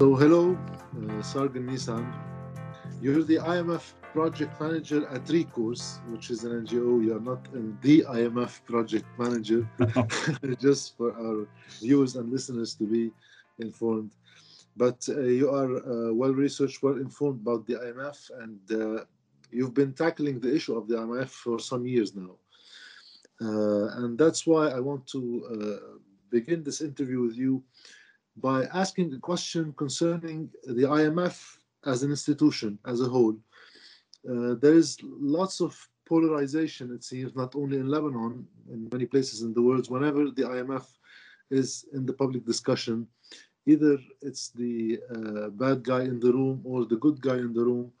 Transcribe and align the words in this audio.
So 0.00 0.14
hello, 0.14 0.56
uh, 0.56 1.22
Sargon 1.22 1.66
Nissan. 1.66 2.06
You're 3.02 3.24
the 3.24 3.36
IMF 3.36 3.94
project 4.12 4.60
manager 4.60 5.06
at 5.08 5.28
Recourse, 5.28 5.98
which 6.08 6.30
is 6.30 6.44
an 6.44 6.64
NGO. 6.64 7.04
You're 7.04 7.20
not 7.20 7.42
the 7.82 8.04
IMF 8.08 8.64
project 8.64 9.06
manager, 9.18 9.68
just 10.60 10.96
for 10.96 11.12
our 11.12 11.46
viewers 11.80 12.16
and 12.16 12.30
listeners 12.30 12.74
to 12.76 12.84
be 12.84 13.10
informed. 13.58 14.12
But 14.76 15.06
uh, 15.08 15.20
you 15.20 15.50
are 15.50 15.76
uh, 15.76 16.12
well 16.14 16.32
researched, 16.32 16.82
well 16.82 16.96
informed 16.96 17.40
about 17.42 17.66
the 17.66 17.74
IMF, 17.74 18.30
and 18.42 18.60
uh, 18.70 19.04
you've 19.50 19.74
been 19.74 19.92
tackling 19.92 20.40
the 20.40 20.54
issue 20.54 20.76
of 20.76 20.88
the 20.88 20.96
IMF 20.96 21.28
for 21.28 21.58
some 21.58 21.86
years 21.86 22.14
now. 22.14 22.34
Uh, 23.40 23.86
and 24.00 24.18
that's 24.18 24.46
why 24.46 24.68
I 24.68 24.80
want 24.80 25.06
to 25.08 25.20
uh, 25.52 25.98
begin 26.30 26.62
this 26.62 26.80
interview 26.80 27.20
with 27.20 27.36
you 27.36 27.62
by 28.36 28.64
asking 28.72 29.12
a 29.14 29.18
question 29.18 29.72
concerning 29.76 30.50
the 30.64 30.84
IMF 30.84 31.58
as 31.86 32.02
an 32.02 32.10
institution 32.10 32.78
as 32.86 33.00
a 33.00 33.08
whole. 33.08 33.36
Uh, 34.28 34.54
there 34.60 34.74
is 34.74 34.98
lots 35.02 35.60
of 35.60 35.76
polarization, 36.06 36.92
it 36.92 37.04
seems, 37.04 37.34
not 37.34 37.54
only 37.54 37.76
in 37.78 37.88
Lebanon, 37.88 38.46
in 38.72 38.88
many 38.92 39.06
places 39.06 39.42
in 39.42 39.52
the 39.52 39.62
world, 39.62 39.90
whenever 39.90 40.30
the 40.30 40.42
IMF 40.42 40.86
is 41.50 41.86
in 41.92 42.06
the 42.06 42.12
public 42.12 42.44
discussion, 42.44 43.06
either 43.66 43.98
it's 44.22 44.48
the 44.50 44.98
uh, 45.14 45.48
bad 45.50 45.82
guy 45.82 46.02
in 46.02 46.18
the 46.18 46.32
room 46.32 46.60
or 46.64 46.84
the 46.86 46.96
good 46.96 47.20
guy 47.20 47.36
in 47.36 47.52
the 47.52 47.64
room, 47.64 47.92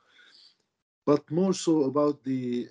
but 1.04 1.22
more 1.30 1.52
so 1.52 1.84
about 1.84 2.22
the 2.24 2.66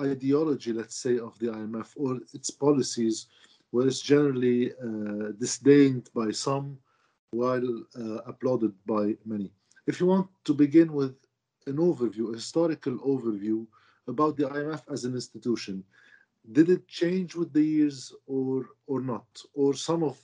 ideology, 0.00 0.72
let's 0.72 0.96
say, 0.96 1.18
of 1.18 1.38
the 1.38 1.46
IMF 1.46 1.92
or 1.96 2.18
its 2.32 2.50
policies, 2.50 3.26
where 3.72 3.86
it's 3.86 4.00
generally 4.00 4.72
uh, 4.72 5.32
disdained 5.38 6.08
by 6.14 6.30
some 6.30 6.78
while 7.32 7.70
uh, 7.98 8.20
applauded 8.32 8.72
by 8.86 9.16
many. 9.24 9.50
If 9.86 9.98
you 9.98 10.06
want 10.06 10.28
to 10.44 10.54
begin 10.54 10.92
with 10.92 11.16
an 11.66 11.78
overview, 11.78 12.30
a 12.30 12.34
historical 12.34 12.96
overview 12.98 13.66
about 14.06 14.36
the 14.36 14.44
IMF 14.44 14.82
as 14.92 15.04
an 15.04 15.14
institution, 15.14 15.82
did 16.52 16.68
it 16.68 16.86
change 16.86 17.34
with 17.34 17.52
the 17.52 17.62
years 17.76 18.12
or 18.26 18.66
or 18.86 19.00
not? 19.00 19.26
Or 19.54 19.74
some 19.74 20.02
of 20.02 20.16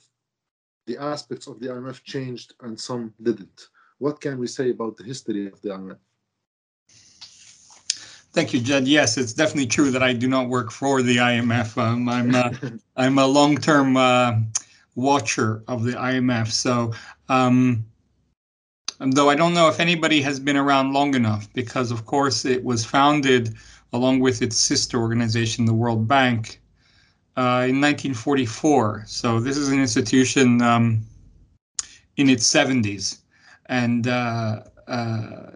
the 0.85 0.97
aspects 0.97 1.47
of 1.47 1.59
the 1.59 1.67
IMF 1.67 2.03
changed 2.03 2.53
and 2.61 2.79
some 2.79 3.13
didn't? 3.21 3.59
What 3.97 4.21
can 4.21 4.37
we 4.37 4.47
say 4.47 4.69
about 4.69 4.97
the 4.97 5.03
history 5.03 5.47
of 5.47 5.61
the 5.61 5.69
IMF? 5.69 6.01
Thank 8.31 8.53
you, 8.53 8.59
Jed. 8.59 8.87
Yes, 8.87 9.17
it's 9.17 9.33
definitely 9.33 9.67
true 9.67 9.89
that 9.89 10.03
I 10.03 10.13
do 10.13 10.27
not 10.27 10.49
work 10.49 10.71
for 10.71 11.01
the 11.01 11.17
IMF. 11.17 11.77
Um, 11.81 12.07
I'm 12.07 12.35
a, 12.35 12.51
I'm 12.95 13.17
a 13.17 13.25
long-term 13.25 13.97
uh, 13.97 14.33
watcher 14.95 15.63
of 15.67 15.83
the 15.83 15.93
IMF. 15.93 16.51
So, 16.51 16.93
um, 17.27 17.83
though 18.99 19.29
I 19.29 19.35
don't 19.35 19.53
know 19.53 19.67
if 19.67 19.79
anybody 19.79 20.21
has 20.21 20.39
been 20.39 20.57
around 20.57 20.93
long 20.93 21.15
enough, 21.15 21.51
because 21.53 21.89
of 21.89 22.05
course 22.05 22.45
it 22.45 22.63
was 22.63 22.85
founded 22.85 23.55
along 23.93 24.19
with 24.19 24.41
its 24.43 24.57
sister 24.57 24.99
organization, 24.99 25.65
the 25.65 25.73
World 25.73 26.07
Bank, 26.07 26.61
uh, 27.35 27.65
in 27.67 27.81
1944. 27.81 29.05
So 29.07 29.39
this 29.39 29.57
is 29.57 29.69
an 29.69 29.79
institution 29.79 30.61
um, 30.61 31.01
in 32.17 32.29
its 32.29 32.51
70s, 32.51 33.19
and 33.67 34.07
uh, 34.07 34.63
uh, 34.87 35.51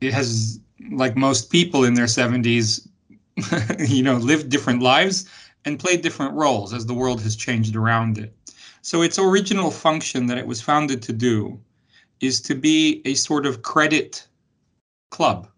it 0.00 0.12
has 0.12 0.58
like 0.90 1.16
most 1.16 1.50
people 1.50 1.84
in 1.84 1.94
their 1.94 2.06
70s, 2.06 2.86
you 3.88 4.02
know, 4.02 4.16
lived 4.16 4.48
different 4.50 4.82
lives 4.82 5.28
and 5.64 5.78
played 5.78 6.02
different 6.02 6.34
roles 6.34 6.72
as 6.72 6.86
the 6.86 6.94
world 6.94 7.20
has 7.22 7.36
changed 7.36 7.76
around 7.76 8.18
it. 8.18 8.34
So 8.82 9.02
its 9.02 9.18
original 9.18 9.70
function 9.70 10.26
that 10.26 10.38
it 10.38 10.46
was 10.46 10.60
founded 10.60 11.02
to 11.02 11.12
do 11.12 11.60
is 12.20 12.40
to 12.42 12.54
be 12.54 13.00
a 13.04 13.14
sort 13.14 13.46
of 13.46 13.62
credit 13.62 14.26
club. 15.10 15.48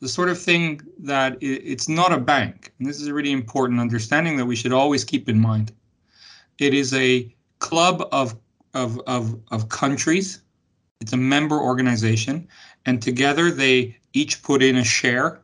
The 0.00 0.08
sort 0.08 0.28
of 0.28 0.40
thing 0.40 0.80
that 0.98 1.36
it's 1.40 1.88
not 1.88 2.12
a 2.12 2.18
bank. 2.18 2.72
And 2.78 2.88
this 2.88 3.00
is 3.00 3.08
a 3.08 3.14
really 3.14 3.32
important 3.32 3.80
understanding 3.80 4.36
that 4.36 4.46
we 4.46 4.54
should 4.54 4.72
always 4.72 5.04
keep 5.04 5.28
in 5.28 5.40
mind. 5.40 5.72
It 6.58 6.74
is 6.74 6.94
a 6.94 7.34
club 7.58 8.08
of, 8.12 8.36
of, 8.74 9.00
of, 9.08 9.40
of 9.50 9.68
countries. 9.68 10.42
It's 11.00 11.12
a 11.12 11.16
member 11.16 11.58
organization. 11.58 12.46
And 12.86 13.02
together 13.02 13.50
they 13.50 13.97
each 14.12 14.42
put 14.42 14.62
in 14.62 14.76
a 14.76 14.84
share, 14.84 15.40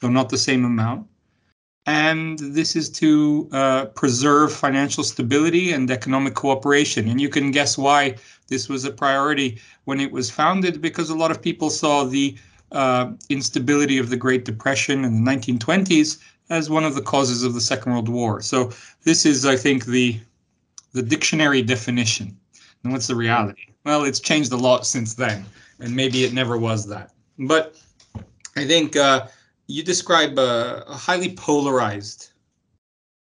though 0.00 0.08
not 0.08 0.28
the 0.28 0.38
same 0.38 0.64
amount. 0.64 1.06
And 1.86 2.38
this 2.38 2.76
is 2.76 2.88
to 2.90 3.48
uh, 3.52 3.86
preserve 3.86 4.52
financial 4.52 5.02
stability 5.02 5.72
and 5.72 5.90
economic 5.90 6.34
cooperation. 6.34 7.08
And 7.08 7.20
you 7.20 7.28
can 7.28 7.50
guess 7.50 7.76
why 7.76 8.16
this 8.46 8.68
was 8.68 8.84
a 8.84 8.92
priority 8.92 9.60
when 9.84 9.98
it 9.98 10.12
was 10.12 10.30
founded, 10.30 10.80
because 10.80 11.10
a 11.10 11.16
lot 11.16 11.32
of 11.32 11.42
people 11.42 11.70
saw 11.70 12.04
the 12.04 12.36
uh, 12.70 13.12
instability 13.28 13.98
of 13.98 14.10
the 14.10 14.16
Great 14.16 14.44
Depression 14.44 15.04
in 15.04 15.24
the 15.24 15.30
1920s 15.30 16.18
as 16.50 16.70
one 16.70 16.84
of 16.84 16.94
the 16.94 17.02
causes 17.02 17.42
of 17.42 17.54
the 17.54 17.60
Second 17.60 17.92
World 17.92 18.08
War. 18.08 18.40
So 18.42 18.70
this 19.04 19.26
is, 19.26 19.44
I 19.44 19.56
think, 19.56 19.86
the 19.86 20.20
the 20.92 21.02
dictionary 21.02 21.62
definition. 21.62 22.36
And 22.84 22.92
what's 22.92 23.06
the 23.06 23.16
reality? 23.16 23.72
Well, 23.84 24.04
it's 24.04 24.20
changed 24.20 24.52
a 24.52 24.56
lot 24.56 24.86
since 24.86 25.14
then, 25.14 25.46
and 25.80 25.96
maybe 25.96 26.24
it 26.24 26.34
never 26.34 26.58
was 26.58 26.86
that. 26.88 27.12
But 27.46 27.76
I 28.56 28.66
think 28.66 28.96
uh, 28.96 29.26
you 29.66 29.82
describe 29.82 30.38
a, 30.38 30.84
a 30.86 30.94
highly 30.94 31.34
polarized 31.34 32.30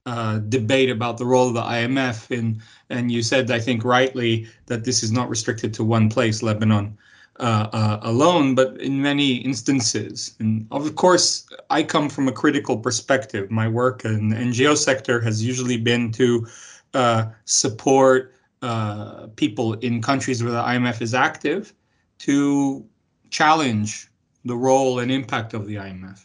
uh, 0.07 0.39
debate 0.39 0.91
about 0.91 1.19
the 1.19 1.27
role 1.27 1.49
of 1.49 1.55
the 1.55 1.63
IMF, 1.63 2.31
in, 2.31 2.63
and 2.91 3.11
you 3.11 3.23
said, 3.23 3.51
I 3.51 3.59
think 3.59 3.85
rightly, 3.85 4.47
that 4.67 4.85
this 4.85 5.03
is 5.03 5.11
not 5.11 5.29
restricted 5.29 5.75
to 5.75 5.85
one 5.85 6.09
place, 6.09 6.43
Lebanon. 6.43 6.97
Uh, 7.39 7.69
uh, 7.75 7.99
alone, 8.01 8.55
but 8.55 8.81
in 8.81 9.03
many 9.03 9.35
instances. 9.35 10.35
And 10.39 10.67
of 10.71 10.95
course, 10.95 11.47
I 11.69 11.83
come 11.83 12.09
from 12.09 12.29
a 12.29 12.33
critical 12.33 12.79
perspective. 12.79 13.51
My 13.51 13.69
work 13.69 14.07
in 14.07 14.31
the 14.31 14.37
NGO 14.37 14.75
sector 14.75 15.21
has 15.21 15.45
usually 15.45 15.77
been 15.77 16.11
to 16.13 16.47
uh, 16.95 17.27
support 17.45 18.33
uh, 18.63 19.27
people 19.37 19.75
in 19.75 20.01
countries 20.01 20.43
where 20.43 20.53
the 20.53 20.63
IMF 20.63 21.03
is 21.03 21.13
active 21.13 21.75
to 22.21 22.87
challenge 23.31 24.09
the 24.45 24.57
role 24.57 25.01
and 25.01 25.11
impact 25.11 25.55
of 25.55 25.67
the 25.67 25.77
IMF. 25.77 26.25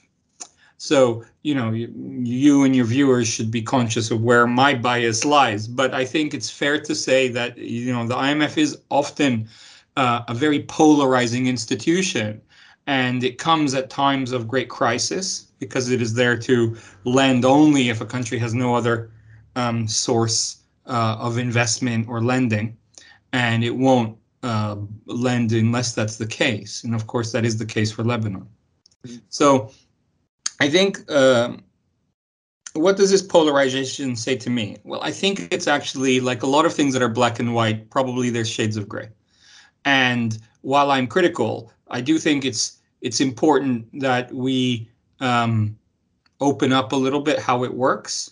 So, 0.77 1.23
you 1.43 1.53
know, 1.53 1.69
you, 1.69 1.93
you, 2.23 2.63
and 2.63 2.75
your 2.75 2.85
viewers 2.85 3.27
should 3.27 3.51
be 3.51 3.61
conscious 3.61 4.09
of 4.09 4.21
where 4.23 4.47
my 4.47 4.73
bias 4.73 5.23
lies. 5.23 5.67
But 5.67 5.93
I 5.93 6.05
think 6.05 6.33
it's 6.33 6.49
fair 6.49 6.79
to 6.79 6.95
say 6.95 7.27
that, 7.27 7.55
you 7.57 7.93
know, 7.93 8.07
the 8.07 8.15
IMF 8.15 8.57
is 8.57 8.79
often 8.89 9.47
uh, 9.95 10.23
a 10.27 10.33
very 10.33 10.63
polarizing 10.63 11.45
institution. 11.45 12.41
And 12.87 13.23
it 13.23 13.37
comes 13.37 13.75
at 13.75 13.91
times 13.91 14.31
of 14.31 14.47
great 14.47 14.69
crisis 14.69 15.51
because 15.59 15.91
it 15.91 16.01
is 16.01 16.15
there 16.15 16.35
to 16.39 16.75
lend 17.03 17.45
only 17.45 17.89
if 17.89 18.01
a 18.01 18.05
country 18.05 18.39
has 18.39 18.55
no 18.55 18.73
other 18.73 19.11
um, 19.55 19.87
source 19.87 20.63
uh, 20.87 21.15
of 21.19 21.37
investment 21.37 22.07
or 22.09 22.23
lending. 22.23 22.75
And 23.33 23.63
it 23.63 23.75
won't 23.75 24.17
uh, 24.43 24.75
lend 25.05 25.51
unless 25.51 25.93
that's 25.93 26.17
the 26.17 26.25
case. 26.25 26.83
And 26.83 26.95
of 26.95 27.07
course, 27.07 27.31
that 27.31 27.45
is 27.45 27.57
the 27.57 27.65
case 27.65 27.91
for 27.91 28.03
Lebanon. 28.03 28.47
Mm-hmm. 29.05 29.17
So 29.29 29.71
I 30.59 30.69
think 30.69 31.09
um, 31.11 31.63
what 32.73 32.97
does 32.97 33.11
this 33.11 33.21
polarization 33.21 34.15
say 34.15 34.35
to 34.37 34.49
me? 34.49 34.77
Well, 34.83 35.01
I 35.03 35.11
think 35.11 35.51
it's 35.51 35.67
actually 35.67 36.19
like 36.19 36.43
a 36.43 36.47
lot 36.47 36.65
of 36.65 36.73
things 36.73 36.93
that 36.93 37.01
are 37.01 37.09
black 37.09 37.39
and 37.39 37.53
white, 37.53 37.89
probably 37.89 38.29
there's 38.29 38.49
shades 38.49 38.77
of 38.77 38.87
gray. 38.87 39.09
And 39.85 40.37
while 40.61 40.91
I'm 40.91 41.07
critical, 41.07 41.71
I 41.89 42.01
do 42.01 42.17
think 42.17 42.45
it's 42.45 42.77
it's 43.01 43.19
important 43.19 43.87
that 43.99 44.31
we 44.31 44.87
um, 45.19 45.75
open 46.39 46.71
up 46.71 46.91
a 46.91 46.95
little 46.95 47.21
bit 47.21 47.39
how 47.39 47.63
it 47.63 47.73
works. 47.73 48.31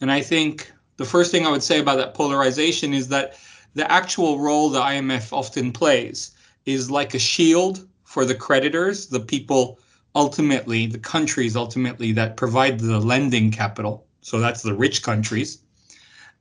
And 0.00 0.12
I 0.12 0.20
think 0.20 0.70
the 0.98 1.04
first 1.04 1.30
thing 1.30 1.46
I 1.46 1.50
would 1.50 1.62
say 1.62 1.80
about 1.80 1.96
that 1.96 2.14
polarization 2.14 2.92
is 2.92 3.08
that 3.08 3.38
the 3.74 3.90
actual 3.90 4.38
role 4.38 4.70
the 4.70 4.80
IMF 4.80 5.32
often 5.32 5.72
plays 5.72 6.32
is 6.66 6.90
like 6.90 7.14
a 7.14 7.18
shield 7.18 7.86
for 8.04 8.24
the 8.24 8.34
creditors, 8.34 9.06
the 9.06 9.20
people 9.20 9.78
ultimately, 10.14 10.86
the 10.86 10.98
countries 10.98 11.56
ultimately 11.56 12.12
that 12.12 12.36
provide 12.36 12.78
the 12.78 13.00
lending 13.00 13.50
capital. 13.50 14.06
So 14.20 14.38
that's 14.38 14.62
the 14.62 14.74
rich 14.74 15.02
countries. 15.02 15.58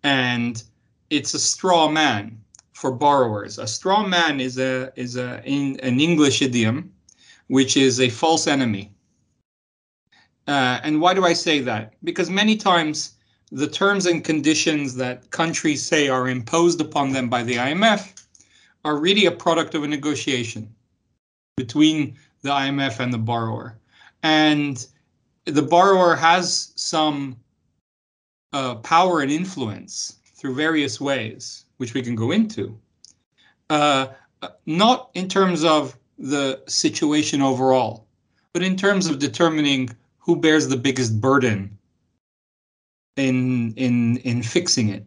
And 0.03 0.63
it's 1.09 1.33
a 1.33 1.39
straw 1.39 1.89
man 1.89 2.39
for 2.74 2.91
borrowers. 2.91 3.57
A 3.57 3.68
straw 3.68 4.06
man 4.06 4.39
is 4.39 4.57
a 4.57 4.91
is 4.95 5.15
a 5.15 5.41
in 5.45 5.80
an 5.81 6.00
English 6.00 6.41
idiom, 6.41 6.91
which 7.47 7.77
is 7.77 8.00
a 8.00 8.09
false 8.09 8.47
enemy. 8.47 8.91
Uh, 10.47 10.80
and 10.83 11.00
why 11.00 11.13
do 11.13 11.25
I 11.25 11.33
say 11.33 11.59
that? 11.62 11.94
Because 12.03 12.30
many 12.30 12.57
times 12.57 13.13
the 13.54 13.68
terms 13.68 14.08
and 14.08 14.24
conditions 14.24 14.96
that 14.96 15.30
countries 15.30 15.86
say 15.86 16.10
are 16.10 16.28
imposed 16.28 16.82
upon 16.82 17.12
them 17.12 17.30
by 17.30 17.44
the 17.44 17.54
IMF 17.54 18.26
are 18.84 18.98
really 18.98 19.28
a 19.28 19.32
product 19.32 19.76
of 19.76 19.84
a 19.84 19.88
negotiation 19.88 20.74
between 21.56 22.18
the 22.42 22.50
IMF 22.50 23.00
and 23.00 23.14
the 23.14 23.18
borrower. 23.20 23.78
And 24.24 24.84
the 25.46 25.62
borrower 25.62 26.16
has 26.16 26.72
some 26.76 27.38
uh, 28.54 28.76
power 28.76 29.22
and 29.22 29.32
influence 29.32 30.18
through 30.36 30.56
various 30.56 31.00
ways, 31.00 31.66
which 31.78 31.94
we 31.94 32.02
can 32.02 32.16
go 32.16 32.32
into, 32.32 32.76
uh, 33.70 34.08
not 34.66 35.12
in 35.14 35.30
terms 35.30 35.64
of 35.64 35.96
the 36.18 36.64
situation 36.68 37.44
overall, 37.44 38.08
but 38.52 38.64
in 38.64 38.76
terms 38.76 39.06
of 39.06 39.20
determining 39.20 39.92
who 40.18 40.36
bears 40.36 40.68
the 40.68 40.78
biggest 40.78 41.22
burden 41.22 41.78
in 43.15 43.74
in 43.75 44.18
in 44.18 44.44
fixing 44.44 44.89
it. 44.89 45.06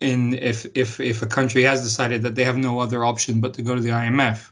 In 0.00 0.34
if 0.34 0.66
if 0.74 1.00
if 1.00 1.22
a 1.22 1.26
country 1.26 1.62
has 1.62 1.82
decided 1.82 2.22
that 2.22 2.34
they 2.34 2.44
have 2.44 2.56
no 2.56 2.80
other 2.80 3.04
option 3.04 3.40
but 3.40 3.54
to 3.54 3.62
go 3.62 3.74
to 3.74 3.80
the 3.80 3.90
IMF, 3.90 4.50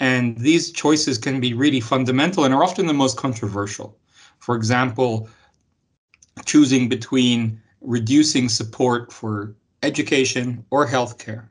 and 0.00 0.36
these 0.38 0.72
choices 0.72 1.18
can 1.18 1.40
be 1.40 1.54
really 1.54 1.80
fundamental 1.80 2.44
and 2.44 2.52
are 2.52 2.62
often 2.62 2.86
the 2.86 2.94
most 2.94 3.16
controversial. 3.16 3.96
For 4.40 4.56
example, 4.56 5.28
choosing 6.44 6.88
between 6.88 7.60
reducing 7.80 8.48
support 8.48 9.12
for 9.12 9.54
education 9.82 10.64
or 10.70 10.86
healthcare 10.86 11.48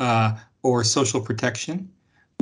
uh, 0.00 0.36
or 0.62 0.84
social 0.84 1.20
protection 1.20 1.90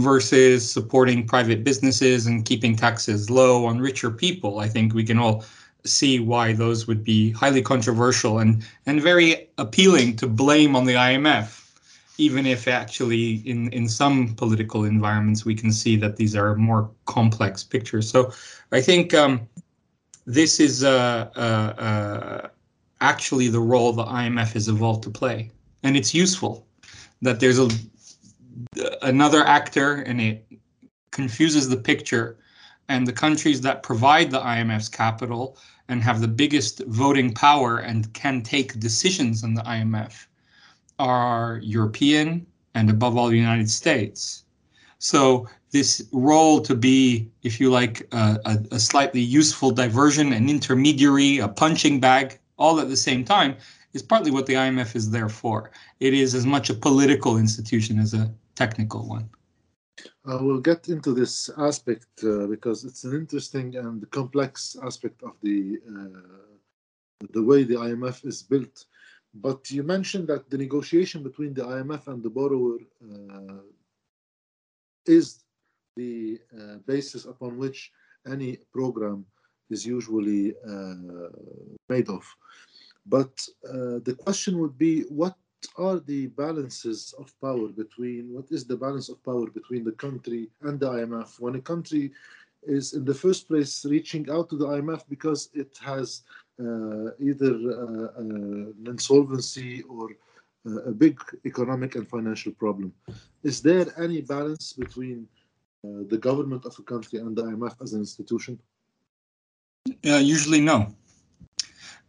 versus 0.00 0.70
supporting 0.70 1.26
private 1.26 1.64
businesses 1.64 2.26
and 2.26 2.44
keeping 2.44 2.76
taxes 2.76 3.30
low 3.30 3.64
on 3.64 3.78
richer 3.78 4.10
people. 4.10 4.60
I 4.60 4.68
think 4.68 4.94
we 4.94 5.04
can 5.04 5.18
all 5.18 5.44
see 5.86 6.20
why 6.20 6.52
those 6.52 6.86
would 6.86 7.04
be 7.04 7.30
highly 7.32 7.62
controversial 7.62 8.38
and, 8.38 8.64
and 8.86 9.02
very 9.02 9.48
appealing 9.58 10.16
to 10.16 10.26
blame 10.26 10.76
on 10.76 10.84
the 10.84 10.94
IMF, 10.94 11.70
even 12.18 12.46
if 12.46 12.68
actually 12.68 13.36
in, 13.48 13.72
in 13.72 13.88
some 13.88 14.34
political 14.34 14.84
environments 14.84 15.44
we 15.44 15.54
can 15.54 15.72
see 15.72 15.96
that 15.96 16.16
these 16.16 16.34
are 16.34 16.54
more 16.56 16.90
complex 17.04 17.62
pictures. 17.62 18.08
So 18.10 18.32
I 18.72 18.80
think 18.80 19.14
um, 19.14 19.48
this 20.26 20.60
is 20.60 20.84
uh, 20.84 21.30
uh, 21.36 21.38
uh, 21.80 22.48
actually 23.00 23.48
the 23.48 23.60
role 23.60 23.92
the 23.92 24.04
IMF 24.04 24.52
has 24.52 24.68
evolved 24.68 25.02
to 25.04 25.10
play. 25.10 25.50
And 25.82 25.96
it's 25.96 26.12
useful 26.14 26.66
that 27.22 27.40
there's 27.40 27.58
a 27.58 27.68
another 29.02 29.44
actor 29.44 29.96
and 30.02 30.20
it 30.20 30.46
confuses 31.10 31.68
the 31.68 31.76
picture 31.76 32.38
and 32.88 33.06
the 33.06 33.12
countries 33.12 33.60
that 33.62 33.82
provide 33.82 34.30
the 34.30 34.40
IMF's 34.40 34.88
capital 34.88 35.58
and 35.88 36.02
have 36.02 36.20
the 36.20 36.28
biggest 36.28 36.82
voting 36.86 37.32
power 37.32 37.78
and 37.78 38.12
can 38.12 38.42
take 38.42 38.80
decisions 38.80 39.44
in 39.44 39.54
the 39.54 39.62
IMF 39.62 40.26
are 40.98 41.60
European 41.62 42.46
and 42.74 42.90
above 42.90 43.16
all 43.16 43.28
the 43.28 43.36
United 43.36 43.70
States. 43.70 44.44
So 44.98 45.48
this 45.70 46.08
role 46.12 46.60
to 46.62 46.74
be, 46.74 47.28
if 47.42 47.60
you 47.60 47.70
like, 47.70 48.06
a, 48.12 48.58
a, 48.70 48.78
slightly 48.78 49.20
useful 49.20 49.70
diversion, 49.70 50.32
an 50.32 50.48
intermediary, 50.48 51.38
a 51.38 51.48
punching 51.48 52.00
bag, 52.00 52.38
all 52.58 52.80
at 52.80 52.88
the 52.88 52.96
same 52.96 53.24
time, 53.24 53.56
is 53.92 54.02
partly 54.02 54.30
what 54.30 54.46
the 54.46 54.54
IMF 54.54 54.96
is 54.96 55.10
there 55.10 55.28
for. 55.28 55.70
It 56.00 56.14
is 56.14 56.34
as 56.34 56.46
much 56.46 56.70
a 56.70 56.74
political 56.74 57.36
institution 57.36 57.98
as 57.98 58.14
a 58.14 58.32
technical 58.54 59.06
one. 59.06 59.28
Uh, 60.26 60.38
we'll 60.40 60.60
get 60.60 60.88
into 60.88 61.14
this 61.14 61.50
aspect 61.58 62.06
uh, 62.24 62.46
because 62.46 62.84
it's 62.84 63.04
an 63.04 63.14
interesting 63.14 63.76
and 63.76 64.08
complex 64.10 64.76
aspect 64.82 65.22
of 65.22 65.32
the 65.42 65.78
uh, 65.88 66.52
the 67.32 67.42
way 67.42 67.64
the 67.64 67.74
IMF 67.74 68.26
is 68.26 68.42
built. 68.42 68.84
But 69.34 69.70
you 69.70 69.82
mentioned 69.82 70.28
that 70.28 70.50
the 70.50 70.58
negotiation 70.58 71.22
between 71.22 71.54
the 71.54 71.62
IMF 71.62 72.08
and 72.08 72.22
the 72.22 72.30
borrower 72.30 72.78
uh, 73.02 73.62
is 75.06 75.42
the 75.96 76.38
uh, 76.52 76.76
basis 76.86 77.24
upon 77.24 77.56
which 77.56 77.90
any 78.30 78.58
program 78.72 79.24
is 79.70 79.86
usually 79.86 80.54
uh, 80.68 80.94
made 81.88 82.08
of. 82.08 82.24
But 83.06 83.34
the 83.62 84.16
question 84.24 84.58
would 84.58 84.76
be, 84.76 85.02
what 85.02 85.36
are 85.76 85.98
the 86.00 86.26
balances 86.28 87.14
of 87.18 87.32
power 87.40 87.68
between 87.68 88.32
what 88.32 88.46
is 88.50 88.64
the 88.64 88.76
balance 88.76 89.08
of 89.08 89.22
power 89.24 89.46
between 89.50 89.84
the 89.84 89.92
country 89.92 90.48
and 90.62 90.80
the 90.80 90.88
IMF 90.88 91.40
when 91.40 91.54
a 91.56 91.60
country 91.60 92.12
is 92.62 92.94
in 92.94 93.04
the 93.04 93.14
first 93.14 93.48
place 93.48 93.84
reaching 93.84 94.28
out 94.30 94.48
to 94.50 94.56
the 94.56 94.66
IMF 94.66 95.02
because 95.08 95.50
it 95.54 95.78
has 95.80 96.22
uh, 96.60 97.10
either 97.20 97.54
uh, 97.54 98.08
uh, 98.22 98.90
insolvency 98.90 99.82
or 99.82 100.10
uh, 100.66 100.82
a 100.82 100.92
big 100.92 101.20
economic 101.44 101.94
and 101.94 102.08
financial 102.08 102.52
problem. 102.52 102.92
Is 103.42 103.62
there 103.62 103.86
any 104.02 104.20
balance 104.20 104.72
between 104.72 105.28
uh, 105.84 106.02
the 106.08 106.18
government 106.18 106.64
of 106.64 106.76
a 106.78 106.82
country 106.82 107.18
and 107.20 107.36
the 107.36 107.44
IMF 107.44 107.74
as 107.82 107.92
an 107.92 108.00
institution? 108.00 108.58
Usually, 110.02 110.60
no. 110.60 110.92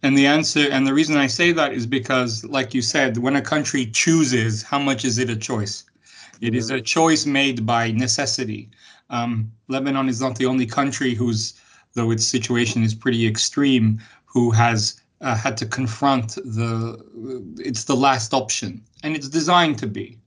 And 0.03 0.17
the 0.17 0.27
answer, 0.27 0.67
and 0.69 0.85
the 0.85 0.93
reason 0.93 1.17
I 1.17 1.27
say 1.27 1.51
that 1.53 1.73
is 1.73 1.87
because, 1.87 2.43
like 2.45 2.73
you 2.73 2.81
said, 2.81 3.17
when 3.17 3.35
a 3.35 3.41
country 3.41 3.85
chooses, 3.87 4.61
how 4.61 4.77
much 4.77 5.03
is 5.05 5.17
it 5.17 5.29
a 5.29 5.35
choice? 5.35 5.85
It 6.39 6.53
is 6.53 6.69
a 6.69 6.79
choice 6.79 7.25
made 7.25 7.65
by 7.65 7.91
necessity. 7.91 8.69
Um, 9.09 9.51
Lebanon 9.67 10.07
is 10.07 10.21
not 10.21 10.35
the 10.35 10.45
only 10.45 10.67
country 10.67 11.15
whose, 11.15 11.59
though 11.93 12.11
its 12.11 12.25
situation 12.25 12.83
is 12.83 12.93
pretty 12.93 13.25
extreme, 13.25 13.99
who 14.25 14.51
has 14.51 15.01
uh, 15.21 15.35
had 15.35 15.57
to 15.57 15.65
confront 15.65 16.35
the. 16.35 17.03
It's 17.57 17.85
the 17.85 17.95
last 17.95 18.33
option, 18.33 18.83
and 19.01 19.15
it's 19.15 19.29
designed 19.29 19.79
to 19.79 19.87
be. 19.87 20.19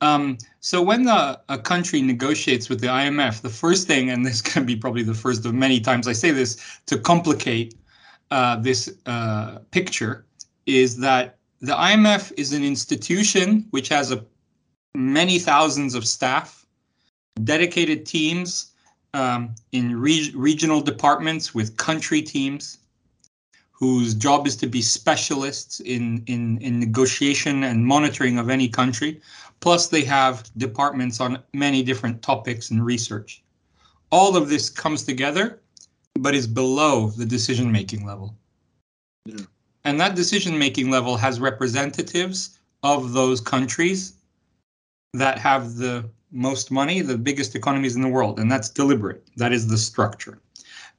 Um, 0.00 0.38
so 0.60 0.82
when 0.82 1.04
the, 1.04 1.40
a 1.48 1.58
country 1.58 2.02
negotiates 2.02 2.68
with 2.68 2.80
the 2.80 2.88
IMF, 2.88 3.42
the 3.42 3.50
first 3.50 3.86
thing, 3.86 4.10
and 4.10 4.24
this 4.24 4.40
can 4.52 4.64
be 4.64 4.76
probably 4.76 5.02
the 5.02 5.14
first 5.14 5.44
of 5.44 5.52
many 5.52 5.80
times 5.80 6.08
I 6.08 6.12
say 6.12 6.30
this 6.30 6.56
to 6.86 6.98
complicate 6.98 7.74
uh, 8.30 8.56
this 8.56 8.90
uh, 9.06 9.58
picture 9.70 10.24
is 10.66 10.98
that 10.98 11.36
the 11.60 11.72
IMF 11.72 12.32
is 12.36 12.52
an 12.52 12.64
institution 12.64 13.66
which 13.70 13.88
has 13.88 14.12
a 14.12 14.24
many 14.94 15.38
thousands 15.38 15.94
of 15.94 16.06
staff, 16.06 16.66
dedicated 17.42 18.06
teams 18.06 18.72
um, 19.14 19.54
in 19.72 19.98
re 19.98 20.32
regional 20.34 20.80
departments 20.80 21.54
with 21.54 21.76
country 21.76 22.22
teams 22.22 22.78
whose 23.70 24.14
job 24.14 24.46
is 24.46 24.56
to 24.56 24.66
be 24.66 24.80
specialists 24.80 25.80
in, 25.80 26.22
in, 26.26 26.58
in 26.58 26.78
negotiation 26.78 27.64
and 27.64 27.84
monitoring 27.84 28.38
of 28.38 28.48
any 28.48 28.68
country. 28.68 29.20
Plus, 29.60 29.88
they 29.88 30.04
have 30.04 30.48
departments 30.56 31.20
on 31.20 31.42
many 31.52 31.82
different 31.82 32.22
topics 32.22 32.70
and 32.70 32.84
research. 32.84 33.42
All 34.10 34.36
of 34.36 34.48
this 34.48 34.70
comes 34.70 35.02
together 35.02 35.60
but 36.18 36.34
is 36.34 36.46
below 36.46 37.08
the 37.08 37.24
decision 37.24 37.70
making 37.70 38.06
level. 38.06 38.34
Yeah. 39.24 39.44
And 39.84 40.00
that 40.00 40.14
decision 40.14 40.58
making 40.58 40.90
level 40.90 41.16
has 41.16 41.40
representatives 41.40 42.58
of 42.82 43.12
those 43.12 43.40
countries 43.40 44.14
that 45.12 45.38
have 45.38 45.76
the 45.76 46.08
most 46.30 46.70
money, 46.70 47.00
the 47.00 47.18
biggest 47.18 47.54
economies 47.54 47.96
in 47.96 48.02
the 48.02 48.08
world, 48.08 48.38
and 48.38 48.50
that's 48.50 48.68
deliberate. 48.68 49.26
That 49.36 49.52
is 49.52 49.68
the 49.68 49.78
structure. 49.78 50.38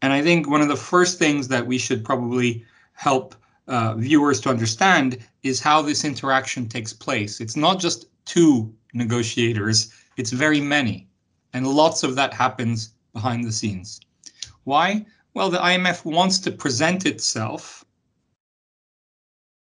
And 0.02 0.14
I 0.14 0.22
think 0.22 0.50
one 0.50 0.62
of 0.62 0.68
the 0.68 0.76
first 0.76 1.20
things 1.20 1.48
that 1.50 1.66
we 1.66 1.78
should 1.78 2.04
probably 2.04 2.66
help 2.94 3.36
uh, 3.68 3.96
viewers 3.96 4.40
to 4.42 4.50
understand 4.50 5.18
is 5.44 5.60
how 5.60 5.82
this 5.82 6.06
interaction 6.06 6.68
takes 6.68 6.94
place. 6.94 7.42
It's 7.42 7.56
not 7.56 7.80
just 7.80 8.06
two 8.26 8.74
negotiators, 8.94 9.94
it's 10.18 10.32
very 10.32 10.62
many. 10.62 11.08
And 11.54 11.68
lots 11.68 12.04
of 12.04 12.16
that 12.16 12.34
happens 12.34 12.92
behind 13.14 13.46
the 13.46 13.52
scenes. 13.52 14.00
Why? 14.66 15.06
Well, 15.34 15.50
the 15.50 15.58
IMF 15.58 16.06
wants 16.06 16.40
to 16.40 16.52
present 16.52 17.06
itself 17.06 17.86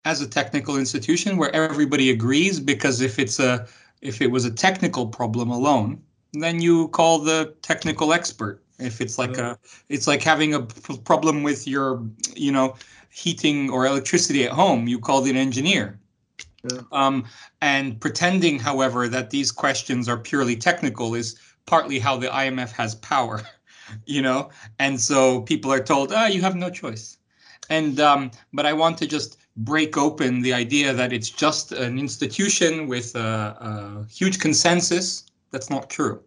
as 0.04 0.20
a 0.20 0.26
technical 0.26 0.76
institution 0.76 1.36
where 1.36 1.54
everybody 1.54 2.10
agrees 2.10 2.60
because 2.60 3.00
if 3.00 3.18
it's 3.18 3.38
a 3.38 3.66
if 4.00 4.20
it 4.20 4.30
was 4.30 4.44
a 4.44 4.50
technical 4.50 5.06
problem 5.06 5.50
alone, 5.50 6.00
then 6.32 6.60
you 6.60 6.88
call 6.88 7.18
the 7.18 7.54
technical 7.62 8.12
expert. 8.12 8.62
If 8.78 9.00
it's 9.00 9.18
like 9.18 9.38
a 9.38 9.58
it's 9.88 10.06
like 10.06 10.22
having 10.22 10.54
a 10.54 10.62
problem 11.04 11.42
with 11.42 11.66
your, 11.66 12.02
you 12.34 12.52
know, 12.52 12.76
heating 13.10 13.70
or 13.70 13.86
electricity 13.86 14.44
at 14.44 14.52
home, 14.52 14.88
you 14.88 14.98
call 14.98 15.22
the 15.22 15.36
engineer. 15.36 15.98
Yeah. 16.70 16.80
Um, 16.92 17.24
and 17.60 18.00
pretending, 18.00 18.58
however, 18.58 19.08
that 19.08 19.30
these 19.30 19.52
questions 19.52 20.08
are 20.08 20.16
purely 20.16 20.56
technical 20.56 21.14
is 21.14 21.38
partly 21.66 21.98
how 21.98 22.16
the 22.16 22.28
IMF 22.28 22.72
has 22.72 22.94
power. 22.96 23.42
you 24.06 24.22
know, 24.22 24.50
and 24.78 25.00
so 25.00 25.42
people 25.42 25.72
are 25.72 25.82
told, 25.82 26.12
ah, 26.12 26.24
oh, 26.24 26.26
you 26.26 26.40
have 26.42 26.56
no 26.56 26.70
choice. 26.70 27.18
And 27.70 27.98
um, 28.00 28.30
but 28.52 28.66
I 28.66 28.72
want 28.72 28.98
to 28.98 29.06
just 29.06 29.38
break 29.56 29.96
open 29.96 30.42
the 30.42 30.52
idea 30.52 30.92
that 30.92 31.12
it's 31.12 31.30
just 31.30 31.72
an 31.72 31.98
institution 31.98 32.88
with 32.88 33.14
a, 33.14 33.56
a 33.60 34.12
huge 34.12 34.38
consensus. 34.38 35.24
That's 35.50 35.70
not 35.70 35.88
true. 35.88 36.20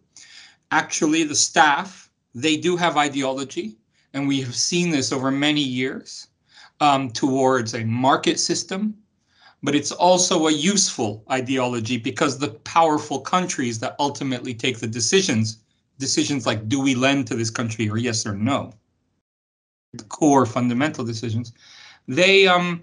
Actually, 0.70 1.24
the 1.24 1.34
staff 1.34 2.10
they 2.34 2.56
do 2.56 2.76
have 2.76 2.96
ideology, 2.96 3.76
and 4.14 4.26
we 4.26 4.40
have 4.42 4.54
seen 4.54 4.90
this 4.90 5.12
over 5.12 5.30
many 5.30 5.62
years 5.62 6.28
um, 6.80 7.10
towards 7.10 7.74
a 7.74 7.84
market 7.84 8.40
system 8.40 8.94
but 9.62 9.74
it's 9.74 9.92
also 9.92 10.46
a 10.46 10.52
useful 10.52 11.24
ideology 11.30 11.96
because 11.96 12.38
the 12.38 12.50
powerful 12.62 13.20
countries 13.20 13.78
that 13.80 13.96
ultimately 13.98 14.54
take 14.54 14.78
the 14.78 14.86
decisions 14.86 15.58
decisions 15.98 16.46
like 16.46 16.68
do 16.68 16.80
we 16.80 16.94
lend 16.94 17.26
to 17.26 17.34
this 17.34 17.50
country 17.50 17.88
or 17.88 17.98
yes 17.98 18.26
or 18.26 18.34
no, 18.34 18.72
the 19.92 20.04
core 20.04 20.46
fundamental 20.46 21.04
decisions, 21.04 21.52
they 22.06 22.46
um 22.46 22.82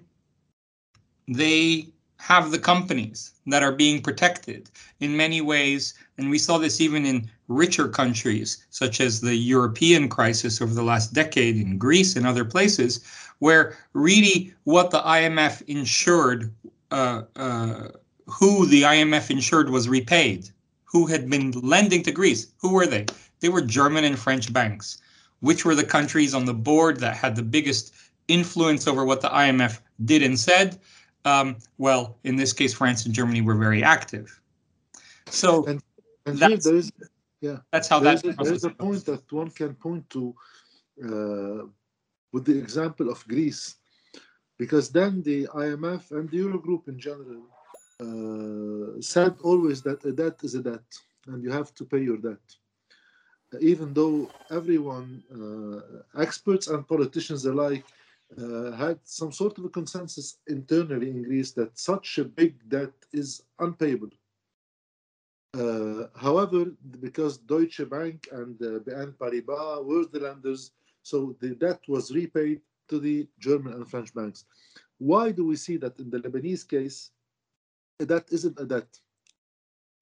they 1.28 1.88
have 2.18 2.52
the 2.52 2.60
companies 2.60 3.34
that 3.46 3.62
are 3.62 3.72
being 3.72 4.02
protected 4.02 4.70
in 5.00 5.16
many 5.16 5.42
ways. 5.42 5.94
And 6.18 6.30
we 6.30 6.40
saw 6.40 6.58
this 6.58 6.82
even 6.82 7.06
in 7.06 7.30
richer 7.48 7.88
countries, 7.88 8.66
such 8.70 9.00
as 9.00 9.22
the 9.22 9.36
European 9.36 10.10
crisis 10.10 10.62
over 10.62 10.74
the 10.74 10.84
last 10.84 11.14
decade 11.14 11.56
in 11.56 11.78
Greece 11.78 12.16
and 12.16 12.26
other 12.26 12.46
places, 12.46 13.02
where 13.40 13.78
really 13.94 14.54
what 14.64 14.90
the 14.90 15.02
IMF 15.02 15.62
insured, 15.68 16.52
uh, 16.92 17.24
uh, 17.36 17.90
who 18.26 18.66
the 18.66 18.84
IMF 18.84 19.30
insured 19.30 19.70
was 19.70 19.88
repaid, 19.88 20.50
who 20.96 21.06
had 21.06 21.30
been 21.30 21.52
lending 21.52 22.02
to 22.04 22.12
Greece. 22.20 22.48
Who 22.62 22.72
were 22.72 22.88
they? 22.88 23.06
They 23.42 23.50
were 23.50 23.62
German 23.62 24.06
and 24.06 24.18
French 24.18 24.54
banks. 24.54 24.88
Which 25.42 25.66
were 25.66 25.76
the 25.76 25.84
countries 25.84 26.34
on 26.34 26.46
the 26.46 26.54
board 26.54 27.02
that 27.02 27.18
had 27.18 27.36
the 27.36 27.44
biggest 27.44 27.94
influence 28.30 28.88
over 28.88 29.04
what 29.04 29.20
the 29.20 29.28
IMF 29.28 29.82
did 30.06 30.24
and 30.24 30.40
said? 30.40 30.80
Um, 31.26 31.58
well, 31.78 32.18
in 32.24 32.38
this 32.38 32.54
case, 32.54 32.74
France 32.74 33.06
and 33.06 33.14
Germany 33.14 33.42
were 33.42 33.56
very 33.68 33.84
active. 33.84 34.40
So 35.28 35.66
and, 35.66 35.84
and 36.28 36.40
that's, 36.40 36.64
there 36.64 36.78
is, 36.78 36.94
yeah, 37.42 37.58
that's 37.74 37.90
how 37.90 38.00
there's 38.00 38.22
that. 38.22 38.40
A, 38.40 38.44
there's 38.46 38.64
a 38.64 38.70
point 38.70 39.06
that 39.08 39.30
one 39.34 39.50
can 39.50 39.76
point 39.76 40.10
to 40.12 40.34
uh, 41.04 41.62
with 42.32 42.46
the 42.46 42.58
example 42.58 43.10
of 43.10 43.28
Greece, 43.28 43.76
because 44.58 44.92
then 44.92 45.22
the 45.24 45.40
IMF 45.48 46.12
and 46.12 46.30
the 46.30 46.38
Eurogroup 46.38 46.88
in 46.88 46.98
general 46.98 47.44
uh, 48.00 49.00
said 49.00 49.36
always 49.44 49.82
that 49.84 50.04
a 50.06 50.12
debt 50.12 50.40
is 50.44 50.56
a 50.56 50.62
debt, 50.62 50.90
and 51.28 51.44
you 51.44 51.52
have 51.52 51.74
to 51.76 51.86
pay 51.86 52.00
your 52.00 52.18
debt. 52.18 52.46
Even 53.62 53.94
though 53.94 54.30
everyone, 54.50 55.24
uh, 55.32 56.22
experts 56.22 56.68
and 56.68 56.88
politicians 56.88 57.46
alike, 57.46 57.86
uh, 58.38 58.72
had 58.72 59.00
some 59.04 59.32
sort 59.32 59.58
of 59.58 59.66
a 59.66 59.70
consensus 59.70 60.40
internally 60.48 61.10
in 61.10 61.24
Greece 61.24 61.52
that 61.52 61.78
such 61.78 62.18
a 62.18 62.26
big 62.26 62.68
debt 62.70 62.92
is 63.14 63.44
unpayable. 63.60 64.10
Uh, 65.54 66.08
however, 66.16 66.66
because 67.00 67.38
Deutsche 67.38 67.88
Bank 67.90 68.28
and 68.34 68.62
uh, 68.62 68.80
BNP 68.80 69.14
Paribas 69.18 69.86
were 69.86 70.06
the 70.12 70.20
lenders, 70.20 70.72
so 71.02 71.36
the 71.40 71.56
debt 71.56 71.80
was 71.88 72.12
repaid 72.12 72.60
to 72.90 73.00
the 73.00 73.28
German 73.40 73.74
and 73.74 73.90
French 73.90 74.14
banks. 74.14 74.46
Why 74.98 75.32
do 75.32 75.46
we 75.46 75.56
see 75.56 75.78
that 75.78 75.98
in 76.00 76.10
the 76.10 76.20
Lebanese 76.20 76.68
case, 76.68 77.12
that 78.00 78.26
isn't 78.32 78.60
a 78.60 78.66
debt? 78.66 78.88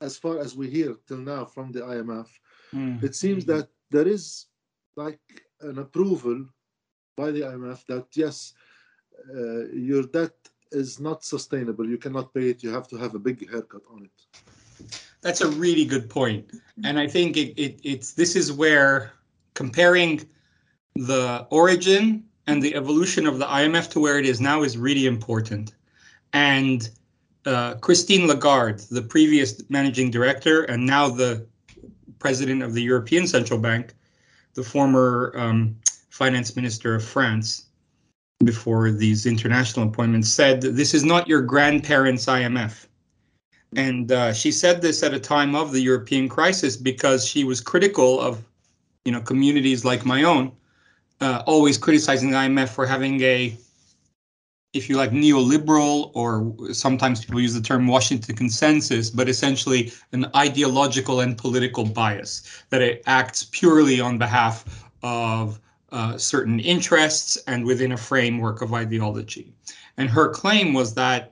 As 0.01 0.17
far 0.17 0.39
as 0.39 0.55
we 0.55 0.69
hear 0.69 0.95
till 1.07 1.17
now 1.17 1.45
from 1.45 1.71
the 1.71 1.81
IMF, 1.81 2.27
mm. 2.73 3.01
it 3.03 3.15
seems 3.15 3.45
that 3.45 3.69
there 3.91 4.07
is 4.07 4.47
like 4.95 5.21
an 5.61 5.79
approval 5.79 6.45
by 7.15 7.31
the 7.31 7.41
IMF 7.41 7.85
that 7.87 8.07
yes, 8.15 8.53
uh, 9.33 9.67
your 9.71 10.03
debt 10.03 10.35
is 10.71 10.99
not 10.99 11.23
sustainable. 11.23 11.87
You 11.87 11.97
cannot 11.97 12.33
pay 12.33 12.49
it. 12.49 12.63
You 12.63 12.71
have 12.71 12.87
to 12.89 12.97
have 12.97 13.15
a 13.15 13.19
big 13.19 13.49
haircut 13.49 13.83
on 13.93 14.09
it. 14.09 14.99
That's 15.21 15.41
a 15.41 15.47
really 15.47 15.85
good 15.85 16.09
point, 16.09 16.51
and 16.83 16.99
I 16.99 17.07
think 17.07 17.37
it, 17.37 17.57
it 17.57 17.79
it's 17.83 18.11
this 18.11 18.35
is 18.35 18.51
where 18.51 19.13
comparing 19.53 20.27
the 20.95 21.47
origin 21.49 22.25
and 22.47 22.61
the 22.61 22.75
evolution 22.75 23.25
of 23.25 23.39
the 23.39 23.45
IMF 23.45 23.89
to 23.91 24.01
where 24.01 24.19
it 24.19 24.25
is 24.25 24.41
now 24.41 24.63
is 24.63 24.77
really 24.77 25.05
important. 25.05 25.75
And 26.33 26.89
uh, 27.45 27.75
Christine 27.75 28.27
Lagarde, 28.27 28.83
the 28.89 29.01
previous 29.01 29.61
managing 29.69 30.11
director 30.11 30.63
and 30.63 30.85
now 30.85 31.09
the 31.09 31.45
president 32.19 32.63
of 32.63 32.73
the 32.73 32.81
European 32.81 33.27
Central 33.27 33.59
Bank, 33.59 33.93
the 34.53 34.63
former 34.63 35.33
um, 35.35 35.75
finance 36.09 36.55
minister 36.55 36.95
of 36.95 37.03
France 37.03 37.65
before 38.43 38.91
these 38.91 39.25
international 39.25 39.87
appointments 39.87 40.29
said 40.29 40.61
this 40.61 40.93
is 40.93 41.03
not 41.03 41.27
your 41.27 41.41
grandparents' 41.41 42.25
IMF. 42.25 42.87
And 43.75 44.11
uh, 44.11 44.33
she 44.33 44.51
said 44.51 44.81
this 44.81 45.01
at 45.01 45.13
a 45.13 45.19
time 45.19 45.55
of 45.55 45.71
the 45.71 45.81
European 45.81 46.29
crisis 46.29 46.77
because 46.77 47.25
she 47.25 47.43
was 47.43 47.59
critical 47.59 48.21
of, 48.21 48.43
you 49.05 49.11
know, 49.11 49.21
communities 49.21 49.83
like 49.83 50.05
my 50.05 50.23
own, 50.23 50.51
uh, 51.21 51.41
always 51.47 51.77
criticizing 51.77 52.31
the 52.31 52.37
IMF 52.37 52.69
for 52.69 52.85
having 52.85 53.19
a, 53.21 53.57
if 54.73 54.89
you 54.89 54.97
like, 54.97 55.11
neoliberal 55.11 56.11
or 56.15 56.53
sometimes 56.73 57.23
people 57.23 57.39
use 57.39 57.53
the 57.53 57.61
term 57.61 57.87
Washington 57.87 58.35
consensus, 58.35 59.09
but 59.09 59.29
essentially 59.29 59.93
an 60.11 60.25
ideological 60.35 61.21
and 61.21 61.37
political 61.37 61.85
bias 61.85 62.63
that 62.69 62.81
it 62.81 63.03
acts 63.05 63.47
purely 63.51 64.01
on 64.01 64.17
behalf 64.17 64.89
of 65.03 65.59
uh, 65.91 66.17
certain 66.17 66.59
interests 66.59 67.37
and 67.45 67.63
within 67.63 67.91
a 67.91 67.97
framework 67.97 68.63
of 68.63 68.73
ideology. 68.73 69.53
And 69.97 70.09
her 70.09 70.29
claim 70.29 70.73
was 70.73 70.95
that 70.95 71.31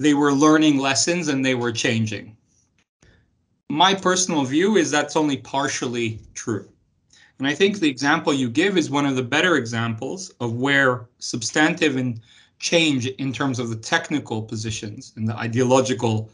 they 0.00 0.14
were 0.14 0.32
learning 0.32 0.78
lessons 0.78 1.28
and 1.28 1.44
they 1.44 1.54
were 1.54 1.72
changing. 1.72 2.36
My 3.70 3.94
personal 3.94 4.44
view 4.44 4.76
is 4.76 4.90
that's 4.90 5.16
only 5.16 5.36
partially 5.36 6.18
true. 6.34 6.68
And 7.38 7.46
I 7.46 7.54
think 7.54 7.78
the 7.78 7.88
example 7.88 8.32
you 8.32 8.48
give 8.48 8.76
is 8.76 8.90
one 8.90 9.06
of 9.06 9.14
the 9.14 9.22
better 9.22 9.56
examples 9.56 10.30
of 10.40 10.54
where 10.54 11.08
substantive 11.18 11.96
and 11.96 12.20
change 12.58 13.06
in 13.06 13.32
terms 13.32 13.58
of 13.58 13.68
the 13.68 13.76
technical 13.76 14.42
positions 14.42 15.12
and 15.16 15.28
the 15.28 15.36
ideological 15.36 16.30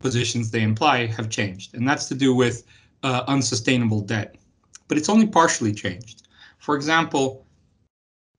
positions 0.00 0.50
they 0.50 0.62
imply 0.62 1.06
have 1.06 1.28
changed. 1.28 1.74
And 1.74 1.88
that's 1.88 2.08
to 2.08 2.14
do 2.14 2.34
with 2.34 2.64
uh, 3.02 3.24
unsustainable 3.28 4.00
debt. 4.00 4.36
But 4.88 4.98
it's 4.98 5.08
only 5.08 5.26
partially 5.26 5.72
changed. 5.72 6.28
For 6.58 6.74
example, 6.74 7.46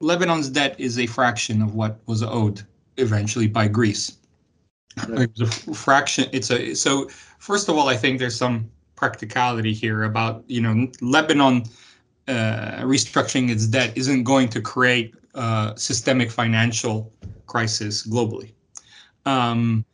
Lebanon's 0.01 0.49
debt 0.49 0.75
is 0.79 0.99
a 0.99 1.05
fraction 1.05 1.61
of 1.61 1.75
what 1.75 1.99
was 2.07 2.23
owed 2.23 2.61
eventually 2.97 3.47
by 3.47 3.67
Greece. 3.67 4.17
Right. 5.07 5.29
It's 5.37 5.67
a 5.67 5.73
fraction. 5.73 6.27
It's 6.33 6.51
a 6.51 6.73
so. 6.73 7.07
First 7.39 7.69
of 7.69 7.77
all, 7.77 7.87
I 7.87 7.95
think 7.95 8.19
there's 8.19 8.35
some 8.35 8.69
practicality 8.95 9.73
here 9.73 10.03
about 10.03 10.43
you 10.47 10.61
know 10.61 10.91
Lebanon 10.99 11.63
uh, 12.27 12.81
restructuring 12.81 13.49
its 13.49 13.67
debt 13.67 13.93
isn't 13.95 14.23
going 14.23 14.49
to 14.49 14.61
create 14.61 15.15
a 15.33 15.73
systemic 15.75 16.31
financial 16.31 17.11
crisis 17.47 18.05
globally. 18.07 18.53
Um, 19.25 19.85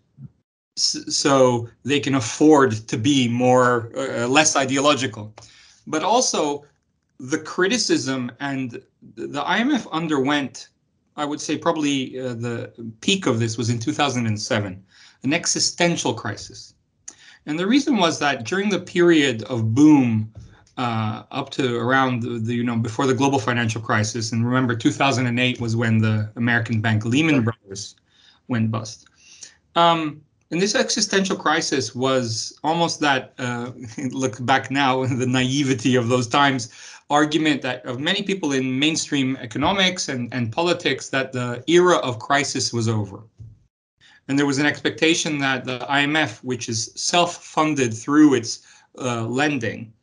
so 0.76 1.68
they 1.84 2.00
can 2.00 2.16
afford 2.16 2.72
to 2.88 2.98
be 2.98 3.28
more 3.28 3.92
uh, 3.98 4.28
less 4.28 4.56
ideological, 4.56 5.34
but 5.88 6.04
also 6.04 6.66
the 7.20 7.40
criticism 7.40 8.32
and 8.40 8.82
the 9.16 9.44
IMF 9.44 9.90
underwent, 9.92 10.70
I 11.16 11.26
would 11.26 11.42
say 11.42 11.58
probably 11.58 12.20
uh, 12.20 12.36
the 12.36 12.72
peak 13.02 13.26
of 13.26 13.40
this 13.40 13.58
was 13.58 13.70
in 13.70 13.80
2007, 13.80 14.84
an 15.24 15.34
existential 15.34 16.14
crisis. 16.14 16.76
And 17.48 17.58
the 17.58 17.66
reason 17.66 17.98
was 17.98 18.20
that 18.20 18.44
during 18.44 18.70
the 18.70 18.80
period 18.80 19.44
of 19.44 19.74
boom 19.74 20.32
uh, 20.78 21.24
up 21.32 21.50
to 21.52 21.78
around 21.78 22.22
the, 22.22 22.40
the, 22.40 22.54
you 22.54 22.64
know 22.64 22.78
before 22.78 23.08
the 23.08 23.14
global 23.14 23.40
financial 23.40 23.82
crisis, 23.82 24.32
and 24.32 24.46
remember 24.46 24.76
2008 24.76 25.60
was 25.60 25.76
when 25.76 25.98
the 25.98 26.30
American 26.36 26.82
bank 26.82 27.06
Lehman 27.06 27.44
Brothers 27.44 27.96
went 28.48 28.72
bust. 28.72 29.08
Um, 29.76 30.22
and 30.50 30.62
this 30.62 30.76
existential 30.76 31.36
crisis 31.36 31.94
was 31.94 32.58
almost 32.64 33.00
that 33.02 33.34
uh, 33.38 33.72
look 34.12 34.44
back 34.46 34.72
now 34.72 35.06
the 35.24 35.28
naivety 35.28 35.96
of 35.96 36.08
those 36.08 36.28
times 36.28 36.70
argument 37.10 37.62
that 37.62 37.86
of 37.86 38.00
many 38.00 38.22
people 38.22 38.52
in 38.52 38.78
mainstream 38.78 39.38
economics 39.38 40.10
and, 40.10 40.34
and 40.34 40.52
politics 40.52 41.10
that 41.10 41.32
the 41.32 41.64
era 41.68 41.98
of 41.98 42.20
crisis 42.20 42.74
was 42.74 42.88
over. 42.88 43.24
And 44.28 44.38
there 44.38 44.46
was 44.46 44.58
an 44.58 44.66
expectation 44.66 45.40
that 45.40 45.64
the 45.64 45.80
IMF, 45.90 46.44
which 46.44 46.68
is 46.68 46.92
self-funded 46.96 47.94
through 47.94 48.34
its 48.34 48.64
uh, 49.00 49.24
lending, 49.24 49.94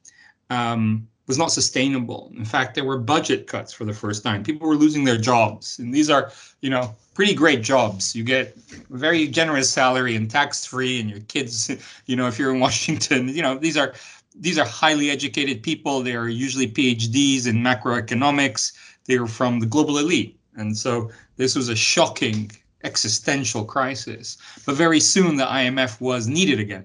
um, 0.51 1.09
was 1.27 1.39
not 1.39 1.51
sustainable. 1.51 2.31
In 2.37 2.45
fact, 2.45 2.75
there 2.75 2.85
were 2.85 2.99
budget 2.99 3.47
cuts 3.47 3.73
for 3.73 3.85
the 3.85 3.95
first 3.95 4.23
time. 4.23 4.43
People 4.43 4.69
were 4.69 4.77
losing 4.77 5.05
their 5.05 5.17
jobs, 5.17 5.79
and 5.79 5.93
these 5.95 6.11
are, 6.11 6.31
you 6.61 6.71
know, 6.71 6.95
pretty 7.15 7.35
great 7.35 7.63
jobs. 7.63 8.15
You 8.15 8.25
get 8.25 8.57
very 8.91 9.27
generous 9.29 9.71
salary 9.71 10.17
and 10.17 10.31
tax-free, 10.31 11.01
and 11.01 11.09
your 11.09 11.21
kids, 11.21 11.71
you 12.07 12.17
know, 12.17 12.27
if 12.27 12.39
you're 12.39 12.53
in 12.53 12.61
Washington, 12.69 13.29
you 13.29 13.43
know, 13.43 13.57
these 13.57 13.77
are 13.77 13.95
these 14.35 14.59
are 14.59 14.67
highly 14.67 15.11
educated 15.11 15.63
people. 15.63 16.03
They 16.03 16.17
are 16.17 16.29
usually 16.29 16.67
PhDs 16.67 17.47
in 17.47 17.57
macroeconomics. 17.63 18.73
They 19.07 19.17
are 19.17 19.29
from 19.29 19.61
the 19.61 19.67
global 19.67 19.99
elite. 19.99 20.39
And 20.57 20.77
so 20.77 21.11
this 21.37 21.55
was 21.55 21.69
a 21.69 21.77
shocking 21.77 22.51
existential 22.83 23.65
crisis. 23.65 24.37
But 24.67 24.75
very 24.75 24.99
soon 24.99 25.37
the 25.37 25.47
IMF 25.47 26.01
was 26.01 26.27
needed 26.27 26.59
again 26.59 26.85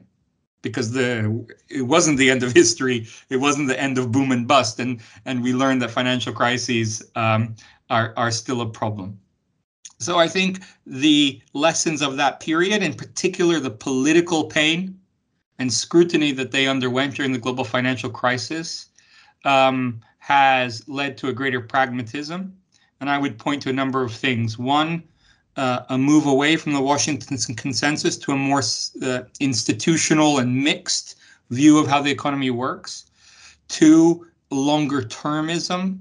because 0.61 0.91
the 0.91 1.45
it 1.69 1.83
wasn't 1.83 2.17
the 2.17 2.29
end 2.29 2.43
of 2.43 2.51
history. 2.61 3.07
It 3.29 3.37
wasn't 3.37 3.67
the 3.67 3.79
end 3.79 3.97
of 3.97 4.11
boom 4.11 4.31
and 4.31 4.47
bust. 4.47 4.79
And 4.79 4.99
and 5.25 5.43
we 5.43 5.53
learned 5.53 5.81
that 5.81 5.91
financial 5.91 6.33
crises 6.33 7.03
um, 7.15 7.55
are 7.89 8.13
are 8.17 8.31
still 8.31 8.61
a 8.61 8.69
problem. 8.69 9.19
So 9.99 10.17
I 10.17 10.27
think 10.29 10.61
the 10.85 11.41
lessons 11.53 12.01
of 12.01 12.15
that 12.17 12.39
period, 12.39 12.81
in 12.81 12.93
particular 12.93 13.59
the 13.59 13.69
political 13.69 14.45
pain 14.45 14.97
and 15.59 15.71
scrutiny 15.71 16.31
that 16.31 16.51
they 16.51 16.67
underwent 16.67 17.15
during 17.15 17.33
the 17.33 17.39
global 17.39 17.65
financial 17.65 18.09
crisis 18.09 18.87
um, 19.43 19.99
has 20.19 20.87
led 20.87 21.17
to 21.17 21.27
a 21.27 21.33
greater 21.33 21.59
pragmatism. 21.59 22.55
And 23.01 23.09
I 23.09 23.17
would 23.17 23.37
point 23.37 23.61
to 23.63 23.69
a 23.69 23.73
number 23.73 24.03
of 24.03 24.13
things. 24.13 24.57
One, 24.57 25.03
uh, 25.59 25.85
a 25.89 25.97
move 25.97 26.25
away 26.25 26.55
from 26.55 26.73
the 26.73 26.81
Washington 26.81 27.37
consensus 27.55 28.15
to 28.17 28.31
a 28.31 28.37
more 28.37 28.63
uh, 29.03 29.21
institutional 29.41 30.39
and 30.39 30.63
mixed 30.63 31.15
view 31.49 31.77
of 31.77 31.85
how 31.85 32.01
the 32.01 32.09
economy 32.09 32.49
works. 32.49 33.05
Two, 33.67 34.25
longer 34.51 35.01
termism 35.01 35.99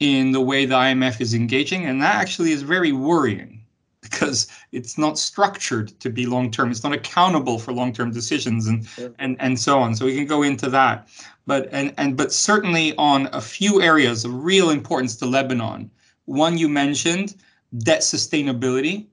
in 0.00 0.32
the 0.32 0.40
way 0.40 0.66
the 0.66 0.74
IMF 0.74 1.20
is 1.20 1.34
engaging, 1.34 1.86
and 1.86 2.02
that 2.02 2.16
actually 2.16 2.50
is 2.50 2.62
very 2.62 2.90
worrying 2.90 3.62
because 4.02 4.48
it's 4.72 4.98
not 4.98 5.18
structured 5.18 5.88
to 6.00 6.10
be 6.10 6.26
long 6.26 6.50
term. 6.50 6.70
It's 6.70 6.82
not 6.82 6.92
accountable 6.92 7.60
for 7.60 7.72
long 7.72 7.92
term 7.92 8.10
decisions 8.10 8.66
and 8.66 8.88
yeah. 8.98 9.08
and 9.20 9.36
and 9.38 9.60
so 9.60 9.78
on. 9.78 9.94
So 9.94 10.04
we 10.06 10.16
can 10.16 10.26
go 10.26 10.42
into 10.42 10.68
that, 10.70 11.08
but 11.46 11.68
and 11.70 11.94
and 11.96 12.16
but 12.16 12.32
certainly 12.32 12.94
on 12.96 13.28
a 13.32 13.40
few 13.40 13.80
areas 13.80 14.24
of 14.24 14.34
real 14.34 14.70
importance 14.70 15.14
to 15.16 15.26
Lebanon. 15.26 15.90
One 16.24 16.58
you 16.58 16.68
mentioned, 16.68 17.36
debt 17.78 18.00
sustainability, 18.00 19.06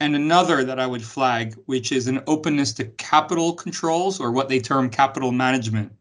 and 0.00 0.14
another 0.14 0.64
that 0.64 0.78
I 0.78 0.86
would 0.86 1.02
flag, 1.02 1.54
which 1.66 1.92
is 1.92 2.06
an 2.06 2.22
openness 2.26 2.72
to 2.74 2.84
capital 2.84 3.54
controls 3.54 4.20
or 4.20 4.30
what 4.30 4.48
they 4.48 4.60
term 4.60 4.90
capital 4.90 5.32
management. 5.32 5.92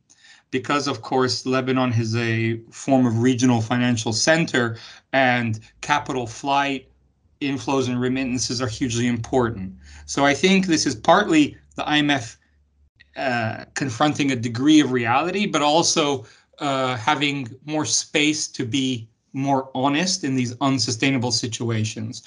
Because, 0.52 0.88
of 0.88 1.02
course, 1.02 1.46
Lebanon 1.46 1.92
is 1.94 2.16
a 2.16 2.60
form 2.72 3.06
of 3.06 3.22
regional 3.22 3.62
financial 3.62 4.14
center 4.14 4.78
and 5.12 5.60
capital 5.82 6.28
flight, 6.28 6.90
inflows 7.42 7.88
and 7.88 8.00
remittances 8.00 8.62
are 8.62 8.68
hugely 8.68 9.08
important. 9.08 9.74
So 10.06 10.26
I 10.26 10.34
think 10.34 10.68
this 10.68 10.86
is 10.86 10.96
partly 10.96 11.58
the 11.76 11.84
IMF 11.84 12.38
uh, 13.18 13.66
confronting 13.74 14.32
a 14.32 14.36
degree 14.36 14.80
of 14.80 14.92
reality, 14.92 15.46
but 15.46 15.62
also 15.62 16.26
uh, 16.60 16.96
having 16.96 17.50
more 17.66 17.86
space 17.86 18.48
to 18.50 18.66
be 18.66 19.08
more 19.36 19.70
honest 19.76 20.24
in 20.24 20.36
these 20.36 20.56
unsustainable 20.62 21.32
situations. 21.32 22.24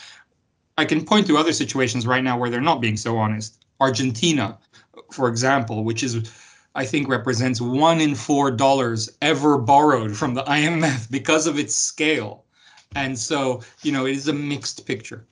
I 0.77 0.85
can 0.85 1.05
point 1.05 1.27
to 1.27 1.39
other 1.39 1.53
situations 1.53 2.07
right 2.07 2.23
now 2.23 2.39
where 2.39 2.51
they're 2.51 2.61
not 2.61 2.81
being 2.81 2.97
so 2.97 3.17
honest. 3.17 3.65
Argentina, 3.81 4.59
for 5.11 5.29
example, 5.29 5.85
which 5.85 6.03
is 6.03 6.31
I 6.75 6.85
think 6.85 7.09
represents 7.09 7.61
one 7.61 8.01
in 8.01 8.15
four 8.15 8.51
dollars 8.51 9.11
ever 9.23 9.59
borrowed 9.59 10.17
from 10.17 10.35
the 10.35 10.45
IMF 10.45 11.11
because 11.19 11.47
of 11.47 11.59
its 11.59 11.75
scale. 11.75 12.45
And 12.95 13.19
so, 13.19 13.63
you 13.83 13.91
know, 13.91 14.07
it 14.07 14.17
is 14.17 14.29
a 14.29 14.33
mixed 14.33 14.87
picture. 14.87 15.27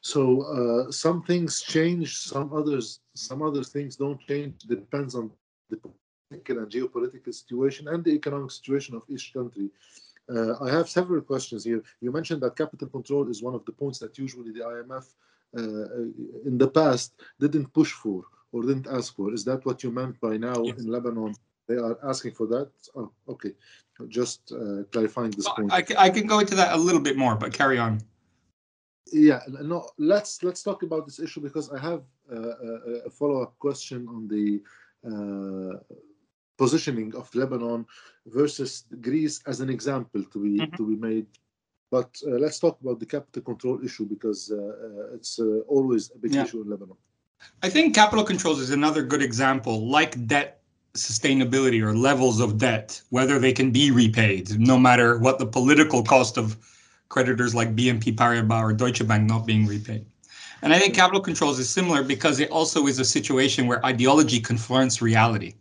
So 0.00 0.42
uh, 0.42 0.90
some 0.90 1.22
things 1.22 1.60
change, 1.60 2.16
some 2.16 2.52
others, 2.52 3.00
some 3.14 3.42
other 3.42 3.62
things 3.62 3.96
don't 3.96 4.20
change. 4.26 4.62
It 4.64 4.68
depends 4.68 5.14
on 5.14 5.30
the 5.70 5.76
political 5.76 6.58
and 6.62 6.70
geopolitical 6.70 7.34
situation 7.34 7.88
and 7.88 8.04
the 8.04 8.12
economic 8.12 8.50
situation 8.50 8.94
of 8.96 9.02
each 9.08 9.32
country. 9.32 9.68
Uh, 10.34 10.62
I 10.62 10.70
have 10.70 10.88
several 10.88 11.22
questions 11.22 11.64
here. 11.64 11.82
You 12.00 12.12
mentioned 12.12 12.42
that 12.42 12.56
capital 12.56 12.88
control 12.88 13.28
is 13.28 13.42
one 13.42 13.54
of 13.54 13.64
the 13.64 13.72
points 13.72 13.98
that 14.00 14.18
usually 14.18 14.52
the 14.52 14.60
IMF 14.60 15.06
uh, 15.56 16.48
in 16.48 16.58
the 16.58 16.68
past 16.68 17.14
didn't 17.40 17.72
push 17.72 17.92
for 17.92 18.24
or 18.52 18.62
didn't 18.62 18.86
ask 18.88 19.14
for. 19.16 19.32
Is 19.32 19.44
that 19.44 19.64
what 19.64 19.82
you 19.82 19.90
meant 19.90 20.20
by 20.20 20.36
now 20.36 20.62
yes. 20.62 20.78
in 20.78 20.90
Lebanon? 20.90 21.34
They 21.66 21.76
are 21.76 21.98
asking 22.02 22.32
for 22.32 22.46
that? 22.48 22.70
Oh, 22.94 23.10
okay. 23.28 23.52
Just 24.08 24.52
uh, 24.52 24.84
clarifying 24.92 25.32
this 25.32 25.46
well, 25.46 25.56
point. 25.56 25.72
I, 25.72 25.84
I 25.98 26.10
can 26.10 26.26
go 26.26 26.38
into 26.38 26.54
that 26.54 26.74
a 26.74 26.76
little 26.76 27.00
bit 27.00 27.16
more, 27.16 27.34
but 27.34 27.52
carry 27.52 27.78
on. 27.78 28.00
Yeah, 29.12 29.40
no. 29.48 29.88
Let's 29.98 30.42
let's 30.42 30.62
talk 30.62 30.82
about 30.82 31.06
this 31.06 31.18
issue 31.18 31.40
because 31.40 31.70
I 31.70 31.78
have 31.78 32.02
uh, 32.30 32.36
a, 32.36 32.92
a 33.06 33.10
follow-up 33.10 33.58
question 33.58 34.06
on 34.08 34.28
the 34.28 34.62
uh, 35.04 35.78
positioning 36.58 37.14
of 37.14 37.34
Lebanon 37.34 37.86
versus 38.26 38.84
Greece 39.00 39.40
as 39.46 39.60
an 39.60 39.70
example 39.70 40.22
to 40.32 40.38
be 40.42 40.58
mm-hmm. 40.58 40.76
to 40.76 40.86
be 40.86 40.96
made. 40.96 41.26
But 41.90 42.10
uh, 42.26 42.32
let's 42.44 42.58
talk 42.58 42.78
about 42.82 42.98
the 43.00 43.06
capital 43.06 43.42
control 43.42 43.82
issue 43.82 44.04
because 44.04 44.52
uh, 44.52 44.56
uh, 44.56 45.14
it's 45.16 45.38
uh, 45.38 45.60
always 45.68 46.10
a 46.14 46.18
big 46.18 46.34
yeah. 46.34 46.44
issue 46.44 46.60
in 46.60 46.68
Lebanon. 46.68 46.96
I 47.62 47.70
think 47.70 47.94
capital 47.94 48.24
controls 48.24 48.60
is 48.60 48.70
another 48.70 49.02
good 49.02 49.22
example, 49.22 49.88
like 49.88 50.26
debt 50.26 50.60
sustainability 50.94 51.80
or 51.80 51.94
levels 51.94 52.40
of 52.40 52.58
debt, 52.58 53.00
whether 53.10 53.38
they 53.38 53.52
can 53.52 53.70
be 53.70 53.90
repaid, 53.90 54.58
no 54.58 54.76
matter 54.78 55.18
what 55.18 55.38
the 55.38 55.46
political 55.46 56.02
cost 56.02 56.36
of 56.36 56.56
creditors 57.08 57.54
like 57.54 57.74
BNP 57.76 58.16
Paribas 58.16 58.62
or 58.62 58.72
Deutsche 58.72 59.06
Bank 59.06 59.28
not 59.28 59.46
being 59.46 59.66
repaid. 59.66 60.04
And 60.62 60.74
I 60.74 60.78
think 60.78 60.94
capital 60.94 61.20
controls 61.20 61.58
is 61.58 61.70
similar 61.70 62.02
because 62.02 62.40
it 62.40 62.50
also 62.50 62.86
is 62.86 62.98
a 62.98 63.04
situation 63.04 63.66
where 63.66 63.84
ideology 63.86 64.40
confronts 64.40 65.00
reality. 65.00 65.54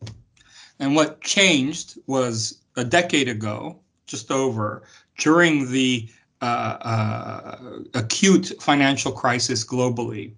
And 0.79 0.95
what 0.95 1.21
changed 1.21 1.97
was 2.07 2.59
a 2.75 2.83
decade 2.83 3.27
ago, 3.27 3.79
just 4.05 4.31
over, 4.31 4.83
during 5.17 5.71
the 5.71 6.09
uh, 6.41 6.45
uh, 6.45 7.57
acute 7.95 8.53
financial 8.61 9.11
crisis 9.11 9.65
globally, 9.65 10.33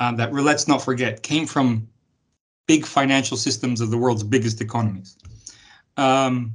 uh, 0.00 0.12
that 0.12 0.32
let's 0.32 0.66
not 0.66 0.82
forget 0.82 1.22
came 1.22 1.46
from 1.46 1.86
big 2.66 2.86
financial 2.86 3.36
systems 3.36 3.80
of 3.80 3.90
the 3.90 3.98
world's 3.98 4.22
biggest 4.22 4.60
economies. 4.60 5.16
Um, 5.96 6.54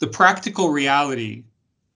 the 0.00 0.06
practical 0.08 0.70
reality, 0.70 1.44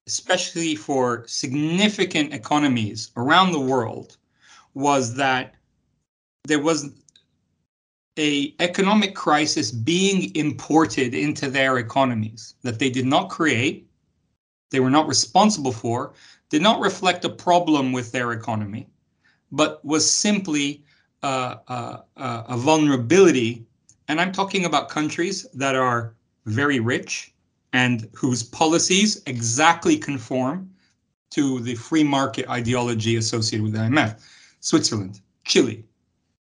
especially 0.07 0.75
for 0.75 1.25
significant 1.27 2.33
economies 2.33 3.11
around 3.17 3.51
the 3.51 3.59
world, 3.59 4.17
was 4.73 5.15
that 5.15 5.55
there 6.45 6.59
was 6.61 6.89
a 8.17 8.53
economic 8.59 9.15
crisis 9.15 9.71
being 9.71 10.35
imported 10.35 11.13
into 11.13 11.49
their 11.49 11.77
economies 11.77 12.55
that 12.61 12.79
they 12.79 12.89
did 12.89 13.05
not 13.05 13.29
create, 13.29 13.87
they 14.69 14.79
were 14.79 14.89
not 14.89 15.07
responsible 15.07 15.71
for, 15.71 16.13
did 16.49 16.61
not 16.61 16.81
reflect 16.81 17.23
a 17.25 17.29
problem 17.29 17.91
with 17.91 18.11
their 18.11 18.33
economy, 18.33 18.87
but 19.51 19.83
was 19.85 20.09
simply 20.09 20.83
uh, 21.23 21.55
uh, 21.67 21.97
uh, 22.17 22.43
a 22.47 22.57
vulnerability. 22.57 23.65
And 24.07 24.19
I'm 24.19 24.31
talking 24.31 24.65
about 24.65 24.89
countries 24.89 25.47
that 25.53 25.75
are 25.75 26.15
very 26.45 26.79
rich 26.79 27.33
and 27.73 28.09
whose 28.13 28.43
policies 28.43 29.21
exactly 29.25 29.97
conform 29.97 30.69
to 31.31 31.61
the 31.61 31.75
free 31.75 32.03
market 32.03 32.49
ideology 32.49 33.15
associated 33.15 33.63
with 33.63 33.73
the 33.73 33.79
IMF. 33.79 34.21
Switzerland, 34.59 35.21
Chile, 35.45 35.83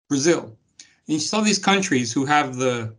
Brazil, 0.08 0.56
you 1.06 1.18
saw 1.18 1.40
these 1.40 1.58
countries 1.58 2.12
who 2.12 2.24
have 2.24 2.56
the 2.56 2.94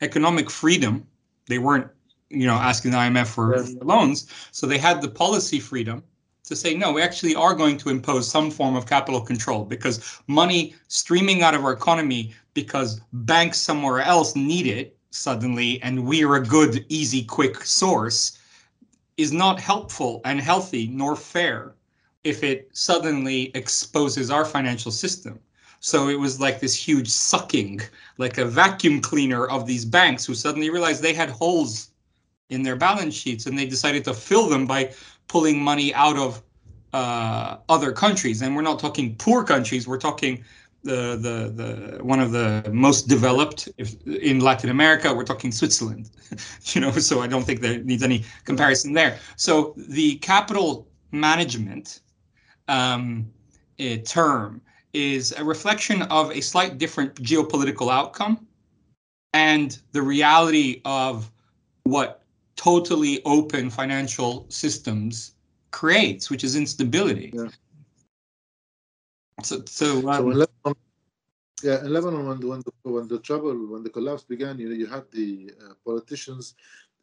economic 0.00 0.50
freedom. 0.50 1.06
They 1.46 1.58
weren't, 1.58 1.88
you 2.28 2.46
know, 2.46 2.54
asking 2.54 2.92
the 2.92 2.98
IMF 2.98 3.26
for, 3.26 3.56
yeah. 3.56 3.62
for 3.62 3.84
loans, 3.84 4.26
so 4.52 4.66
they 4.66 4.78
had 4.78 5.02
the 5.02 5.08
policy 5.08 5.60
freedom 5.60 6.02
to 6.44 6.56
say 6.56 6.74
no. 6.74 6.92
We 6.92 7.02
actually 7.02 7.34
are 7.34 7.54
going 7.54 7.76
to 7.78 7.90
impose 7.90 8.28
some 8.28 8.50
form 8.50 8.76
of 8.76 8.86
capital 8.86 9.20
control 9.20 9.64
because 9.64 10.20
money 10.26 10.74
streaming 10.88 11.42
out 11.42 11.54
of 11.54 11.64
our 11.64 11.72
economy 11.72 12.34
because 12.54 13.00
banks 13.12 13.58
somewhere 13.58 14.00
else 14.00 14.36
need 14.36 14.66
it 14.66 14.96
suddenly, 15.10 15.82
and 15.82 16.04
we're 16.04 16.34
a 16.36 16.44
good, 16.44 16.84
easy, 16.88 17.24
quick 17.24 17.64
source 17.64 18.38
is 19.16 19.32
not 19.32 19.60
helpful 19.60 20.20
and 20.24 20.40
healthy 20.40 20.88
nor 20.88 21.14
fair 21.14 21.74
if 22.24 22.42
it 22.42 22.68
suddenly 22.72 23.50
exposes 23.54 24.30
our 24.30 24.44
financial 24.44 24.90
system. 24.90 25.38
So 25.80 26.08
it 26.08 26.18
was 26.18 26.38
like 26.38 26.60
this 26.60 26.74
huge 26.74 27.08
sucking, 27.08 27.80
like 28.18 28.36
a 28.36 28.44
vacuum 28.44 29.00
cleaner 29.00 29.46
of 29.46 29.66
these 29.66 29.84
banks 29.84 30.26
who 30.26 30.34
suddenly 30.34 30.68
realized 30.68 31.02
they 31.02 31.14
had 31.14 31.30
holes 31.30 31.90
in 32.50 32.62
their 32.62 32.76
balance 32.76 33.14
sheets 33.14 33.46
and 33.46 33.58
they 33.58 33.66
decided 33.66 34.04
to 34.04 34.12
fill 34.12 34.48
them 34.48 34.66
by 34.66 34.92
pulling 35.26 35.62
money 35.62 35.94
out 35.94 36.18
of 36.18 36.42
uh, 36.92 37.56
other 37.70 37.92
countries. 37.92 38.42
And 38.42 38.54
we're 38.54 38.62
not 38.62 38.78
talking 38.78 39.16
poor 39.16 39.42
countries, 39.42 39.88
we're 39.88 39.98
talking 39.98 40.44
the 40.82 41.16
the 41.16 41.52
the 41.54 42.04
one 42.04 42.20
of 42.20 42.32
the 42.32 42.70
most 42.72 43.06
developed 43.06 43.68
if, 43.76 43.94
in 44.06 44.40
Latin 44.40 44.70
America. 44.70 45.12
We're 45.12 45.24
talking 45.24 45.52
Switzerland, 45.52 46.10
you 46.72 46.80
know. 46.80 46.90
So 46.92 47.20
I 47.20 47.26
don't 47.26 47.44
think 47.44 47.60
there 47.60 47.78
needs 47.84 48.02
any 48.02 48.24
comparison 48.44 48.94
there. 48.94 49.18
So 49.36 49.74
the 49.76 50.16
capital 50.16 50.88
management 51.12 52.00
um, 52.68 53.30
eh, 53.78 53.98
term 53.98 54.62
is 54.92 55.32
a 55.32 55.44
reflection 55.44 56.02
of 56.02 56.30
a 56.30 56.40
slight 56.40 56.78
different 56.78 57.14
geopolitical 57.16 57.90
outcome 57.92 58.46
and 59.32 59.80
the 59.92 60.02
reality 60.02 60.80
of 60.84 61.30
what 61.84 62.22
totally 62.56 63.22
open 63.24 63.70
financial 63.70 64.46
systems 64.48 65.32
creates, 65.70 66.30
which 66.30 66.44
is 66.44 66.56
instability. 66.56 67.30
Yeah. 67.32 67.48
So, 69.42 69.62
so, 69.66 70.08
um, 70.08 70.14
so 70.16 70.30
in 70.30 70.38
Lebanon, 70.38 70.76
yeah, 71.62 71.80
in 71.80 71.92
Lebanon, 71.92 72.26
when 72.26 72.40
the, 72.40 72.46
when 72.46 72.60
the, 72.60 72.90
when 72.90 73.08
the 73.08 73.18
trouble, 73.20 73.54
when 73.66 73.82
the 73.82 73.90
collapse 73.90 74.24
began, 74.24 74.58
you 74.58 74.68
know, 74.68 74.74
you 74.74 74.86
had 74.86 75.04
the 75.12 75.52
uh, 75.64 75.74
politicians 75.84 76.54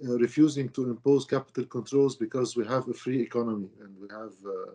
uh, 0.07 0.17
refusing 0.17 0.69
to 0.69 0.89
impose 0.89 1.25
capital 1.25 1.65
controls 1.65 2.15
because 2.15 2.55
we 2.55 2.65
have 2.65 2.87
a 2.87 2.93
free 2.93 3.19
economy 3.19 3.69
and 3.81 3.97
we 3.99 4.07
have 4.09 4.33
uh, 4.45 4.71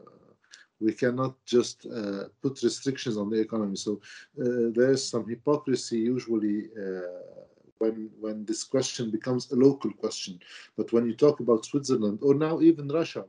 we 0.83 0.92
cannot 0.92 1.35
just 1.47 1.87
uh, 1.87 2.25
put 2.42 2.62
restrictions 2.62 3.16
on 3.16 3.31
the 3.31 3.40
economy. 3.40 3.77
So 3.77 4.01
uh, 4.40 4.71
there's 4.77 5.03
some 5.09 5.29
hypocrisy 5.29 5.99
usually 5.99 6.68
uh, 6.85 7.42
when 7.79 8.11
when 8.21 8.45
this 8.45 8.62
question 8.64 9.11
becomes 9.11 9.51
a 9.51 9.57
local 9.57 9.92
question. 9.92 10.38
But 10.77 10.92
when 10.92 11.05
you 11.07 11.14
talk 11.14 11.40
about 11.40 11.64
Switzerland 11.64 12.18
or 12.23 12.35
now 12.35 12.61
even 12.61 12.88
Russia 12.88 13.25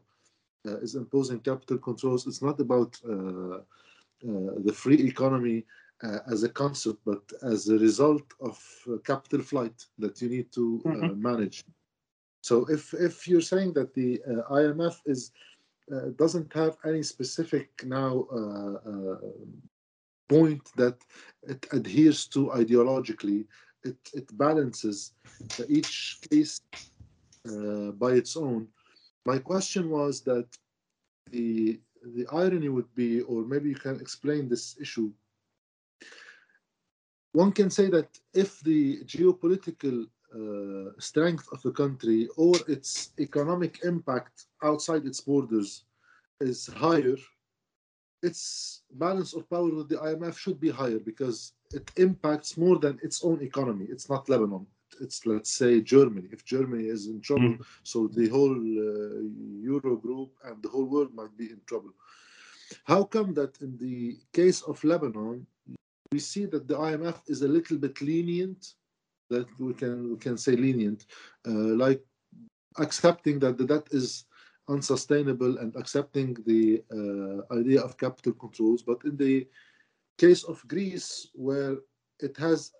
uh, 0.67 0.77
is 0.85 0.95
imposing 0.95 1.39
capital 1.39 1.77
controls, 1.77 2.27
it's 2.27 2.41
not 2.41 2.59
about 2.59 2.91
uh, 3.13 3.57
uh, 4.29 4.53
the 4.67 4.75
free 4.83 5.01
economy 5.13 5.65
uh, 6.03 6.19
as 6.31 6.43
a 6.43 6.49
concept, 6.49 6.99
but 7.05 7.23
as 7.43 7.69
a 7.69 7.77
result 7.77 8.23
of 8.41 8.57
uh, 8.87 8.97
capital 9.05 9.41
flight 9.41 9.85
that 9.97 10.21
you 10.21 10.29
need 10.29 10.51
to 10.51 10.81
uh, 10.85 10.89
mm-hmm. 10.89 11.21
manage. 11.21 11.65
So 12.41 12.65
if 12.65 12.93
if 12.93 13.27
you're 13.27 13.49
saying 13.53 13.73
that 13.73 13.93
the 13.93 14.21
uh, 14.27 14.53
IMF 14.61 14.95
is 15.05 15.31
Uh, 15.91 16.09
doesn't 16.17 16.51
have 16.53 16.77
any 16.85 17.03
specific 17.03 17.69
now 17.85 18.25
uh, 18.31 18.75
uh, 18.89 19.17
point 20.29 20.61
that 20.77 20.95
it 21.43 21.67
adheres 21.73 22.25
to 22.25 22.47
ideologically, 22.55 23.45
it, 23.83 23.97
it 24.13 24.37
balances 24.37 25.11
each 25.67 26.19
case 26.29 26.61
by 27.99 28.11
its 28.11 28.37
own. 28.37 28.67
My 29.25 29.39
question 29.39 29.89
was 29.89 30.21
that 30.21 30.47
the 31.31 31.79
the 32.15 32.27
irony 32.31 32.69
would 32.69 32.93
be, 32.95 33.21
or 33.21 33.43
maybe 33.43 33.69
you 33.69 33.75
can 33.75 33.99
explain 33.99 34.47
this 34.47 34.77
issue. 34.79 35.11
One 37.33 37.51
can 37.51 37.69
say 37.69 37.89
that 37.89 38.09
if 38.33 38.59
the 38.61 39.03
geopolitical 39.03 40.05
uh, 40.33 40.91
strength 40.99 41.47
of 41.51 41.61
the 41.61 41.71
country 41.71 42.27
or 42.37 42.53
its 42.67 43.11
economic 43.19 43.83
impact 43.83 44.45
outside 44.63 45.05
its 45.05 45.21
borders 45.21 45.85
is 46.41 46.67
higher, 46.67 47.17
its 48.21 48.81
balance 48.93 49.33
of 49.33 49.49
power 49.49 49.73
with 49.73 49.89
the 49.89 49.97
IMF 49.97 50.37
should 50.37 50.59
be 50.59 50.69
higher 50.69 50.99
because 50.99 51.53
it 51.71 51.91
impacts 51.97 52.57
more 52.57 52.77
than 52.79 52.99
its 53.03 53.23
own 53.23 53.41
economy. 53.41 53.85
It's 53.89 54.09
not 54.09 54.29
Lebanon 54.29 54.65
it's 55.01 55.25
let's 55.25 55.51
say 55.51 55.81
Germany. 55.81 56.27
If 56.31 56.45
Germany 56.45 56.85
is 56.85 57.07
in 57.07 57.21
trouble, 57.21 57.55
mm. 57.55 57.65
so 57.83 58.07
the 58.07 58.29
whole 58.29 58.55
uh, 58.55 59.21
Euro 59.61 59.95
group 59.95 60.31
and 60.43 60.61
the 60.61 60.69
whole 60.69 60.85
world 60.85 61.13
might 61.13 61.35
be 61.37 61.45
in 61.45 61.61
trouble. 61.65 61.91
How 62.85 63.03
come 63.03 63.33
that 63.35 63.61
in 63.61 63.77
the 63.77 64.17
case 64.33 64.61
of 64.61 64.83
Lebanon, 64.83 65.45
we 66.11 66.19
see 66.19 66.45
that 66.45 66.67
the 66.67 66.75
IMF 66.75 67.17
is 67.27 67.41
a 67.41 67.47
little 67.47 67.77
bit 67.77 68.01
lenient? 68.01 68.73
That 69.33 69.47
we 69.59 69.73
can 69.73 70.11
we 70.11 70.17
can 70.25 70.37
say 70.37 70.53
lenient, 70.65 71.01
uh, 71.47 71.73
like 71.85 72.01
accepting 72.85 73.39
that 73.39 73.57
the 73.57 73.65
debt 73.65 73.87
is 73.91 74.25
unsustainable 74.69 75.57
and 75.57 75.75
accepting 75.75 76.29
the 76.45 76.83
uh, 76.97 77.53
idea 77.59 77.81
of 77.81 77.97
capital 77.97 78.33
controls. 78.33 78.81
But 78.89 78.99
in 79.09 79.15
the 79.17 79.47
case 80.17 80.43
of 80.43 80.65
Greece, 80.67 81.27
where 81.33 81.77
it 82.19 82.37
has 82.37 82.71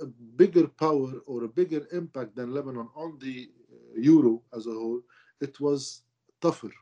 a 0.00 0.06
bigger 0.36 0.66
power 0.66 1.12
or 1.26 1.44
a 1.44 1.48
bigger 1.60 1.82
impact 1.92 2.36
than 2.36 2.52
Lebanon 2.52 2.88
on 2.96 3.18
the 3.24 3.48
uh, 3.72 4.00
euro 4.12 4.42
as 4.56 4.66
a 4.66 4.72
whole, 4.72 5.00
it 5.40 5.60
was 5.60 6.02
tougher. 6.40 6.72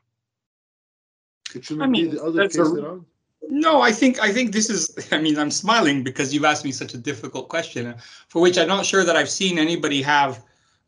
It 1.55 1.65
shouldn't 1.65 1.85
I 1.85 1.87
mean, 1.87 2.11
be 2.11 2.17
the 2.17 2.25
other 2.25 2.49
case 2.49 2.57
a, 2.57 2.65
around. 2.65 3.05
No, 3.49 3.81
I 3.81 3.93
think 3.93 4.21
I 4.21 4.33
think 4.33 4.53
this 4.53 4.71
is. 4.71 4.91
I 5.13 5.19
mean, 5.19 5.39
I'm 5.39 5.51
smiling 5.51 6.03
because 6.03 6.33
you've 6.33 6.45
asked 6.45 6.65
me 6.65 6.73
such 6.73 6.95
a 6.95 6.99
difficult 6.99 7.49
question, 7.49 7.95
for 8.29 8.41
which 8.41 8.59
I'm 8.59 8.69
not 8.69 8.87
sure 8.87 9.05
that 9.05 9.17
I've 9.17 9.31
seen 9.31 9.59
anybody 9.59 10.03
have 10.03 10.45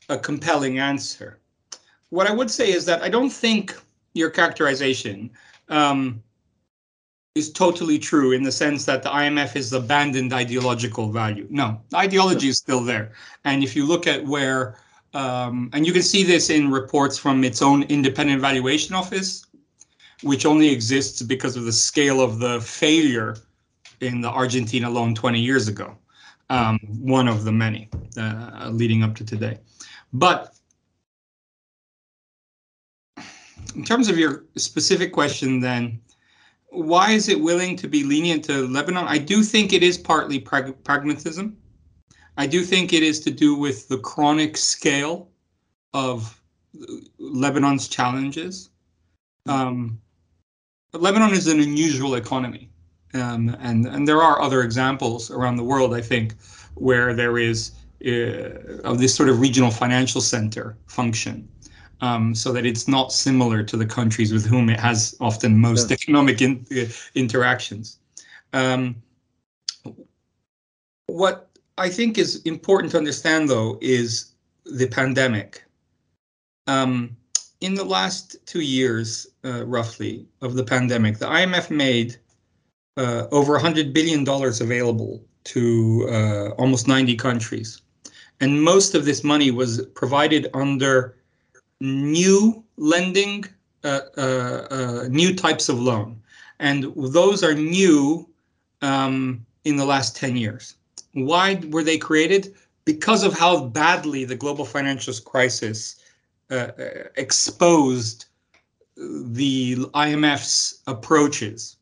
a 0.09 0.17
compelling 0.17 0.79
answer. 0.79 1.39
What 2.09 2.27
I 2.27 2.33
would 2.33 2.51
say 2.51 2.71
is 2.71 2.85
that 2.85 3.01
I 3.01 3.09
don't 3.09 3.31
think 3.31 3.75
your 4.13 4.29
characterization 4.29 5.29
um, 5.69 6.23
is 7.35 7.51
totally 7.51 7.99
true 7.99 8.31
in 8.31 8.43
the 8.43 8.51
sense 8.51 8.85
that 8.85 9.03
the 9.03 9.09
IMF 9.09 9.55
is 9.55 9.73
abandoned 9.73 10.31
ideological 10.31 11.11
value. 11.11 11.45
No, 11.49 11.81
ideology 11.93 12.47
is 12.47 12.57
still 12.57 12.81
there. 12.81 13.11
And 13.43 13.63
if 13.63 13.75
you 13.75 13.85
look 13.85 14.07
at 14.07 14.25
where, 14.25 14.77
um, 15.13 15.69
and 15.73 15.85
you 15.85 15.91
can 15.91 16.01
see 16.01 16.23
this 16.23 16.49
in 16.49 16.71
reports 16.71 17.17
from 17.17 17.43
its 17.43 17.61
own 17.61 17.83
independent 17.83 18.41
valuation 18.41 18.95
office, 18.95 19.44
which 20.25 20.43
only 20.43 20.69
exists 20.69 21.21
because 21.21 21.55
of 21.55 21.65
the 21.65 21.71
scale 21.71 22.19
of 22.19 22.39
the 22.39 22.59
failure 22.59 23.37
in 24.01 24.21
the 24.21 24.27
Argentina 24.27 24.89
loan 24.89 25.13
20 25.13 25.39
years 25.39 25.67
ago, 25.67 25.95
um, 26.49 26.79
one 26.99 27.27
of 27.27 27.43
the 27.43 27.51
many 27.51 27.87
uh, 28.17 28.69
leading 28.71 29.03
up 29.03 29.15
to 29.15 29.23
today. 29.23 29.59
But 30.13 30.55
in 33.75 33.85
terms 33.85 34.09
of 34.09 34.17
your 34.17 34.45
specific 34.57 35.13
question, 35.13 35.59
then, 35.59 36.01
why 36.69 37.11
is 37.11 37.29
it 37.29 37.39
willing 37.39 37.75
to 37.77 37.87
be 37.87 38.03
lenient 38.03 38.43
to 38.45 38.67
Lebanon? 38.67 39.05
I 39.07 39.19
do 39.19 39.43
think 39.43 39.73
it 39.73 39.83
is 39.83 39.95
partly 39.95 40.39
prag- 40.39 40.83
pragmatism. 40.83 41.55
I 42.37 42.47
do 42.47 42.63
think 42.63 42.93
it 42.93 43.03
is 43.03 43.19
to 43.21 43.31
do 43.31 43.53
with 43.53 43.87
the 43.89 43.99
chronic 43.99 44.57
scale 44.57 45.29
of 45.93 46.41
Lebanon's 47.19 47.87
challenges. 47.87 48.71
Um, 49.45 50.01
but 50.95 51.01
Lebanon 51.01 51.33
is 51.33 51.47
an 51.47 51.59
unusual 51.59 52.15
economy, 52.15 52.69
um, 53.13 53.53
and 53.59 53.85
and 53.85 54.07
there 54.07 54.21
are 54.23 54.41
other 54.41 54.61
examples 54.63 55.29
around 55.29 55.57
the 55.57 55.63
world. 55.63 55.93
I 55.93 55.99
think 55.99 56.35
where 56.75 57.13
there 57.13 57.37
is 57.37 57.71
uh, 58.05 58.87
of 58.89 58.99
this 58.99 59.13
sort 59.13 59.27
of 59.27 59.41
regional 59.41 59.71
financial 59.71 60.21
center 60.21 60.77
function 60.87 61.49
um, 61.99 62.33
so 62.33 62.53
that 62.53 62.65
it's 62.65 62.87
not 62.87 63.11
similar 63.11 63.61
to 63.61 63.75
the 63.75 63.85
countries 63.85 64.31
with 64.31 64.45
whom 64.45 64.69
it 64.69 64.79
has 64.79 65.17
often 65.19 65.59
most 65.59 65.89
yes. 65.89 66.01
economic 66.01 66.41
in, 66.41 66.65
uh, 66.71 66.85
interactions. 67.13 67.99
Um, 68.53 68.95
what 71.07 71.49
I 71.77 71.89
think 71.89 72.17
is 72.17 72.41
important 72.43 72.91
to 72.91 72.97
understand, 72.97 73.49
though, 73.49 73.77
is 73.81 74.31
the 74.63 74.87
pandemic. 74.87 75.61
Um, 76.67 77.17
in 77.65 77.73
the 77.73 77.83
last 77.83 78.37
two 78.45 78.61
years, 78.61 79.25
uh, 79.43 79.65
roughly, 79.65 80.27
of 80.41 80.53
the 80.53 80.63
pandemic, 80.63 81.17
the 81.17 81.25
IMF 81.25 81.71
made 81.71 82.15
uh, 82.95 83.25
over 83.31 83.57
$100 83.57 83.91
billion 83.91 84.21
available 84.67 85.23
to 85.45 86.07
uh, 86.11 86.49
almost 86.61 86.87
90 86.87 87.15
countries. 87.15 87.81
And 88.39 88.61
most 88.61 88.93
of 88.93 89.03
this 89.03 89.23
money 89.23 89.49
was 89.49 89.83
provided 89.95 90.47
under 90.53 91.17
new 91.81 92.63
lending, 92.77 93.45
uh, 93.83 94.01
uh, 94.15 94.67
uh, 94.69 95.07
new 95.09 95.33
types 95.33 95.67
of 95.67 95.79
loan. 95.79 96.21
And 96.59 96.93
those 96.95 97.43
are 97.43 97.55
new 97.55 98.29
um, 98.83 99.43
in 99.63 99.75
the 99.75 99.85
last 99.85 100.15
10 100.15 100.37
years. 100.37 100.75
Why 101.13 101.59
were 101.71 101.83
they 101.83 101.97
created? 101.97 102.53
Because 102.85 103.23
of 103.23 103.33
how 103.33 103.65
badly 103.65 104.23
the 104.23 104.35
global 104.35 104.65
financial 104.65 105.15
crisis 105.25 105.95
uh, 106.51 106.71
uh, 106.77 107.03
exposed 107.15 108.25
the 108.97 109.75
IMF's 109.93 110.81
approaches, 110.87 111.77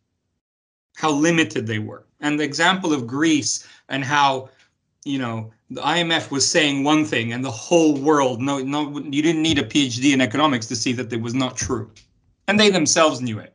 how 0.96 1.12
limited 1.12 1.68
they 1.68 1.80
were. 1.80 2.06
And 2.22 2.40
the 2.40 2.44
example 2.44 2.94
of 2.94 3.06
Greece 3.06 3.68
and 3.90 4.04
how, 4.04 4.50
you 5.04 5.20
know, 5.20 5.52
the 5.70 5.82
IMF 5.82 6.32
was 6.32 6.50
saying 6.50 6.84
one 6.84 7.04
thing 7.04 7.34
and 7.34 7.44
the 7.44 7.52
whole 7.52 7.98
world, 7.98 8.42
no, 8.42 8.60
no, 8.60 9.00
you 9.00 9.22
didn't 9.22 9.42
need 9.42 9.60
a 9.60 9.64
PhD 9.64 10.14
in 10.14 10.22
economics 10.22 10.68
to 10.68 10.76
see 10.76 10.94
that 10.94 11.12
it 11.12 11.22
was 11.22 11.34
not 11.34 11.58
true. 11.58 11.92
And 12.48 12.60
they 12.60 12.70
themselves 12.70 13.22
knew 13.22 13.40
it. 13.40 13.54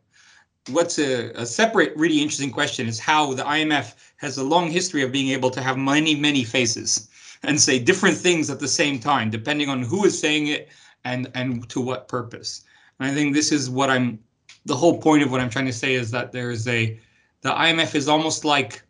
What's 0.70 0.98
a, 0.98 1.30
a 1.30 1.46
separate, 1.46 1.96
really 1.96 2.20
interesting 2.20 2.50
question 2.50 2.86
is 2.86 2.98
how 2.98 3.32
the 3.32 3.44
IMF 3.44 3.94
has 4.16 4.36
a 4.36 4.44
long 4.44 4.70
history 4.70 5.02
of 5.02 5.10
being 5.10 5.28
able 5.28 5.50
to 5.50 5.62
have 5.62 5.78
many, 5.78 6.14
many 6.14 6.44
faces 6.44 7.08
and 7.42 7.60
say 7.60 7.78
different 7.78 8.18
things 8.18 8.50
at 8.50 8.60
the 8.60 8.68
same 8.68 8.98
time, 8.98 9.30
depending 9.30 9.68
on 9.68 9.82
who 9.82 10.04
is 10.04 10.18
saying 10.18 10.48
it 10.48 10.68
and, 11.04 11.30
and 11.34 11.68
to 11.70 11.80
what 11.80 12.08
purpose. 12.08 12.64
And 12.98 13.10
I 13.10 13.14
think 13.14 13.34
this 13.34 13.52
is 13.52 13.70
what 13.70 13.90
I'm, 13.90 14.18
the 14.66 14.76
whole 14.76 15.00
point 15.00 15.22
of 15.22 15.30
what 15.30 15.40
I'm 15.40 15.50
trying 15.50 15.66
to 15.66 15.72
say 15.72 15.94
is 15.94 16.10
that 16.10 16.32
there 16.32 16.50
is 16.50 16.66
a, 16.68 16.98
the 17.42 17.50
IMF 17.50 17.94
is 17.94 18.08
almost 18.08 18.44
like, 18.44 18.82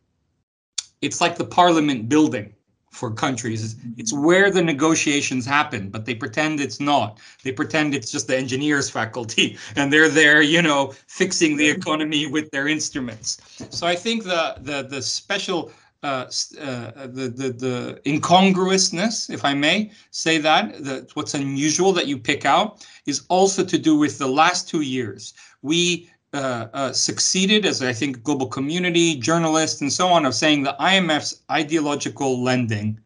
it's 1.01 1.21
like 1.21 1.37
the 1.37 1.45
parliament 1.45 2.09
building 2.09 2.55
for 2.91 3.11
countries. 3.11 3.75
Mm-hmm. 3.75 4.01
It's 4.01 4.13
where 4.13 4.51
the 4.51 4.63
negotiations 4.63 5.47
happen, 5.47 5.89
but 5.89 6.05
they 6.05 6.15
pretend 6.15 6.61
it's 6.61 6.81
not. 6.81 7.19
They 7.45 7.53
pretend 7.53 7.95
it's 7.95 8.11
just 8.11 8.27
the 8.27 8.37
engineers 8.37 8.91
faculty 8.91 9.57
and 9.77 9.93
they're 9.93 10.09
there, 10.09 10.43
you 10.43 10.63
know, 10.63 10.95
fixing 11.07 11.57
the 11.57 11.69
economy 11.69 12.27
with 12.27 12.51
their 12.51 12.67
instruments. 12.69 13.39
So 13.71 13.87
I 13.87 13.95
think 13.95 14.25
the 14.25 14.57
the 14.61 14.83
the 14.83 15.03
special 15.03 15.71
uh, 16.03 16.27
uh, 16.61 17.07
the 17.09 17.33
the 17.35 17.51
the 17.51 18.01
incongruousness, 18.07 19.31
if 19.31 19.45
I 19.45 19.55
may 19.55 19.91
say 20.11 20.39
that, 20.39 20.85
that 20.85 21.17
what's 21.17 21.35
unusual 21.35 21.93
that 21.95 22.07
you 22.07 22.19
pick 22.19 22.45
out 22.45 22.87
is 23.07 23.25
also 23.29 23.65
to 23.65 23.79
do 23.79 23.99
with 23.99 24.19
the 24.19 24.29
last 24.29 24.69
two 24.69 24.83
years. 24.83 25.35
We 25.63 26.09
uh, 26.33 26.69
uh, 26.73 26.93
succeeded 26.93 27.67
as 27.67 27.83
I 27.83 27.93
think 27.93 28.23
global 28.23 28.47
community, 28.47 29.17
journalists, 29.17 29.81
and 29.81 29.93
so 29.93 30.09
on 30.09 30.25
of 30.25 30.35
saying 30.35 30.63
the 30.63 30.77
IMF's 30.79 31.43
ideological 31.51 32.43
lending 32.45 33.01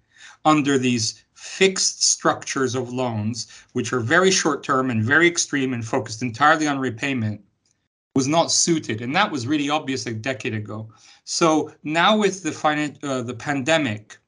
under 0.45 0.77
these 0.77 1.25
fixed 1.35 2.05
structures 2.05 2.75
of 2.75 2.93
loans, 2.93 3.47
which 3.73 3.93
are 3.93 4.01
very 4.01 4.31
short 4.31 4.63
term 4.63 4.91
and 4.91 5.03
very 5.03 5.27
extreme 5.27 5.73
and 5.73 5.87
focused 5.87 6.21
entirely 6.21 6.67
on 6.67 6.79
repayment, 6.79 7.41
was 8.15 8.29
not 8.29 8.53
suited, 8.53 9.01
and 9.01 9.15
that 9.17 9.31
was 9.31 9.47
really 9.47 9.71
obvious 9.71 10.07
a 10.07 10.13
decade 10.13 10.55
ago. 10.55 10.89
So 11.25 11.73
now 11.83 12.17
with 12.17 12.43
the 12.43 12.51
finan- 12.51 13.03
uh, 13.03 13.23
the 13.23 13.35
pandemic, 13.35 14.19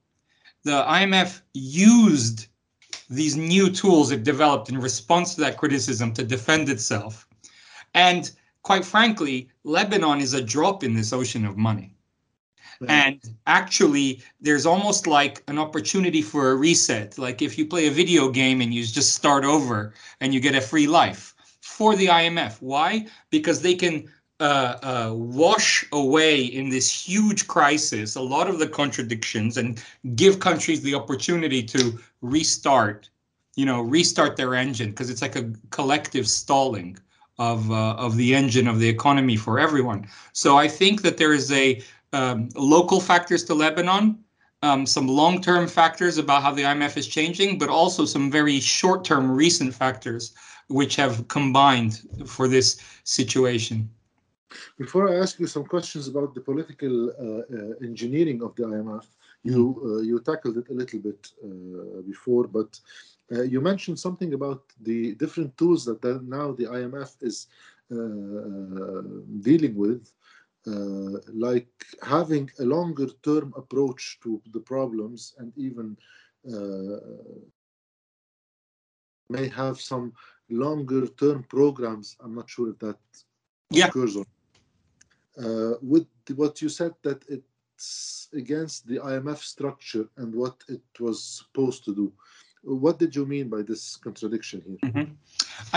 the 0.62 0.82
IMF 0.88 1.42
used 1.52 2.46
these 3.10 3.36
new 3.36 3.70
tools 3.70 4.10
it 4.10 4.24
developed 4.24 4.70
in 4.70 4.78
response 4.78 5.34
to 5.34 5.40
that 5.42 5.58
criticism 5.58 6.12
to 6.14 6.24
defend 6.24 6.68
itself, 6.68 7.28
and 7.92 8.30
quite 8.62 8.84
frankly, 8.84 9.50
Lebanon 9.64 10.20
is 10.20 10.32
a 10.32 10.42
drop 10.42 10.82
in 10.82 10.94
this 10.94 11.12
ocean 11.12 11.44
of 11.44 11.56
money. 11.56 11.90
And 12.88 13.20
actually, 13.46 14.22
there's 14.40 14.66
almost 14.66 15.06
like 15.06 15.42
an 15.48 15.58
opportunity 15.58 16.20
for 16.20 16.50
a 16.50 16.56
reset. 16.56 17.16
Like 17.18 17.40
if 17.40 17.56
you 17.56 17.66
play 17.66 17.86
a 17.86 17.90
video 17.90 18.28
game 18.28 18.60
and 18.60 18.74
you 18.74 18.84
just 18.84 19.14
start 19.14 19.44
over 19.44 19.94
and 20.20 20.34
you 20.34 20.40
get 20.40 20.54
a 20.54 20.60
free 20.60 20.86
life 20.86 21.33
for 21.74 21.96
the 21.96 22.06
IMF. 22.06 22.56
Why? 22.60 23.06
Because 23.30 23.60
they 23.60 23.74
can 23.74 24.08
uh, 24.38 24.76
uh, 24.82 25.12
wash 25.14 25.84
away 25.92 26.44
in 26.44 26.68
this 26.68 26.88
huge 26.88 27.48
crisis 27.48 28.14
a 28.14 28.20
lot 28.20 28.48
of 28.48 28.58
the 28.60 28.68
contradictions 28.68 29.56
and 29.56 29.82
give 30.14 30.38
countries 30.38 30.82
the 30.82 30.94
opportunity 30.94 31.62
to 31.62 31.98
restart, 32.20 33.10
you 33.56 33.66
know, 33.66 33.80
restart 33.80 34.36
their 34.36 34.54
engine 34.54 34.90
because 34.90 35.10
it's 35.10 35.22
like 35.22 35.34
a 35.34 35.50
collective 35.70 36.28
stalling 36.28 36.96
of 37.38 37.70
uh, 37.72 37.94
of 38.06 38.16
the 38.16 38.34
engine 38.34 38.68
of 38.68 38.78
the 38.78 38.88
economy 38.88 39.36
for 39.36 39.58
everyone. 39.58 40.06
So 40.32 40.56
I 40.56 40.68
think 40.68 41.02
that 41.02 41.16
there 41.16 41.32
is 41.32 41.50
a 41.50 41.82
um, 42.12 42.48
local 42.54 43.00
factors 43.00 43.42
to 43.44 43.54
Lebanon, 43.54 44.18
um, 44.62 44.86
some 44.86 45.08
long-term 45.08 45.66
factors 45.66 46.18
about 46.18 46.42
how 46.42 46.52
the 46.52 46.62
IMF 46.62 46.96
is 46.96 47.08
changing, 47.08 47.58
but 47.58 47.68
also 47.68 48.04
some 48.04 48.30
very 48.30 48.60
short-term 48.60 49.28
recent 49.28 49.74
factors 49.74 50.34
which 50.68 50.96
have 50.96 51.26
combined 51.28 52.00
for 52.26 52.48
this 52.48 52.80
situation. 53.04 53.88
Before 54.78 55.08
I 55.08 55.16
ask 55.16 55.38
you 55.40 55.46
some 55.46 55.64
questions 55.64 56.08
about 56.08 56.34
the 56.34 56.40
political 56.40 57.10
uh, 57.10 57.14
uh, 57.14 57.74
engineering 57.82 58.42
of 58.42 58.54
the 58.56 58.64
IMF, 58.64 59.06
you 59.42 59.62
uh, 59.84 60.02
you 60.02 60.20
tackled 60.20 60.56
it 60.56 60.68
a 60.70 60.72
little 60.72 61.00
bit 61.00 61.32
uh, 61.44 62.00
before, 62.02 62.46
but 62.46 62.80
uh, 63.32 63.42
you 63.42 63.60
mentioned 63.60 63.98
something 63.98 64.34
about 64.34 64.62
the 64.80 65.14
different 65.16 65.56
tools 65.56 65.84
that 65.84 66.02
now 66.26 66.52
the 66.52 66.64
IMF 66.64 67.22
is 67.22 67.46
uh, 67.92 69.02
dealing 69.40 69.74
with, 69.76 70.12
like 71.32 71.68
having 72.02 72.50
a 72.58 72.64
longer 72.64 73.08
term 73.22 73.52
approach 73.56 74.18
to 74.22 74.40
the 74.52 74.60
problems 74.60 75.34
and 75.38 75.52
even 75.56 75.96
may 79.30 79.48
have 79.48 79.80
some 79.80 80.12
longer 80.50 81.06
term 81.06 81.44
programs. 81.44 82.16
I'm 82.20 82.34
not 82.34 82.48
sure 82.48 82.70
if 82.70 82.78
that 82.80 82.98
yeah. 83.70 83.86
occurs 83.86 84.16
or 84.16 84.24
uh, 85.42 85.74
with 85.82 86.06
what 86.36 86.62
you 86.62 86.68
said 86.68 86.92
that 87.02 87.24
it's 87.28 88.28
against 88.34 88.86
the 88.86 88.98
IMF 88.98 89.38
structure 89.38 90.08
and 90.16 90.34
what 90.34 90.56
it 90.68 90.82
was 91.00 91.22
supposed 91.22 91.84
to 91.84 91.94
do. 91.94 92.12
What 92.62 92.98
did 92.98 93.14
you 93.14 93.26
mean 93.26 93.48
by 93.48 93.62
this 93.62 93.96
contradiction 93.96 94.62
here? 94.66 94.78
Mm 94.82 94.92
-hmm. 94.94 95.08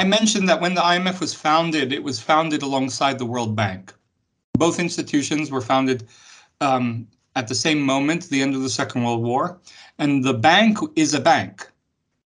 I 0.02 0.04
mentioned 0.06 0.48
that 0.48 0.62
when 0.62 0.74
the 0.76 0.86
IMF 0.96 1.20
was 1.20 1.34
founded, 1.34 1.92
it 1.92 2.04
was 2.04 2.20
founded 2.20 2.62
alongside 2.64 3.18
the 3.18 3.26
World 3.34 3.56
Bank. 3.56 3.94
Both 4.58 4.80
institutions 4.80 5.50
were 5.50 5.66
founded 5.66 6.00
um, 6.62 7.08
at 7.36 7.48
the 7.48 7.56
same 7.56 7.82
moment, 7.82 8.30
the 8.30 8.42
end 8.42 8.56
of 8.56 8.62
the 8.62 8.70
Second 8.70 9.04
World 9.04 9.24
War, 9.24 9.60
and 9.98 10.24
the 10.24 10.34
bank 10.34 10.78
is 10.96 11.14
a 11.14 11.22
bank. 11.22 11.72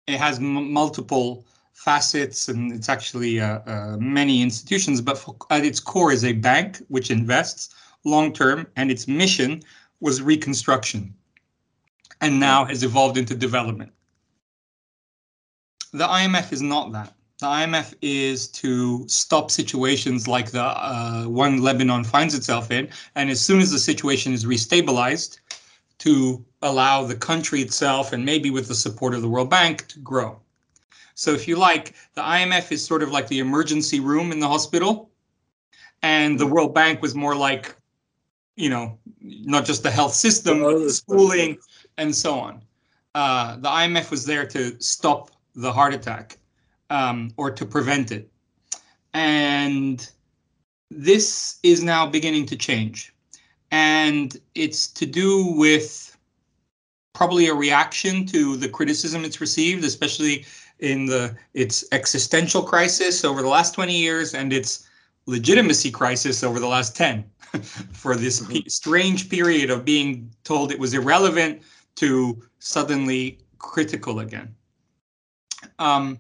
It 0.06 0.20
has 0.20 0.40
multiple 0.40 1.46
facets 1.78 2.48
and 2.48 2.72
it's 2.72 2.90
actually 2.90 3.40
uh, 3.40 3.60
uh, 3.68 3.98
many 4.00 4.42
institutions, 4.42 5.00
but 5.00 5.18
for, 5.18 5.36
at 5.52 5.64
its 5.64 5.80
core 5.80 6.12
is 6.12 6.26
a 6.26 6.34
bank 6.34 6.78
which 6.88 7.12
invests 7.12 7.74
long 8.04 8.34
term, 8.34 8.66
and 8.76 8.90
its 8.90 9.08
mission 9.08 9.62
was 10.00 10.22
reconstruction 10.22 11.14
and 12.22 12.40
now 12.40 12.66
has 12.66 12.84
evolved 12.84 13.18
into 13.18 13.36
development. 13.36 13.92
The 15.94 16.08
IMF 16.08 16.52
is 16.52 16.62
not 16.62 16.92
that. 16.94 17.14
The 17.40 17.46
IMF 17.46 17.94
is 18.02 18.48
to 18.64 19.08
stop 19.08 19.52
situations 19.52 20.28
like 20.28 20.50
the 20.50 20.64
uh, 20.64 21.26
one 21.26 21.62
Lebanon 21.62 22.04
finds 22.04 22.34
itself 22.34 22.72
in, 22.72 22.90
and 23.14 23.30
as 23.30 23.40
soon 23.40 23.60
as 23.60 23.72
the 23.72 23.80
situation 23.80 24.34
is 24.34 24.46
restabilized, 24.46 25.40
to 26.00 26.44
allow 26.62 27.04
the 27.04 27.16
country 27.16 27.62
itself 27.62 28.14
and 28.14 28.26
maybe 28.26 28.50
with 28.50 28.68
the 28.68 28.76
support 28.76 29.14
of 29.14 29.22
the 29.22 29.30
World 29.30 29.50
Bank 29.50 29.88
to 29.88 30.00
grow. 30.00 30.40
So 31.18 31.34
if 31.34 31.48
you 31.48 31.56
like, 31.56 31.96
the 32.14 32.22
IMF 32.22 32.72
is 32.72 32.86
sort 32.86 33.02
of 33.02 33.10
like 33.10 33.28
the 33.28 33.40
emergency 33.40 34.00
room 34.00 34.32
in 34.32 34.40
the 34.40 34.48
hospital, 34.48 35.10
and 36.04 36.40
the 36.40 36.46
World 36.46 36.76
Bank 36.76 37.02
was 37.02 37.16
more 37.16 37.36
like, 37.36 37.76
you 38.56 38.70
know, 38.70 39.00
not 39.20 39.66
just 39.66 39.82
the 39.82 39.90
health 39.90 40.14
system, 40.14 40.62
but 40.62 40.78
the 40.78 40.92
schooling, 40.92 41.58
and 41.98 42.16
so 42.16 42.40
on. 42.40 42.62
Uh, 43.16 43.56
the 43.56 43.68
IMF 43.68 44.12
was 44.12 44.26
there 44.26 44.46
to 44.46 44.80
stop 44.80 45.32
the 45.56 45.74
heart 45.74 45.92
attack 45.96 46.38
um, 46.92 47.34
or 47.36 47.50
to 47.50 47.66
prevent 47.66 48.12
it. 48.12 48.30
And 49.16 50.08
this 50.92 51.58
is 51.64 51.82
now 51.82 52.06
beginning 52.06 52.46
to 52.46 52.56
change. 52.56 53.12
And 53.72 54.40
it's 54.54 54.86
to 54.90 55.08
do 55.08 55.52
with 55.58 56.16
probably 57.16 57.48
a 57.48 57.56
reaction 57.56 58.24
to 58.28 58.56
the 58.56 58.70
criticism 58.70 59.26
it's 59.26 59.42
received, 59.42 59.84
especially 59.84 60.46
in 60.80 61.06
the 61.06 61.36
its 61.54 61.84
existential 61.92 62.62
crisis 62.62 63.26
over 63.26 63.42
the 63.42 63.48
last 63.48 63.74
20 63.74 63.96
years 63.96 64.34
and 64.34 64.54
its 64.54 64.88
legitimacy 65.26 65.92
crisis 65.92 66.44
over 66.44 66.60
the 66.60 66.68
last 66.68 66.96
10 66.96 67.24
for 67.92 68.16
this 68.16 68.42
mm-hmm. 68.42 68.68
strange 68.68 69.30
period 69.30 69.70
of 69.70 69.84
being 69.84 70.32
told 70.44 70.72
it 70.72 70.80
was 70.80 70.94
irrelevant 70.94 71.62
to 71.96 72.42
suddenly 72.60 73.40
critical 73.58 74.20
again. 74.20 74.54
Um, 75.80 76.20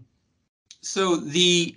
so 0.81 1.17
the 1.17 1.75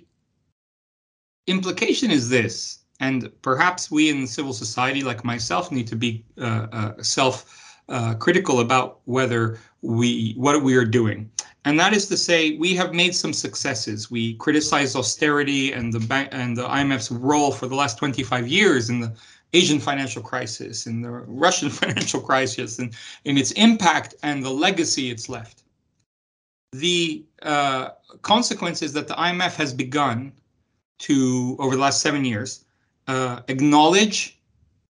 implication 1.47 2.11
is 2.11 2.29
this, 2.29 2.79
and 2.99 3.29
perhaps 3.41 3.91
we 3.91 4.09
in 4.09 4.27
civil 4.27 4.53
society, 4.53 5.03
like 5.03 5.23
myself, 5.23 5.71
need 5.71 5.87
to 5.87 5.95
be 5.95 6.23
uh, 6.39 6.67
uh, 6.71 7.03
self-critical 7.03 8.57
uh, 8.57 8.61
about 8.61 8.99
whether 9.05 9.59
we 9.81 10.33
what 10.37 10.61
we 10.63 10.75
are 10.75 10.85
doing. 10.85 11.29
And 11.65 11.79
that 11.79 11.93
is 11.93 12.07
to 12.07 12.17
say, 12.17 12.57
we 12.57 12.75
have 12.75 12.93
made 12.93 13.15
some 13.15 13.33
successes. 13.33 14.09
We 14.09 14.33
criticized 14.35 14.95
austerity 14.95 15.73
and 15.73 15.93
the 15.93 15.99
bank 15.99 16.29
and 16.31 16.57
the 16.57 16.67
IMF's 16.67 17.11
role 17.11 17.51
for 17.51 17.67
the 17.67 17.75
last 17.75 17.99
25 17.99 18.47
years 18.47 18.89
in 18.89 18.99
the 18.99 19.13
Asian 19.53 19.79
financial 19.79 20.23
crisis, 20.23 20.87
in 20.87 21.01
the 21.01 21.11
Russian 21.11 21.69
financial 21.81 22.19
crisis, 22.19 22.79
and 22.79 22.95
in 23.25 23.37
its 23.37 23.51
impact 23.51 24.15
and 24.23 24.43
the 24.43 24.49
legacy 24.49 25.11
it's 25.11 25.29
left. 25.29 25.63
The 26.71 27.25
uh, 27.43 27.89
consequence 28.21 28.81
is 28.81 28.93
that 28.93 29.07
the 29.07 29.13
IMF 29.15 29.55
has 29.55 29.73
begun 29.73 30.31
to, 30.99 31.57
over 31.59 31.75
the 31.75 31.81
last 31.81 32.01
seven 32.01 32.25
years, 32.25 32.65
uh, 33.07 33.41
acknowledge 33.49 34.39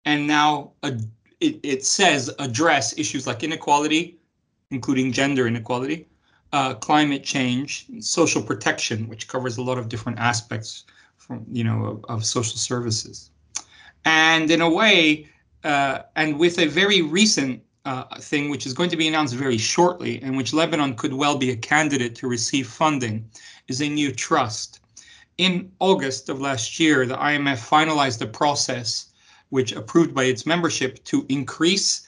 and 0.05 0.27
now 0.27 0.71
uh, 0.83 0.91
it, 1.39 1.59
it 1.63 1.85
says 1.85 2.33
address 2.39 2.97
issues 2.97 3.27
like 3.27 3.43
inequality, 3.43 4.17
including 4.71 5.11
gender 5.11 5.47
inequality, 5.47 6.07
uh, 6.53 6.73
climate 6.75 7.23
change, 7.23 7.85
social 7.99 8.41
protection, 8.41 9.07
which 9.07 9.27
covers 9.27 9.57
a 9.57 9.61
lot 9.61 9.77
of 9.77 9.87
different 9.89 10.19
aspects 10.19 10.85
from 11.17 11.45
you 11.51 11.63
know 11.63 11.85
of, 11.85 12.05
of 12.05 12.25
social 12.25 12.57
services, 12.57 13.31
and 14.05 14.51
in 14.51 14.61
a 14.61 14.69
way, 14.69 15.27
uh, 15.63 15.99
and 16.15 16.37
with 16.37 16.59
a 16.59 16.67
very 16.67 17.01
recent 17.01 17.63
uh, 17.85 18.03
thing 18.19 18.49
which 18.49 18.65
is 18.65 18.73
going 18.73 18.89
to 18.89 18.97
be 18.97 19.07
announced 19.07 19.33
very 19.33 19.57
shortly, 19.57 20.21
and 20.21 20.35
which 20.35 20.53
Lebanon 20.53 20.95
could 20.95 21.13
well 21.13 21.37
be 21.37 21.51
a 21.51 21.55
candidate 21.55 22.15
to 22.15 22.27
receive 22.27 22.67
funding, 22.67 23.25
is 23.67 23.81
a 23.81 23.87
new 23.87 24.11
trust. 24.11 24.81
In 25.37 25.71
August 25.79 26.29
of 26.29 26.41
last 26.41 26.79
year, 26.79 27.05
the 27.05 27.15
IMF 27.15 27.67
finalized 27.67 28.21
a 28.21 28.27
process 28.27 29.11
which 29.49 29.71
approved 29.71 30.13
by 30.13 30.25
its 30.25 30.45
membership 30.45 31.03
to 31.05 31.25
increase 31.29 32.07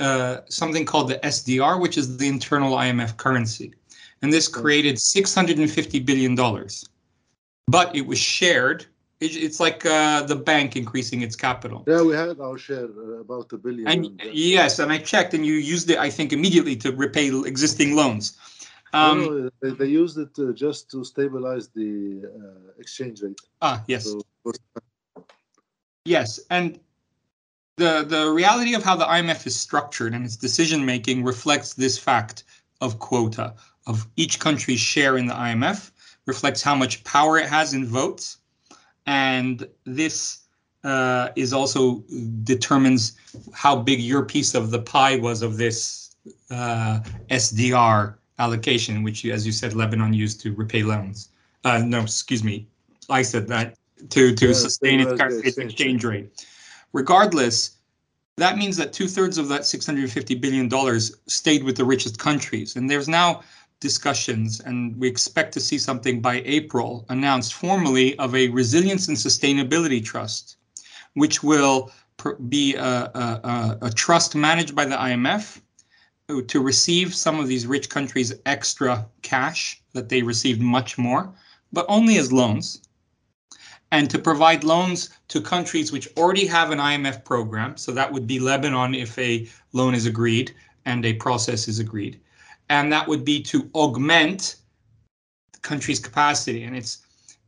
uh, 0.00 0.38
something 0.48 0.84
called 0.84 1.08
the 1.08 1.18
SDR, 1.20 1.80
which 1.80 1.96
is 1.96 2.16
the 2.16 2.26
internal 2.26 2.76
IMF 2.76 3.16
currency 3.16 3.72
and 4.24 4.32
this 4.32 4.48
created 4.48 4.98
650 4.98 6.00
billion 6.00 6.34
dollars. 6.34 6.88
But 7.68 7.94
it 7.94 8.06
was 8.06 8.18
shared. 8.18 8.86
It, 9.20 9.36
it's 9.36 9.60
like 9.60 9.84
uh, 9.86 10.22
the 10.22 10.36
bank 10.36 10.76
increasing 10.76 11.20
its 11.20 11.36
capital. 11.36 11.84
Yeah, 11.86 12.02
we 12.02 12.14
had 12.14 12.40
our 12.40 12.58
share 12.58 12.88
uh, 12.88 13.20
about 13.20 13.52
a 13.52 13.58
billion. 13.58 13.86
And, 13.86 14.20
and 14.20 14.32
yes, 14.32 14.78
and 14.78 14.90
I 14.90 14.98
checked, 14.98 15.34
and 15.34 15.44
you 15.44 15.54
used 15.54 15.88
it, 15.90 15.98
I 15.98 16.10
think, 16.10 16.32
immediately 16.32 16.74
to 16.76 16.92
repay 16.92 17.28
existing 17.46 17.94
loans. 17.94 18.38
Um, 18.94 19.18
no, 19.18 19.50
they, 19.60 19.70
they, 19.70 19.86
used 20.02 20.16
it 20.18 20.30
uh, 20.38 20.52
just 20.52 20.90
to 20.92 21.04
stabilize 21.04 21.68
the 21.68 22.22
uh, 22.24 22.80
exchange 22.80 23.22
rate. 23.22 23.40
Ah, 23.60 23.82
yes. 23.88 24.04
So, 24.04 24.22
yes, 26.04 26.40
and 26.50 26.78
the 27.76 28.04
the 28.08 28.30
reality 28.30 28.74
of 28.74 28.84
how 28.84 28.96
the 28.96 29.04
IMF 29.04 29.46
is 29.46 29.56
structured 29.58 30.14
and 30.14 30.24
its 30.24 30.36
decision 30.36 30.84
making 30.84 31.24
reflects 31.24 31.74
this 31.74 31.98
fact 31.98 32.44
of 32.80 32.98
quota 33.00 33.54
of 33.86 34.06
each 34.16 34.40
country's 34.40 34.80
share 34.80 35.16
in 35.16 35.26
the 35.26 35.34
IMF, 35.34 35.90
reflects 36.26 36.62
how 36.62 36.74
much 36.74 37.04
power 37.04 37.38
it 37.38 37.46
has 37.46 37.74
in 37.74 37.86
votes. 37.86 38.38
And 39.06 39.68
this 39.84 40.40
uh, 40.84 41.30
is 41.36 41.52
also 41.52 42.04
determines 42.44 43.16
how 43.52 43.76
big 43.76 44.00
your 44.00 44.24
piece 44.24 44.54
of 44.54 44.70
the 44.70 44.78
pie 44.78 45.16
was 45.16 45.42
of 45.42 45.56
this 45.56 46.14
uh, 46.50 47.00
SDR 47.30 48.14
allocation, 48.38 49.02
which, 49.02 49.24
as 49.26 49.46
you 49.46 49.52
said, 49.52 49.74
Lebanon 49.74 50.12
used 50.12 50.40
to 50.42 50.52
repay 50.54 50.82
loans. 50.82 51.30
Uh, 51.64 51.78
no, 51.78 52.00
excuse 52.00 52.44
me, 52.44 52.66
I 53.08 53.22
said 53.22 53.48
that 53.48 53.76
to 54.10 54.34
to 54.34 54.48
Yeah, 54.48 54.52
sustain 54.52 55.00
its, 55.00 55.20
its 55.20 55.58
exchange 55.58 56.04
rate. 56.04 56.46
Regardless, 56.92 57.76
that 58.36 58.58
means 58.58 58.76
that 58.76 58.92
two 58.92 59.08
thirds 59.08 59.38
of 59.38 59.48
that 59.48 59.64
650 59.64 60.34
billion 60.34 60.68
dollars 60.68 61.16
stayed 61.26 61.62
with 61.62 61.76
the 61.76 61.84
richest 61.84 62.18
countries, 62.18 62.76
and 62.76 62.90
there's 62.90 63.08
now 63.08 63.42
discussions, 63.84 64.60
and 64.60 64.96
we 64.98 65.06
expect 65.06 65.52
to 65.52 65.60
see 65.60 65.78
something 65.78 66.16
by 66.28 66.36
April 66.46 67.04
announced 67.10 67.52
formally 67.52 68.18
of 68.18 68.34
a 68.34 68.48
resilience 68.48 69.08
and 69.08 69.16
sustainability 69.16 70.02
trust, 70.02 70.56
which 71.12 71.42
will 71.42 71.92
be 72.48 72.74
a, 72.76 72.94
a, 73.24 73.26
a, 73.52 73.78
a 73.88 73.90
trust 73.90 74.34
managed 74.34 74.74
by 74.74 74.86
the 74.86 74.96
IMF 74.96 75.60
uh, 76.30 76.40
to 76.48 76.58
receive 76.62 77.14
some 77.14 77.38
of 77.38 77.46
these 77.46 77.66
rich 77.66 77.90
countries 77.90 78.32
extra 78.46 79.06
cash 79.20 79.82
that 79.92 80.08
they 80.08 80.22
received 80.22 80.62
much 80.62 80.96
more, 80.96 81.22
but 81.70 81.84
only 81.88 82.16
as 82.16 82.32
loans, 82.32 82.80
and 83.92 84.08
to 84.08 84.18
provide 84.18 84.64
loans 84.64 85.10
to 85.28 85.42
countries 85.42 85.92
which 85.92 86.08
already 86.16 86.46
have 86.46 86.70
an 86.70 86.78
IMF 86.78 87.22
program. 87.22 87.76
So 87.76 87.92
that 87.92 88.10
would 88.12 88.26
be 88.26 88.40
Lebanon 88.40 88.94
if 88.94 89.18
a 89.18 89.46
loan 89.74 89.94
is 89.94 90.06
agreed 90.06 90.54
and 90.86 91.04
a 91.04 91.20
process 91.26 91.68
is 91.68 91.78
agreed. 91.78 92.18
And 92.82 92.92
that 92.92 93.06
would 93.08 93.24
be 93.24 93.40
to 93.42 93.70
augment 93.74 94.56
the 95.52 95.60
country's 95.60 96.00
capacity. 96.00 96.64
And 96.64 96.76
it's 96.76 96.98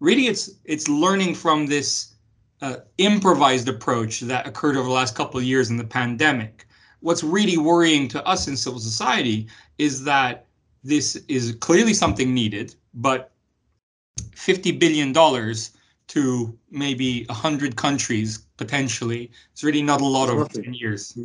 really 0.00 0.26
it's 0.26 0.50
it's 0.64 0.88
learning 0.88 1.34
from 1.34 1.66
this 1.66 2.14
uh, 2.62 2.76
improvised 2.98 3.68
approach 3.68 4.20
that 4.20 4.46
occurred 4.46 4.76
over 4.76 4.88
the 4.88 4.94
last 4.94 5.14
couple 5.14 5.38
of 5.38 5.44
years 5.44 5.70
in 5.70 5.76
the 5.76 5.84
pandemic. 5.84 6.66
What's 7.00 7.22
really 7.22 7.58
worrying 7.58 8.08
to 8.08 8.24
us 8.26 8.48
in 8.48 8.56
civil 8.56 8.80
society 8.80 9.48
is 9.78 10.04
that 10.04 10.46
this 10.82 11.16
is 11.28 11.56
clearly 11.60 11.92
something 11.92 12.32
needed, 12.32 12.74
but 12.94 13.32
$50 14.32 14.78
billion 14.78 15.12
to 16.08 16.58
maybe 16.70 17.24
100 17.24 17.76
countries 17.76 18.46
potentially 18.56 19.30
is 19.54 19.64
really 19.64 19.82
not 19.82 20.00
a 20.00 20.04
lot 20.04 20.28
It's 20.28 20.32
over 20.32 20.62
10 20.62 20.74
years. 20.74 21.18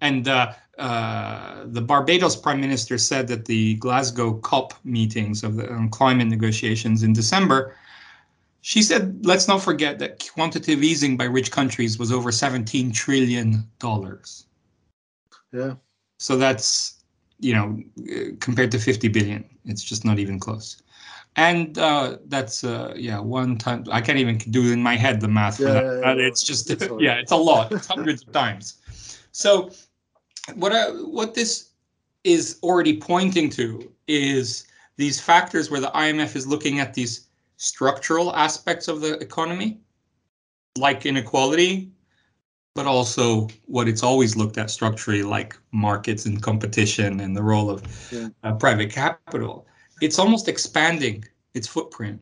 And 0.00 0.28
uh, 0.28 0.52
uh, 0.78 1.64
the 1.66 1.80
Barbados 1.80 2.36
prime 2.36 2.60
minister 2.60 2.98
said 2.98 3.28
that 3.28 3.46
the 3.46 3.74
Glasgow 3.76 4.34
COP 4.34 4.74
meetings 4.84 5.42
of 5.42 5.56
the 5.56 5.70
um, 5.72 5.88
climate 5.88 6.28
negotiations 6.28 7.02
in 7.02 7.12
December, 7.12 7.74
she 8.60 8.82
said, 8.82 9.24
let's 9.24 9.48
not 9.48 9.62
forget 9.62 9.98
that 9.98 10.28
quantitative 10.32 10.82
easing 10.82 11.16
by 11.16 11.24
rich 11.24 11.50
countries 11.50 11.98
was 11.98 12.12
over 12.12 12.30
17 12.30 12.92
trillion 12.92 13.64
dollars. 13.78 14.46
Yeah. 15.52 15.74
So 16.18 16.36
that's, 16.36 17.02
you 17.40 17.54
know, 17.54 17.82
uh, 18.12 18.36
compared 18.40 18.70
to 18.72 18.78
50 18.78 19.08
billion, 19.08 19.44
it's 19.64 19.82
just 19.82 20.04
not 20.04 20.18
even 20.18 20.38
close. 20.38 20.82
And 21.36 21.78
uh, 21.78 22.18
that's, 22.26 22.64
uh, 22.64 22.92
yeah, 22.96 23.20
one 23.20 23.58
time, 23.58 23.84
I 23.92 24.00
can't 24.00 24.18
even 24.18 24.38
do 24.38 24.72
in 24.72 24.82
my 24.82 24.96
head 24.96 25.20
the 25.20 25.28
math 25.28 25.56
for 25.58 25.62
Yeah, 25.64 25.72
that. 25.74 25.84
yeah, 25.84 26.00
but 26.02 26.18
yeah. 26.18 26.26
it's 26.26 26.42
just, 26.42 26.68
It's 26.70 26.88
yeah, 26.98 27.14
it's 27.14 27.30
a 27.30 27.36
lot, 27.36 27.70
it's 27.70 27.86
hundreds 27.86 28.22
of 28.22 28.32
times. 28.32 28.82
So 29.38 29.70
what 30.56 30.72
I, 30.72 30.86
what 30.90 31.32
this 31.32 31.70
is 32.24 32.58
already 32.64 33.00
pointing 33.00 33.48
to 33.50 33.92
is 34.08 34.66
these 34.96 35.20
factors 35.20 35.70
where 35.70 35.80
the 35.80 35.92
IMF 35.94 36.34
is 36.34 36.44
looking 36.44 36.80
at 36.80 36.92
these 36.92 37.28
structural 37.56 38.34
aspects 38.34 38.88
of 38.88 39.00
the 39.00 39.12
economy, 39.20 39.78
like 40.76 41.06
inequality, 41.06 41.92
but 42.74 42.86
also 42.86 43.46
what 43.66 43.86
it's 43.86 44.02
always 44.02 44.34
looked 44.34 44.58
at 44.58 44.72
structurally, 44.72 45.22
like 45.22 45.56
markets 45.70 46.26
and 46.26 46.42
competition 46.42 47.20
and 47.20 47.36
the 47.36 47.42
role 47.42 47.70
of 47.70 47.84
Yeah. 48.10 48.30
uh, 48.42 48.54
private 48.54 48.90
capital. 48.90 49.68
It's 50.00 50.18
almost 50.18 50.48
expanding 50.48 51.24
its 51.54 51.68
footprint. 51.68 52.20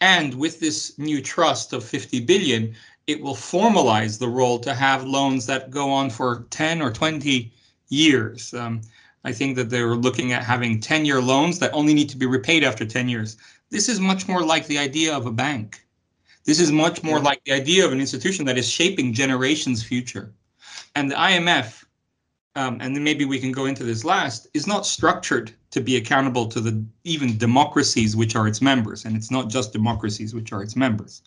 And 0.00 0.32
with 0.34 0.60
this 0.60 0.98
new 0.98 1.20
trust 1.20 1.74
of 1.74 1.84
50 1.84 2.20
billion, 2.20 2.74
it 3.06 3.20
will 3.20 3.34
formalize 3.34 4.18
the 4.18 4.28
role 4.28 4.58
to 4.60 4.74
have 4.74 5.04
loans 5.04 5.46
that 5.46 5.70
go 5.70 5.90
on 5.90 6.10
for 6.10 6.46
10 6.50 6.80
or 6.80 6.92
20 6.92 7.52
years. 7.88 8.54
Um, 8.54 8.80
I 9.24 9.32
think 9.32 9.56
that 9.56 9.70
they 9.70 9.82
were 9.82 9.96
looking 9.96 10.32
at 10.32 10.44
having 10.44 10.80
10 10.80 11.04
year 11.04 11.20
loans 11.20 11.58
that 11.58 11.72
only 11.72 11.94
need 11.94 12.08
to 12.10 12.16
be 12.16 12.26
repaid 12.26 12.64
after 12.64 12.84
10 12.84 13.08
years. 13.08 13.36
This 13.70 13.88
is 13.88 14.00
much 14.00 14.28
more 14.28 14.42
like 14.42 14.66
the 14.66 14.78
idea 14.78 15.16
of 15.16 15.26
a 15.26 15.32
bank. 15.32 15.84
This 16.44 16.58
is 16.58 16.72
much 16.72 17.02
more 17.02 17.20
like 17.20 17.42
the 17.44 17.52
idea 17.52 17.84
of 17.84 17.92
an 17.92 18.00
institution 18.00 18.44
that 18.46 18.58
is 18.58 18.68
shaping 18.68 19.12
generations' 19.12 19.82
future. 19.82 20.32
And 20.96 21.10
the 21.10 21.14
IMF, 21.14 21.84
um, 22.56 22.78
and 22.80 22.96
then 22.96 23.04
maybe 23.04 23.24
we 23.24 23.38
can 23.38 23.52
go 23.52 23.66
into 23.66 23.84
this 23.84 24.04
last, 24.04 24.48
is 24.52 24.66
not 24.66 24.84
structured 24.84 25.52
to 25.70 25.80
be 25.80 25.96
accountable 25.96 26.46
to 26.48 26.60
the 26.60 26.84
even 27.04 27.38
democracies 27.38 28.16
which 28.16 28.34
are 28.34 28.48
its 28.48 28.60
members, 28.60 29.04
and 29.04 29.16
it's 29.16 29.30
not 29.30 29.48
just 29.48 29.72
democracies 29.72 30.34
which 30.34 30.52
are 30.52 30.62
its 30.62 30.74
members. 30.74 31.22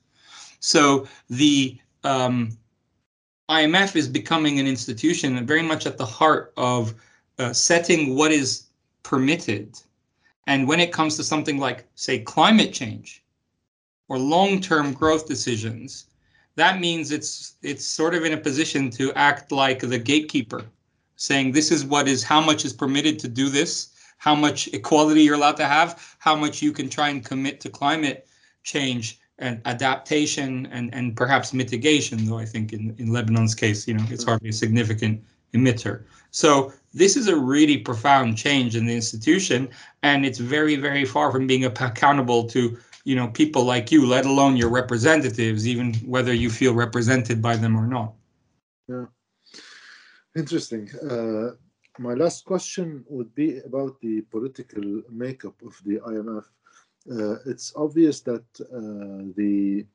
So 0.59 1.07
the 1.29 1.77
um, 2.03 2.57
IMF 3.49 3.95
is 3.95 4.07
becoming 4.07 4.59
an 4.59 4.67
institution 4.67 5.45
very 5.45 5.61
much 5.61 5.85
at 5.85 5.97
the 5.97 6.05
heart 6.05 6.53
of 6.57 6.95
uh, 7.37 7.53
setting 7.53 8.15
what 8.15 8.31
is 8.31 8.67
permitted. 9.03 9.79
And 10.47 10.67
when 10.67 10.79
it 10.79 10.91
comes 10.91 11.15
to 11.17 11.23
something 11.23 11.57
like, 11.59 11.85
say, 11.95 12.19
climate 12.19 12.73
change 12.73 13.23
or 14.07 14.17
long-term 14.17 14.93
growth 14.93 15.27
decisions, 15.27 16.05
that 16.55 16.79
means 16.79 17.11
it's 17.11 17.55
it's 17.61 17.85
sort 17.85 18.15
of 18.15 18.23
in 18.23 18.33
a 18.33 18.37
position 18.37 18.89
to 18.91 19.11
act 19.13 19.51
like 19.51 19.79
the 19.79 19.99
gatekeeper, 19.99 20.63
saying 21.17 21.51
this 21.51 21.71
is 21.71 21.83
what 21.83 22.07
is 22.07 22.23
how 22.23 22.39
much 22.39 22.63
is 22.63 22.73
permitted 22.73 23.19
to 23.19 23.27
do 23.27 23.49
this, 23.49 23.89
how 24.17 24.35
much 24.35 24.67
equality 24.69 25.23
you're 25.23 25.35
allowed 25.35 25.57
to 25.57 25.65
have, 25.65 26.15
how 26.19 26.35
much 26.35 26.61
you 26.61 26.71
can 26.71 26.89
try 26.89 27.09
and 27.09 27.25
commit 27.25 27.59
to 27.61 27.69
climate 27.69 28.27
change 28.63 29.19
and 29.39 29.61
adaptation 29.65 30.65
and 30.67 30.93
and 30.93 31.15
perhaps 31.15 31.53
mitigation. 31.53 32.25
Though 32.25 32.37
I 32.37 32.45
think 32.45 32.73
in 32.73 32.95
in 32.97 33.11
Lebanon's 33.11 33.55
case, 33.55 33.87
you 33.87 33.93
know, 33.93 34.05
it's 34.09 34.23
hardly 34.23 34.49
a 34.49 34.53
significant 34.53 35.23
emitter. 35.53 36.03
So 36.31 36.73
this 36.93 37.15
is 37.17 37.27
a 37.27 37.35
really 37.35 37.77
profound 37.77 38.37
change 38.37 38.75
in 38.75 38.85
the 38.85 38.95
institution, 38.95 39.69
and 40.03 40.25
it's 40.25 40.39
very 40.39 40.75
very 40.75 41.05
far 41.05 41.31
from 41.31 41.47
being 41.47 41.65
accountable 41.65 42.45
to 42.49 42.77
you 43.03 43.15
know 43.15 43.27
people 43.27 43.63
like 43.63 43.91
you, 43.91 44.05
let 44.05 44.25
alone 44.25 44.57
your 44.57 44.69
representatives, 44.69 45.67
even 45.67 45.93
whether 46.05 46.33
you 46.33 46.49
feel 46.49 46.73
represented 46.73 47.41
by 47.41 47.55
them 47.55 47.75
or 47.75 47.87
not. 47.87 48.13
Yeah, 48.87 49.05
Interesting. 50.35 50.89
Uh, 51.09 51.51
my 51.97 52.13
last 52.13 52.43
question 52.43 53.05
would 53.07 53.33
be 53.35 53.59
about 53.59 53.99
the 54.01 54.21
political 54.21 55.01
makeup 55.09 55.55
of 55.65 55.79
the 55.85 55.99
IMF. 55.99 56.43
Uh, 57.09 57.37
it's 57.45 57.71
obvious 57.75 58.21
that 58.21 58.45
uh, 58.61 59.31
the 59.35 59.85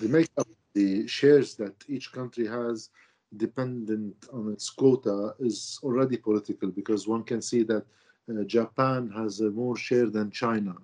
the 0.00 0.08
makeup, 0.08 0.48
the 0.74 1.06
shares 1.06 1.54
that 1.54 1.74
each 1.88 2.10
country 2.12 2.46
has, 2.46 2.88
dependent 3.36 4.16
on 4.32 4.50
its 4.50 4.68
quota, 4.70 5.34
is 5.38 5.78
already 5.82 6.16
political 6.16 6.70
because 6.70 7.06
one 7.06 7.22
can 7.22 7.40
see 7.42 7.62
that 7.62 7.84
uh, 8.30 8.42
Japan 8.44 9.10
has 9.10 9.40
a 9.40 9.50
more 9.50 9.76
share 9.76 10.06
than 10.06 10.30
China, 10.30 10.74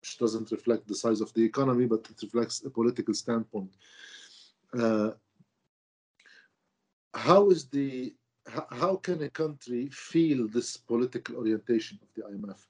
which 0.00 0.18
doesn't 0.18 0.52
reflect 0.52 0.86
the 0.86 0.94
size 0.94 1.20
of 1.20 1.32
the 1.34 1.44
economy, 1.44 1.86
but 1.86 2.08
it 2.08 2.22
reflects 2.22 2.64
a 2.64 2.70
political 2.70 3.12
standpoint. 3.12 3.72
Uh, 4.72 5.10
how 7.12 7.50
is 7.50 7.66
the 7.68 8.14
how 8.70 8.94
can 8.96 9.22
a 9.22 9.30
country 9.30 9.88
feel 9.88 10.46
this 10.46 10.76
political 10.76 11.36
orientation 11.36 11.98
of 12.02 12.08
the 12.14 12.22
IMF? 12.22 12.66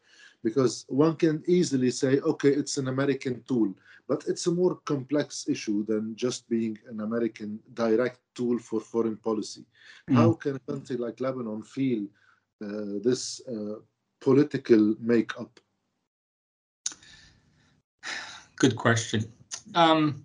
Because 0.46 0.84
one 0.88 1.16
can 1.16 1.42
easily 1.48 1.90
say, 1.90 2.20
okay, 2.20 2.50
it's 2.50 2.76
an 2.76 2.86
American 2.86 3.42
tool, 3.48 3.74
but 4.06 4.22
it's 4.28 4.46
a 4.46 4.52
more 4.52 4.76
complex 4.92 5.48
issue 5.48 5.84
than 5.84 6.14
just 6.14 6.48
being 6.48 6.78
an 6.88 7.00
American 7.00 7.58
direct 7.74 8.20
tool 8.36 8.56
for 8.60 8.78
foreign 8.78 9.16
policy. 9.16 9.64
Mm. 10.08 10.14
How 10.14 10.32
can 10.34 10.54
a 10.54 10.64
country 10.70 10.98
like 10.98 11.18
Lebanon 11.18 11.62
feel 11.62 12.02
uh, 12.64 13.02
this 13.02 13.40
uh, 13.48 13.80
political 14.20 14.94
makeup? 15.00 15.58
Good 18.54 18.76
question. 18.76 19.24
Um, 19.74 20.24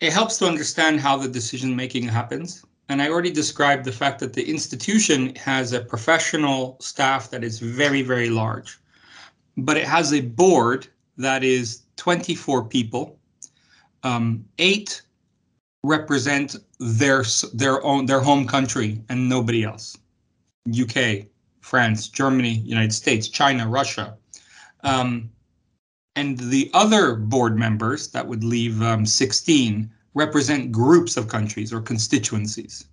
it 0.00 0.12
helps 0.12 0.36
to 0.40 0.46
understand 0.46 1.00
how 1.00 1.16
the 1.16 1.28
decision 1.28 1.74
making 1.74 2.06
happens. 2.08 2.62
And 2.88 3.00
I 3.00 3.08
already 3.08 3.30
described 3.30 3.84
the 3.84 3.92
fact 3.92 4.18
that 4.20 4.34
the 4.34 4.48
institution 4.48 5.34
has 5.36 5.72
a 5.72 5.80
professional 5.80 6.76
staff 6.80 7.30
that 7.30 7.42
is 7.42 7.58
very, 7.58 8.02
very 8.02 8.28
large, 8.28 8.78
but 9.56 9.76
it 9.76 9.86
has 9.86 10.12
a 10.12 10.20
board 10.20 10.86
that 11.16 11.42
is 11.42 11.82
24 11.96 12.64
people. 12.64 13.18
Um, 14.02 14.44
eight 14.58 15.00
represent 15.82 16.56
their 16.78 17.24
their 17.52 17.82
own 17.84 18.06
their 18.06 18.20
home 18.20 18.46
country 18.46 19.00
and 19.08 19.28
nobody 19.28 19.64
else. 19.64 19.96
UK, 20.68 21.26
France, 21.60 22.08
Germany, 22.08 22.54
United 22.64 22.92
States, 22.92 23.28
China, 23.28 23.68
Russia. 23.68 24.16
Um, 24.82 25.30
and 26.16 26.38
the 26.38 26.70
other 26.74 27.14
board 27.14 27.56
members 27.56 28.08
that 28.08 28.26
would 28.26 28.44
leave 28.44 28.80
um, 28.82 29.04
16 29.04 29.90
represent 30.14 30.72
groups 30.72 31.16
of 31.16 31.28
countries 31.28 31.72
or 31.72 31.80
constituencies. 31.80 32.86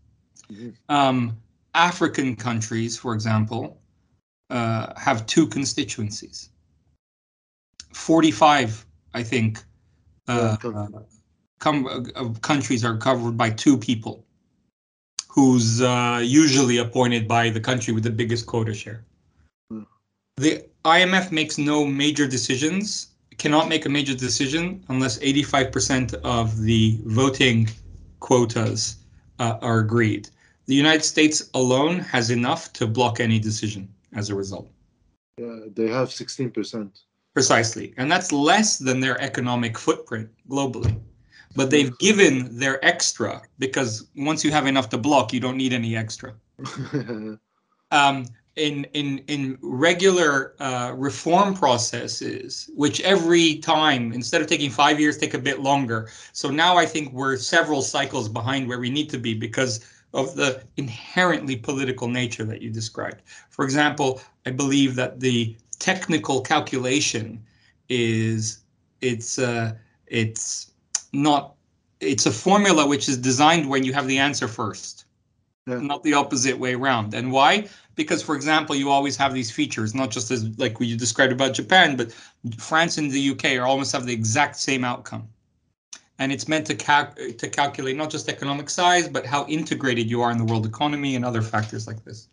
Mhm. 0.51 0.73
Um, 0.89 1.37
African 1.73 2.35
countries, 2.35 2.97
for 2.97 3.13
example, 3.13 3.79
uh, 4.49 4.99
have 4.99 5.25
two 5.25 5.47
constituencies. 5.47 6.49
45, 7.93 8.85
I 9.13 9.23
think, 9.23 9.63
uh, 10.27 10.57
com 11.59 12.35
countries 12.41 12.83
are 12.83 12.97
covered 12.97 13.37
by 13.37 13.49
two 13.49 13.77
people, 13.77 14.25
who's 15.27 15.81
uh, 15.81 16.21
usually 16.23 16.77
appointed 16.77 17.27
by 17.27 17.49
the 17.49 17.59
country 17.59 17.93
with 17.93 18.03
the 18.03 18.09
biggest 18.09 18.45
quota 18.45 18.73
share. 18.73 19.05
Hmm. 19.69 19.83
The 20.37 20.65
IMF 20.83 21.31
makes 21.31 21.57
no 21.57 21.85
major 21.85 22.27
decisions, 22.27 23.10
cannot 23.41 23.67
make 23.67 23.87
a 23.87 23.89
major 23.89 24.13
decision 24.13 24.85
unless 24.89 25.17
85% 25.17 26.13
of 26.23 26.61
the 26.61 26.99
voting 27.05 27.67
quotas 28.19 28.97
uh, 29.39 29.57
are 29.63 29.79
agreed. 29.79 30.29
The 30.67 30.75
United 30.75 31.03
States 31.03 31.49
alone 31.55 31.97
has 32.01 32.29
enough 32.29 32.71
to 32.73 32.85
block 32.85 33.19
any 33.19 33.39
decision 33.39 33.89
as 34.13 34.29
a 34.29 34.35
result. 34.35 34.69
Yeah, 35.39 35.55
they 35.73 35.87
have 35.87 36.09
16%. 36.09 36.91
Precisely. 37.33 37.95
And 37.97 38.11
that's 38.11 38.31
less 38.31 38.77
than 38.77 38.99
their 38.99 39.19
economic 39.19 39.75
footprint 39.75 40.29
globally. 40.47 40.99
But 41.55 41.71
they've 41.71 41.97
given 41.97 42.55
their 42.55 42.77
extra 42.85 43.41
because 43.57 44.07
once 44.15 44.45
you 44.45 44.51
have 44.51 44.67
enough 44.67 44.89
to 44.89 44.99
block, 44.99 45.33
you 45.33 45.39
don't 45.39 45.57
need 45.57 45.73
any 45.73 45.97
extra. 45.97 46.35
um, 47.91 48.27
in 48.55 48.85
in 48.93 49.19
in 49.27 49.57
regular 49.61 50.55
uh, 50.59 50.93
reform 50.95 51.53
processes, 51.53 52.69
which 52.75 52.99
every 53.01 53.55
time 53.59 54.11
instead 54.11 54.41
of 54.41 54.47
taking 54.47 54.69
five 54.69 54.99
years, 54.99 55.17
take 55.17 55.33
a 55.33 55.39
bit 55.39 55.61
longer. 55.61 56.09
So 56.33 56.49
now 56.49 56.77
I 56.77 56.85
think 56.85 57.13
we're 57.13 57.37
several 57.37 57.81
cycles 57.81 58.27
behind 58.27 58.67
where 58.67 58.79
we 58.79 58.89
need 58.89 59.09
to 59.11 59.17
be 59.17 59.33
because 59.33 59.85
of 60.13 60.35
the 60.35 60.61
inherently 60.77 61.55
political 61.55 62.09
nature 62.09 62.43
that 62.43 62.61
you 62.61 62.69
described. 62.69 63.21
For 63.49 63.63
example, 63.63 64.21
I 64.45 64.51
believe 64.51 64.95
that 64.95 65.21
the 65.21 65.55
technical 65.79 66.41
calculation 66.41 67.41
is 67.87 68.59
it's 69.01 69.39
uh, 69.39 69.73
it's 70.07 70.71
not 71.13 71.55
it's 72.01 72.25
a 72.25 72.31
formula 72.31 72.87
which 72.87 73.07
is 73.07 73.17
designed 73.17 73.69
when 73.69 73.83
you 73.83 73.93
have 73.93 74.07
the 74.07 74.17
answer 74.17 74.47
first, 74.47 75.00
yeah. 75.67 75.79
not 75.79 76.03
the 76.03 76.13
opposite 76.13 76.57
way 76.57 76.73
around. 76.73 77.13
And 77.13 77.31
why? 77.31 77.67
Because, 77.95 78.23
for 78.23 78.35
example, 78.35 78.75
you 78.75 78.89
always 78.89 79.15
have 79.17 79.33
these 79.33 79.51
features, 79.51 79.93
not 79.93 80.11
just 80.11 80.31
as 80.31 80.57
like 80.57 80.79
you 80.79 80.97
described 80.97 81.31
about 81.31 81.53
Japan, 81.53 81.95
but 81.95 82.13
France 82.57 82.97
and 82.97 83.11
the 83.11 83.29
UK 83.31 83.57
are 83.57 83.67
almost 83.67 83.91
have 83.91 84.05
the 84.05 84.13
exact 84.13 84.55
same 84.55 84.83
outcome 84.83 85.27
and 86.21 86.31
it's 86.31 86.47
meant 86.47 86.67
to, 86.67 86.75
cal 86.75 87.11
to 87.15 87.49
calculate 87.49 87.97
not 87.97 88.11
just 88.11 88.29
economic 88.29 88.69
size, 88.69 89.09
but 89.09 89.25
how 89.25 89.43
integrated 89.47 90.07
you 90.07 90.21
are 90.21 90.29
in 90.29 90.37
the 90.37 90.45
world 90.45 90.67
economy 90.67 91.15
and 91.15 91.25
other 91.25 91.41
factors 91.41 91.87
like 91.87 92.05
this. 92.05 92.27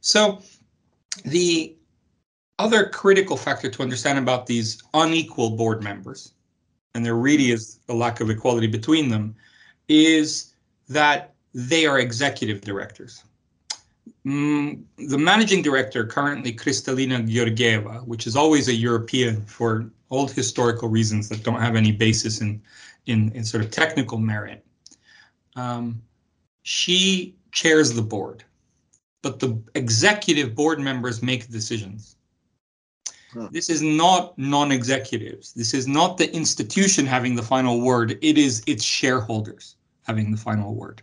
So 0.00 0.40
the 1.26 1.76
other 2.58 2.88
critical 2.88 3.36
factor 3.36 3.68
to 3.68 3.82
understand 3.82 4.18
about 4.18 4.46
these 4.46 4.82
unequal 4.94 5.50
board 5.50 5.82
members, 5.82 6.32
and 6.94 7.04
there 7.04 7.14
really 7.14 7.48
mm-hmm. 7.48 7.52
is 7.52 7.78
a 7.90 7.94
lack 7.94 8.20
of 8.20 8.30
equality 8.30 8.68
between 8.68 9.10
them, 9.10 9.36
is 9.88 10.54
that 10.88 11.33
they 11.54 11.86
are 11.86 11.98
executive 11.98 12.60
directors. 12.60 13.22
Mm, 14.26 14.82
the 14.96 15.18
managing 15.18 15.62
director 15.62 16.04
currently 16.04 16.52
Kristalina 16.52 17.26
Georgieva, 17.28 18.04
which 18.06 18.26
is 18.26 18.36
always 18.36 18.68
a 18.68 18.74
European 18.74 19.44
for 19.46 19.90
old 20.10 20.30
historical 20.30 20.88
reasons 20.88 21.28
that 21.28 21.42
don't 21.42 21.60
have 21.60 21.76
any 21.76 21.92
basis 21.92 22.40
in 22.40 22.60
in, 23.06 23.30
in 23.32 23.44
sort 23.44 23.62
of 23.62 23.70
technical 23.70 24.18
merit. 24.18 24.64
Um, 25.56 26.00
she 26.62 27.34
chairs 27.52 27.92
the 27.92 28.02
board, 28.02 28.42
but 29.22 29.38
the 29.40 29.58
executive 29.74 30.54
board 30.54 30.80
members 30.80 31.22
make 31.22 31.48
decisions. 31.48 32.16
Huh. 33.32 33.48
This 33.50 33.68
is 33.68 33.82
not 33.82 34.38
non-executives. 34.38 35.52
This 35.52 35.74
is 35.74 35.86
not 35.86 36.16
the 36.16 36.32
institution 36.34 37.04
having 37.04 37.34
the 37.34 37.42
final 37.42 37.80
word. 37.80 38.18
It 38.22 38.38
is 38.38 38.62
its 38.66 38.84
shareholders 38.84 39.76
having 40.06 40.30
the 40.30 40.36
final 40.36 40.74
word. 40.74 41.02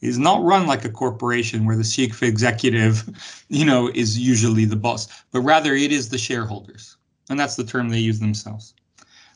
Is 0.00 0.18
not 0.18 0.42
run 0.42 0.66
like 0.66 0.84
a 0.84 0.90
corporation 0.90 1.66
where 1.66 1.76
the 1.76 1.84
chief 1.84 2.22
executive, 2.22 3.08
you 3.48 3.64
know, 3.64 3.90
is 3.94 4.18
usually 4.18 4.64
the 4.64 4.76
boss, 4.76 5.08
but 5.30 5.40
rather 5.40 5.74
it 5.74 5.92
is 5.92 6.08
the 6.08 6.18
shareholders. 6.18 6.96
And 7.28 7.38
that's 7.38 7.56
the 7.56 7.64
term 7.64 7.88
they 7.90 7.98
use 7.98 8.18
themselves. 8.18 8.74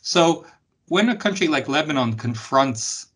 So 0.00 0.46
when 0.88 1.08
a 1.08 1.16
country 1.16 1.48
like 1.48 1.68
Lebanon 1.68 2.14
confronts 2.14 3.06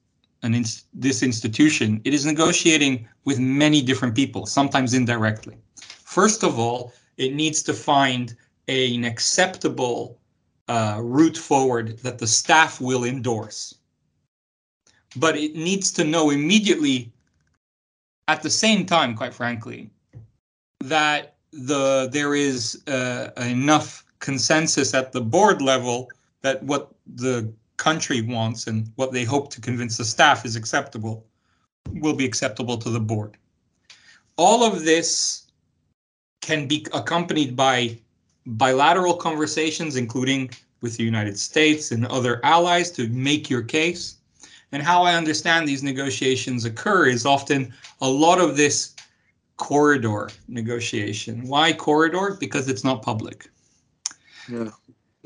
an 0.43 0.65
this 0.95 1.23
institution, 1.23 2.01
it 2.05 2.15
is 2.15 2.25
negotiating 2.25 3.09
with 3.25 3.39
many 3.39 3.83
different 3.83 4.15
people, 4.15 4.47
sometimes 4.47 4.95
indirectly. 4.95 5.57
First 6.05 6.43
of 6.43 6.59
all, 6.59 6.93
it 7.17 7.35
needs 7.35 7.63
to 7.65 7.75
find 7.75 8.37
an 8.69 9.05
acceptable 9.05 10.19
uh, 10.69 11.01
route 11.03 11.37
forward 11.37 11.99
that 11.99 12.19
the 12.19 12.27
staff 12.27 12.81
will 12.81 13.05
endorse. 13.05 13.75
But 15.17 15.37
it 15.37 15.57
needs 15.57 15.91
to 15.93 16.05
know 16.05 16.31
immediately, 16.31 17.13
at 18.29 18.43
the 18.43 18.51
same 18.51 18.87
time, 18.87 19.17
quite 19.17 19.35
frankly, 19.35 19.91
that 20.85 21.35
the 21.53 22.09
there 22.13 22.35
is 22.35 22.83
uh, 22.87 23.31
enough 23.39 24.05
consensus 24.21 24.95
at 24.95 25.13
the 25.13 25.21
board 25.21 25.63
level 25.63 26.11
that 26.43 26.63
what 26.63 26.93
the 27.17 27.51
country 27.79 28.21
wants 28.21 28.67
and 28.67 28.93
what 28.97 29.13
they 29.13 29.25
hope 29.25 29.51
to 29.51 29.61
convince 29.61 29.97
the 29.97 30.05
staff 30.05 30.45
is 30.45 30.57
acceptable 30.57 31.25
will 31.95 32.15
be 32.15 32.25
acceptable 32.25 32.77
to 32.77 32.91
the 32.91 33.01
board. 33.01 33.37
All 34.37 34.63
of 34.63 34.85
this 34.85 35.47
can 36.43 36.69
be 36.69 36.87
accompanied 36.93 37.57
by 37.57 37.99
bilateral 38.47 39.15
conversations, 39.15 39.97
including 39.97 40.51
with 40.81 40.97
the 40.97 41.05
United 41.05 41.39
States 41.39 41.91
and 41.91 42.07
other 42.07 42.41
allies 42.45 42.91
to 42.93 43.09
make 43.09 43.49
your 43.49 43.63
case. 43.63 44.18
And 44.73 44.83
how 44.83 45.03
I 45.03 45.15
understand 45.15 45.67
these 45.67 45.83
negotiations 45.83 46.65
occur 46.65 47.07
is 47.07 47.25
often 47.25 47.73
a 48.01 48.09
lot 48.09 48.41
of 48.41 48.57
this 48.57 48.95
corridor 49.57 50.31
negotiation. 50.47 51.47
Why 51.47 51.73
corridor? 51.73 52.37
Because 52.39 52.69
it's 52.69 52.85
not 52.85 53.03
public. 53.03 53.51
Yeah 54.49 54.71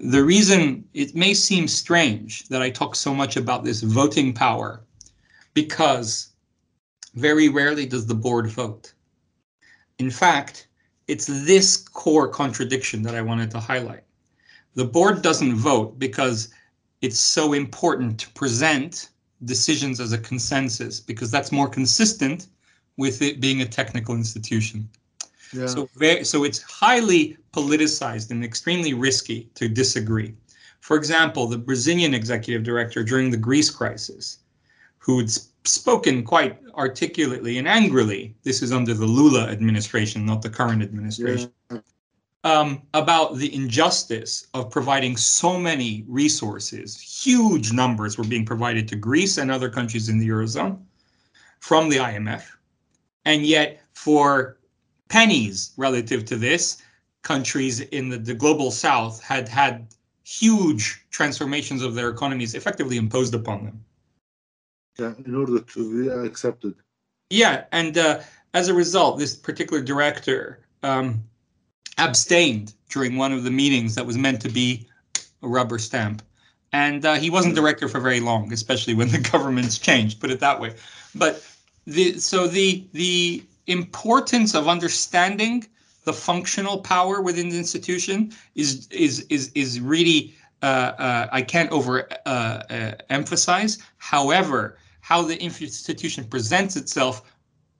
the 0.02 0.24
reason 0.24 0.84
it 0.94 1.14
may 1.14 1.32
seem 1.32 1.68
strange 1.68 2.48
that 2.48 2.60
I 2.62 2.70
talk 2.70 2.96
so 2.96 3.14
much 3.14 3.36
about 3.36 3.64
this 3.64 3.82
voting 3.82 4.32
power, 4.32 4.82
because 5.54 6.32
very 7.14 7.48
rarely 7.48 7.86
does 7.86 8.06
the 8.06 8.14
board 8.14 8.50
vote. 8.50 8.92
In 9.98 10.10
fact, 10.10 10.66
it's 11.06 11.26
this 11.26 11.76
core 11.76 12.28
contradiction 12.28 13.02
that 13.02 13.14
I 13.14 13.22
wanted 13.22 13.50
to 13.52 13.60
highlight. 13.60 14.04
The 14.74 14.84
board 14.84 15.22
doesn't 15.22 15.54
vote 15.54 15.98
because 15.98 16.52
it's 17.00 17.20
so 17.20 17.52
important 17.52 18.18
to 18.20 18.30
present 18.30 19.10
decisions 19.44 20.00
as 20.00 20.12
a 20.12 20.18
consensus, 20.18 21.00
because 21.00 21.30
that's 21.30 21.52
more 21.52 21.68
consistent 21.68 22.48
with 22.96 23.22
it 23.22 23.40
being 23.40 23.62
a 23.62 23.66
technical 23.66 24.14
institution. 24.14 24.88
Yeah. 25.52 25.66
So, 25.66 25.88
very, 25.96 26.24
so 26.24 26.44
it's 26.44 26.62
highly 26.62 27.36
politicized 27.52 28.30
and 28.30 28.44
extremely 28.44 28.94
risky 28.94 29.50
to 29.54 29.68
disagree. 29.68 30.34
For 30.80 30.96
example, 30.96 31.46
the 31.46 31.58
Brazilian 31.58 32.14
executive 32.14 32.62
director 32.62 33.04
during 33.04 33.30
the 33.30 33.36
Greece 33.36 33.70
crisis, 33.70 34.38
who'd 34.98 35.30
spoken 35.64 36.24
quite 36.24 36.58
articulately 36.74 37.58
and 37.58 37.68
angrily, 37.68 38.34
this 38.42 38.62
is 38.62 38.72
under 38.72 38.94
the 38.94 39.06
Lula 39.06 39.48
administration, 39.48 40.24
not 40.24 40.42
the 40.42 40.50
current 40.50 40.82
administration, 40.82 41.52
yeah. 41.70 41.78
Um, 42.44 42.82
about 42.94 43.36
the 43.36 43.54
injustice 43.54 44.48
of 44.54 44.70
providing 44.70 45.16
so 45.16 45.58
many 45.58 46.04
resources. 46.08 47.00
Huge 47.00 47.72
numbers 47.72 48.18
were 48.18 48.24
being 48.24 48.44
provided 48.44 48.88
to 48.88 48.96
Greece 48.96 49.38
and 49.38 49.50
other 49.50 49.70
countries 49.70 50.08
in 50.08 50.18
the 50.18 50.28
Eurozone 50.28 50.82
from 51.60 51.88
the 51.88 51.96
IMF. 51.96 52.44
And 53.24 53.46
yet, 53.46 53.80
for 53.94 54.58
pennies 55.08 55.72
relative 55.76 56.24
to 56.24 56.36
this, 56.36 56.82
countries 57.22 57.80
in 57.80 58.08
the, 58.08 58.18
the 58.18 58.34
global 58.34 58.70
south 58.70 59.22
had 59.22 59.48
had 59.48 59.94
huge 60.24 61.04
transformations 61.10 61.82
of 61.82 61.94
their 61.94 62.08
economies 62.08 62.54
effectively 62.54 62.96
imposed 62.96 63.34
upon 63.34 63.64
them. 63.64 63.84
Yeah, 64.98 65.14
in 65.24 65.34
order 65.34 65.60
to 65.60 66.04
be 66.04 66.08
accepted. 66.26 66.74
Yeah, 67.30 67.64
and 67.72 67.96
uh, 67.96 68.20
as 68.54 68.68
a 68.68 68.74
result, 68.74 69.18
this 69.18 69.36
particular 69.36 69.82
director 69.82 70.60
um, 70.82 71.22
abstained 71.98 72.74
during 72.90 73.16
one 73.16 73.32
of 73.32 73.44
the 73.44 73.50
meetings 73.50 73.94
that 73.94 74.06
was 74.06 74.16
meant 74.18 74.40
to 74.42 74.48
be 74.48 74.86
a 75.42 75.48
rubber 75.48 75.78
stamp. 75.78 76.22
And 76.72 77.04
uh, 77.04 77.14
he 77.14 77.28
wasn't 77.28 77.54
director 77.54 77.88
for 77.88 78.00
very 78.00 78.20
long, 78.20 78.52
especially 78.52 78.94
when 78.94 79.08
the 79.08 79.18
governments 79.32 79.78
changed, 79.78 80.20
put 80.20 80.30
it 80.30 80.40
that 80.40 80.60
way. 80.60 80.74
But 81.14 81.44
the 81.86 82.18
so 82.18 82.46
the 82.46 82.86
the 82.92 83.44
importance 83.66 84.54
of 84.54 84.68
understanding 84.68 85.66
the 86.04 86.12
functional 86.12 86.78
power 86.78 87.20
within 87.20 87.48
the 87.48 87.58
institution 87.58 88.32
is 88.54 88.88
is 88.90 89.20
is 89.28 89.50
is 89.54 89.80
really 89.80 90.34
uh, 90.62 90.92
uh, 90.98 91.28
I 91.32 91.42
can't 91.42 91.70
over 91.70 92.08
uh, 92.24 92.28
uh 92.28 92.92
emphasize. 93.10 93.78
However, 93.98 94.78
how 95.00 95.22
the 95.22 95.40
institution 95.42 96.24
presents 96.24 96.76
itself 96.76 97.22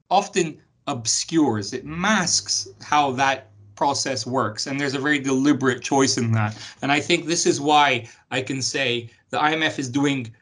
often 0.09 0.59
obscures, 0.87 1.73
it 1.73 1.85
masks 1.85 2.67
how 2.81 3.11
that 3.11 3.52
process 3.75 4.25
works, 4.25 4.67
and 4.67 4.79
there's 4.79 4.95
a 4.95 4.99
very 4.99 5.19
deliberate 5.19 5.81
choice 5.81 6.17
in 6.17 6.31
that. 6.33 6.57
And 6.81 6.91
I 6.91 6.99
think 6.99 7.25
this 7.25 7.45
is 7.45 7.59
why 7.59 8.07
I 8.31 8.41
can 8.41 8.61
say 8.61 9.09
the 9.29 9.39
IMF 9.39 9.79
is 9.79 9.89
doing 9.89 10.33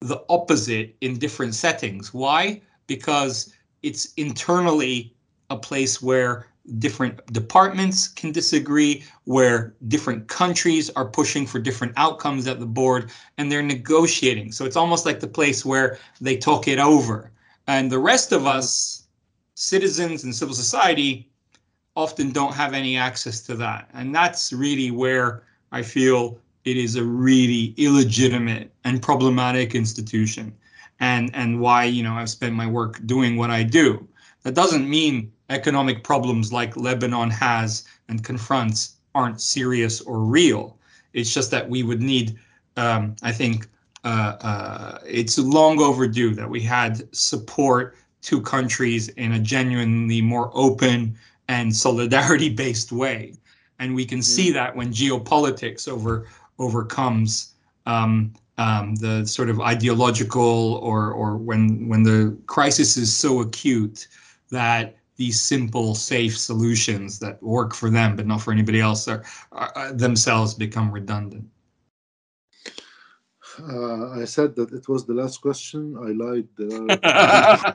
the 0.00 0.22
opposite 0.28 0.96
in 1.00 1.18
different 1.18 1.54
settings. 1.54 2.14
Why? 2.14 2.62
Because 2.86 3.52
it's 3.82 4.12
internally 4.14 5.14
a 5.50 5.56
place 5.56 6.00
where 6.00 6.46
different 6.78 7.24
departments 7.32 8.08
can 8.08 8.32
disagree, 8.32 9.02
where 9.24 9.74
different 9.88 10.28
countries 10.28 10.90
are 10.90 11.06
pushing 11.06 11.46
for 11.46 11.58
different 11.58 11.92
outcomes 11.96 12.46
at 12.46 12.60
the 12.60 12.66
board, 12.66 13.10
and 13.38 13.50
they're 13.50 13.62
negotiating. 13.62 14.52
So 14.52 14.64
it's 14.64 14.76
almost 14.76 15.06
like 15.06 15.20
the 15.20 15.26
place 15.26 15.64
where 15.64 15.98
they 16.20 16.36
talk 16.36 16.68
it 16.68 16.78
over. 16.78 17.32
And 17.66 17.90
the 17.90 17.98
rest 17.98 18.32
of 18.32 18.46
us, 18.46 19.06
citizens 19.54 20.24
and 20.24 20.34
civil 20.34 20.54
society, 20.54 21.29
often 22.00 22.32
don't 22.32 22.54
have 22.54 22.72
any 22.72 22.96
access 22.96 23.40
to 23.42 23.54
that. 23.56 23.88
And 23.92 24.14
that's 24.14 24.52
really 24.52 24.90
where 24.90 25.42
I 25.70 25.82
feel 25.82 26.38
it 26.64 26.76
is 26.76 26.96
a 26.96 27.04
really 27.04 27.74
illegitimate 27.76 28.72
and 28.84 29.02
problematic 29.02 29.74
institution. 29.74 30.54
And, 31.00 31.30
and 31.34 31.60
why, 31.60 31.84
you 31.84 32.02
know, 32.02 32.14
I've 32.14 32.30
spent 32.30 32.54
my 32.54 32.66
work 32.66 33.00
doing 33.06 33.36
what 33.36 33.50
I 33.50 33.62
do. 33.62 34.06
That 34.42 34.54
doesn't 34.54 34.88
mean 34.88 35.32
economic 35.48 36.02
problems 36.02 36.52
like 36.52 36.76
Lebanon 36.76 37.30
has 37.30 37.84
and 38.08 38.24
confronts 38.24 38.96
aren't 39.14 39.40
serious 39.40 40.00
or 40.00 40.20
real. 40.20 40.76
It's 41.12 41.32
just 41.34 41.50
that 41.50 41.68
we 41.68 41.82
would 41.82 42.02
need, 42.02 42.38
um, 42.76 43.16
I 43.22 43.32
think, 43.32 43.66
uh, 44.04 44.36
uh, 44.40 44.98
it's 45.06 45.38
long 45.38 45.80
overdue 45.80 46.34
that 46.34 46.48
we 46.48 46.60
had 46.60 47.14
support 47.14 47.96
to 48.22 48.40
countries 48.40 49.08
in 49.08 49.32
a 49.32 49.38
genuinely 49.38 50.20
more 50.20 50.50
open 50.54 51.16
and 51.50 51.74
solidarity-based 51.74 52.92
way. 52.92 53.34
And 53.80 53.94
we 53.96 54.04
can 54.04 54.22
see 54.22 54.50
mm. 54.50 54.54
that 54.54 54.76
when 54.76 54.92
geopolitics 54.92 55.88
over 55.88 56.28
overcomes 56.58 57.54
um, 57.86 58.32
um, 58.56 58.94
the 58.96 59.26
sort 59.26 59.48
of 59.50 59.60
ideological 59.60 60.74
or 60.88 61.10
or 61.10 61.36
when 61.36 61.88
when 61.88 62.02
the 62.04 62.36
crisis 62.46 62.96
is 62.96 63.10
so 63.24 63.40
acute 63.40 64.06
that 64.50 64.96
these 65.16 65.40
simple, 65.42 65.94
safe 65.94 66.36
solutions 66.38 67.18
that 67.18 67.42
work 67.42 67.74
for 67.74 67.90
them 67.90 68.16
but 68.16 68.26
not 68.26 68.40
for 68.42 68.52
anybody 68.52 68.80
else 68.80 69.08
are, 69.08 69.22
are 69.52 69.92
themselves 69.92 70.54
become 70.54 70.90
redundant. 70.90 71.46
Uh, 73.58 74.10
I 74.22 74.24
said 74.24 74.54
that 74.56 74.72
it 74.72 74.88
was 74.88 75.04
the 75.04 75.14
last 75.14 75.40
question. 75.40 75.96
I 76.06 76.10
lied. 76.22 76.48
There 76.56 76.96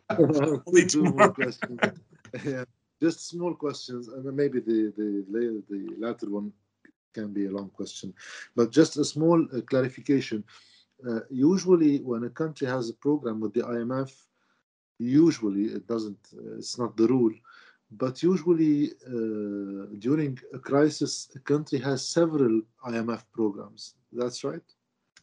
are 0.09 0.87
two 0.87 1.03
more 1.03 1.31
questions. 1.33 1.79
yeah, 2.45 2.63
just 3.01 3.27
small 3.27 3.53
questions, 3.53 4.07
and 4.07 4.23
maybe 4.35 4.59
the 4.59 4.93
the 4.97 5.63
the 5.69 5.95
latter 5.97 6.29
one 6.29 6.51
can 7.13 7.33
be 7.33 7.45
a 7.45 7.51
long 7.51 7.69
question, 7.69 8.13
but 8.55 8.71
just 8.71 8.97
a 8.97 9.05
small 9.05 9.45
uh, 9.53 9.61
clarification. 9.61 10.43
Uh, 11.07 11.19
usually, 11.29 11.99
when 11.99 12.23
a 12.23 12.29
country 12.29 12.67
has 12.67 12.89
a 12.89 12.93
program 12.93 13.39
with 13.39 13.53
the 13.53 13.61
IMF, 13.61 14.11
usually 14.99 15.65
it 15.65 15.87
doesn't 15.87 16.19
uh, 16.37 16.57
it's 16.57 16.77
not 16.77 16.95
the 16.95 17.07
rule 17.07 17.33
but 17.91 18.23
usually 18.23 18.91
uh, 19.07 19.85
during 19.99 20.37
a 20.53 20.59
crisis 20.59 21.29
a 21.35 21.39
country 21.39 21.79
has 21.79 22.05
several 22.05 22.61
imf 22.87 23.23
programs 23.33 23.95
that's 24.13 24.43
right 24.43 24.61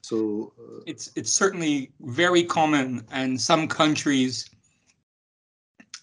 so 0.02 0.52
uh, 0.58 0.80
it's 0.86 1.10
it's 1.16 1.32
certainly 1.32 1.90
very 2.00 2.44
common 2.44 3.04
and 3.10 3.40
some 3.40 3.66
countries 3.66 4.48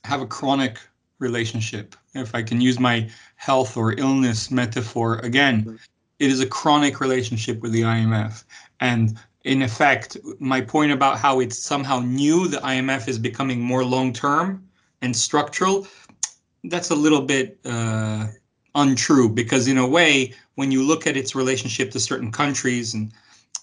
have 0.04 0.22
a 0.22 0.28
chronic 0.28 0.80
relationship 1.20 1.96
if 2.16 2.34
i 2.34 2.42
can 2.42 2.60
use 2.62 2.80
my 2.80 3.10
health 3.36 3.78
or 3.78 3.94
illness 4.00 4.50
metaphor 4.50 5.20
again 5.20 5.62
mm-hmm. 5.62 5.76
it 6.20 6.32
is 6.32 6.40
a 6.40 6.48
chronic 6.48 7.00
relationship 7.00 7.62
with 7.62 7.72
the 7.72 7.82
imf 7.82 8.44
and 8.80 9.18
in 9.44 9.62
effect, 9.62 10.18
my 10.40 10.62
point 10.62 10.92
about 10.92 11.18
how 11.18 11.40
it's 11.40 11.58
somehow 11.58 12.00
new, 12.00 12.48
the 12.48 12.58
IMF 12.58 13.08
is 13.08 13.18
becoming 13.18 13.62
more 13.62 13.84
long 13.84 14.12
term 14.12 14.68
and 15.02 15.16
structural, 15.16 15.88
that's 16.66 16.90
a 16.90 16.96
little 16.96 17.22
bit 17.22 17.58
uh, 17.66 18.28
untrue 18.76 19.30
because, 19.30 19.68
in 19.68 19.78
a 19.78 19.88
way, 19.88 20.34
when 20.56 20.72
you 20.72 20.84
look 20.84 21.08
at 21.08 21.16
its 21.16 21.36
relationship 21.36 21.90
to 21.92 22.00
certain 22.00 22.32
countries 22.32 22.94
and 22.94 23.14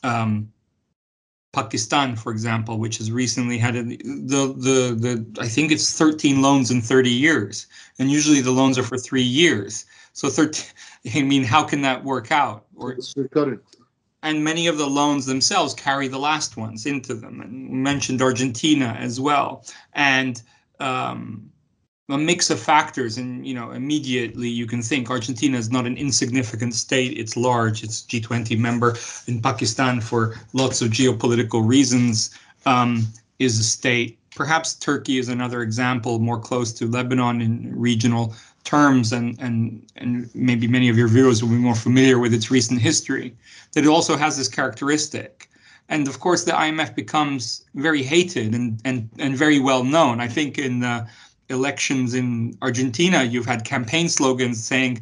um, 0.03 0.51
Pakistan, 1.57 2.17
for 2.17 2.31
example, 2.33 2.79
which 2.79 2.99
has 2.99 3.11
recently 3.11 3.57
had 3.57 3.77
a, 3.77 3.83
the 3.83 4.55
the 4.69 4.79
the 5.05 5.41
I 5.41 5.49
think 5.49 5.73
it's 5.73 5.97
13 5.97 6.43
loans 6.43 6.71
in 6.71 6.83
30 6.83 7.09
years, 7.09 7.67
and 7.99 8.11
usually 8.11 8.43
the 8.43 8.51
loans 8.51 8.77
are 8.77 8.83
for 8.83 8.99
three 8.99 9.23
years. 9.23 9.87
So 10.13 10.29
13, 10.29 10.67
I 11.15 11.23
mean, 11.23 11.45
how 11.45 11.65
can 11.65 11.81
that 11.81 12.05
work 12.05 12.31
out? 12.31 12.67
Or 12.77 12.99
and 14.23 14.45
many 14.45 14.67
of 14.67 14.77
the 14.77 14.87
loans 14.87 15.25
themselves 15.25 15.73
carry 15.73 16.09
the 16.09 16.19
last 16.19 16.59
ones 16.59 16.85
into 16.85 17.15
them. 17.15 17.41
And 17.41 17.71
mentioned 17.71 18.21
Argentina 18.21 18.95
as 19.01 19.19
well, 19.19 19.65
and 19.95 20.43
um, 20.79 21.51
a 22.09 22.19
mix 22.19 22.51
of 22.51 22.61
factors. 22.61 23.19
And 23.19 23.47
you 23.47 23.55
know, 23.55 23.71
immediately 23.71 24.49
you 24.49 24.67
can 24.67 24.83
think 24.83 25.11
Argentina 25.11 25.59
is 25.59 25.71
not 25.71 25.87
an 25.87 25.97
insignificant 25.97 26.75
state. 26.75 27.19
It's 27.19 27.37
large. 27.37 27.83
It's 27.83 28.03
G20 28.03 28.59
member. 28.59 28.97
In 29.27 29.41
Pakistan, 29.41 30.01
for 30.01 30.37
lots 30.53 30.83
of 30.83 30.91
geopolitical 30.91 31.67
reasons, 31.67 32.31
um, 32.65 33.07
is 33.39 33.59
a 33.59 33.65
state. 33.65 34.19
Perhaps 34.35 34.75
Turkey 34.75 35.19
is 35.19 35.29
another 35.29 35.63
example, 35.63 36.19
more 36.19 36.39
close 36.39 36.73
to 36.75 36.87
Lebanon 36.87 37.41
in 37.41 37.73
regional 37.79 38.35
terms 38.67 39.13
and 39.13 39.39
and 39.41 39.87
and 39.97 40.29
maybe 40.35 40.67
many 40.67 40.89
of 40.89 40.99
your 40.99 41.09
viewers 41.09 41.43
will 41.43 41.51
be 41.51 41.57
more 41.57 41.77
familiar 41.77 42.19
with 42.19 42.35
its 42.35 42.51
recent 42.51 42.81
history 42.81 43.35
that 43.73 43.85
it 43.85 43.89
also 43.89 44.17
has 44.17 44.37
this 44.37 44.49
characteristic 44.49 45.49
and 45.89 46.09
of 46.09 46.19
course 46.19 46.43
the 46.45 46.51
IMF 46.51 46.95
becomes 46.97 47.65
very 47.77 48.03
hated 48.03 48.55
and 48.55 48.81
and 48.85 49.09
and 49.21 49.37
very 49.37 49.61
well 49.61 49.85
known 49.85 50.21
i 50.21 50.27
think 50.27 50.59
in 50.59 50.81
the 50.81 51.07
elections 51.49 52.15
in 52.15 52.57
argentina 52.63 53.23
you've 53.23 53.47
had 53.47 53.65
campaign 53.65 54.09
slogans 54.09 54.63
saying 54.63 55.01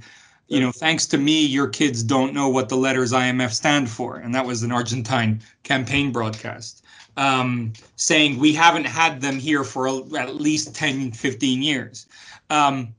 you 0.48 0.60
know 0.60 0.70
thanks 0.72 1.06
to 1.06 1.18
me 1.18 1.44
your 1.44 1.68
kids 1.68 2.02
don't 2.02 2.34
know 2.34 2.48
what 2.48 2.68
the 2.68 2.76
letters 2.76 3.12
imf 3.12 3.52
stand 3.52 3.88
for. 3.88 4.16
And 4.16 4.34
that 4.34 4.44
was 4.44 4.62
an 4.62 4.72
argentine 4.72 5.40
campaign 5.62 6.12
broadcast 6.12 6.84
um, 7.16 7.72
saying 7.96 8.38
we 8.38 8.52
haven't 8.52 8.84
had 8.84 9.20
them 9.20 9.38
here 9.38 9.64
for 9.64 9.86
a, 9.86 9.96
at 10.18 10.36
least 10.36 10.74
10 10.74 11.12
15 11.12 11.62
years. 11.62 12.06
Um, 12.50 12.94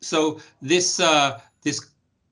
so 0.00 0.40
this 0.60 1.00
uh, 1.00 1.40
this 1.62 1.90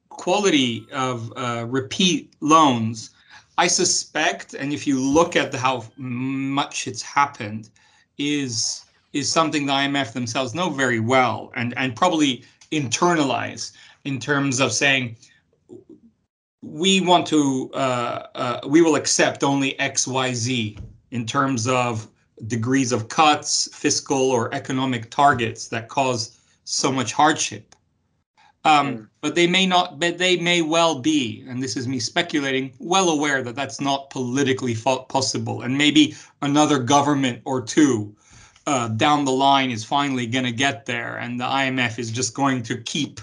quality 0.09 0.87
of 0.93 1.33
uh, 1.37 1.67
repeat 1.69 2.33
loans, 2.41 3.11
I 3.59 3.67
suspect, 3.67 4.55
and 4.55 4.73
if 4.73 4.87
you 4.87 5.01
look 5.01 5.37
at 5.37 5.53
the, 5.53 5.59
how 5.59 5.85
much 5.97 6.87
it's 6.87 7.03
happened, 7.03 7.71
is 8.19 8.85
is 9.13 9.31
something 9.31 9.67
the 9.67 9.73
IMF 9.73 10.13
themselves 10.13 10.55
know 10.55 10.71
very 10.71 11.01
well 11.01 11.53
and 11.55 11.77
and 11.77 11.97
probably 11.97 12.45
internalize 12.73 13.73
in 14.05 14.19
terms 14.19 14.61
of 14.61 14.73
saying 14.73 15.17
we 16.63 17.01
want 17.01 17.27
to 17.27 17.71
uh, 17.75 18.27
uh, 18.35 18.61
we 18.67 18.83
will 18.83 18.97
accept 18.97 19.43
only 19.43 19.79
X 19.81 20.07
Y 20.07 20.33
Z 20.35 20.79
in 21.11 21.27
terms 21.27 21.67
of 21.67 22.09
degrees 22.47 22.93
of 22.93 23.09
cuts, 23.09 23.69
fiscal 23.73 24.31
or 24.31 24.53
economic 24.55 25.11
targets 25.11 25.69
that 25.69 25.89
cause 25.89 26.39
so 26.65 26.91
much 26.93 27.13
hardship. 27.13 27.75
Um, 28.65 28.97
mm. 28.97 29.09
But 29.23 29.35
they 29.35 29.47
may 29.47 29.67
not, 29.67 29.99
but 29.99 30.19
they 30.19 30.37
may 30.37 30.63
well 30.63 31.01
be, 31.01 31.45
and 31.49 31.63
this 31.63 31.77
is 31.77 31.89
me 31.89 31.99
speculating, 31.99 32.73
well 32.79 33.09
aware 33.09 33.43
that 33.43 33.57
that's 33.57 33.81
not 33.81 34.11
politically 34.11 34.75
possible. 34.75 35.63
And 35.63 35.77
maybe 35.77 36.15
another 36.43 36.79
government 36.79 37.41
or 37.45 37.63
two 37.63 38.15
uh, 38.67 38.89
down 38.89 39.25
the 39.25 39.33
line 39.33 39.71
is 39.71 39.85
finally 39.85 40.27
going 40.27 40.45
to 40.45 40.53
get 40.53 40.87
there, 40.87 41.17
and 41.19 41.41
the 41.41 41.45
IMF 41.45 41.99
is 41.99 42.11
just 42.11 42.35
going 42.35 42.63
to 42.65 42.77
keep 42.83 43.21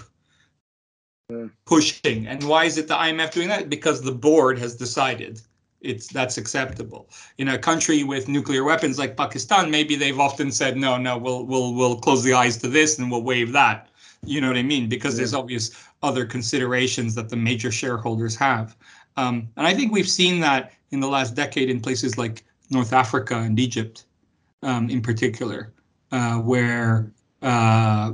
mm. 1.30 1.50
pushing. 1.64 2.26
And 2.26 2.42
why 2.42 2.64
is 2.64 2.78
it 2.78 2.88
the 2.88 2.94
IMF 2.94 3.32
doing 3.32 3.48
that? 3.48 3.68
Because 3.68 4.02
the 4.02 4.12
board 4.12 4.58
has 4.58 4.76
decided 4.76 5.40
it's 5.80 6.08
that's 6.08 6.38
acceptable. 6.38 7.08
In 7.38 7.48
a 7.48 7.58
country 7.58 8.02
with 8.02 8.28
nuclear 8.28 8.64
weapons 8.64 8.98
like 8.98 9.16
Pakistan, 9.16 9.70
maybe 9.70 9.94
they've 9.94 10.18
often 10.18 10.50
said, 10.50 10.76
no, 10.76 10.98
no, 10.98 11.16
we'll 11.16 11.44
we'll 11.44 11.74
we'll 11.74 11.96
close 11.96 12.24
the 12.24 12.32
eyes 12.32 12.56
to 12.58 12.68
this 12.68 12.98
and 12.98 13.10
we'll 13.10 13.22
waive 13.22 13.52
that. 13.52 13.88
You 14.24 14.40
know 14.40 14.48
what 14.48 14.56
I 14.56 14.62
mean? 14.62 14.88
Because 14.88 15.14
yeah. 15.14 15.18
there's 15.18 15.34
obvious 15.34 15.70
other 16.02 16.26
considerations 16.26 17.14
that 17.14 17.28
the 17.28 17.36
major 17.36 17.70
shareholders 17.70 18.34
have. 18.36 18.76
Um, 19.16 19.48
and 19.56 19.66
I 19.66 19.74
think 19.74 19.92
we've 19.92 20.08
seen 20.08 20.40
that 20.40 20.72
in 20.90 21.00
the 21.00 21.08
last 21.08 21.34
decade 21.34 21.70
in 21.70 21.80
places 21.80 22.18
like 22.18 22.44
North 22.70 22.92
Africa 22.92 23.36
and 23.36 23.58
Egypt, 23.58 24.04
um, 24.62 24.90
in 24.90 25.00
particular, 25.00 25.72
uh, 26.12 26.38
where 26.38 27.12
uh, 27.42 28.12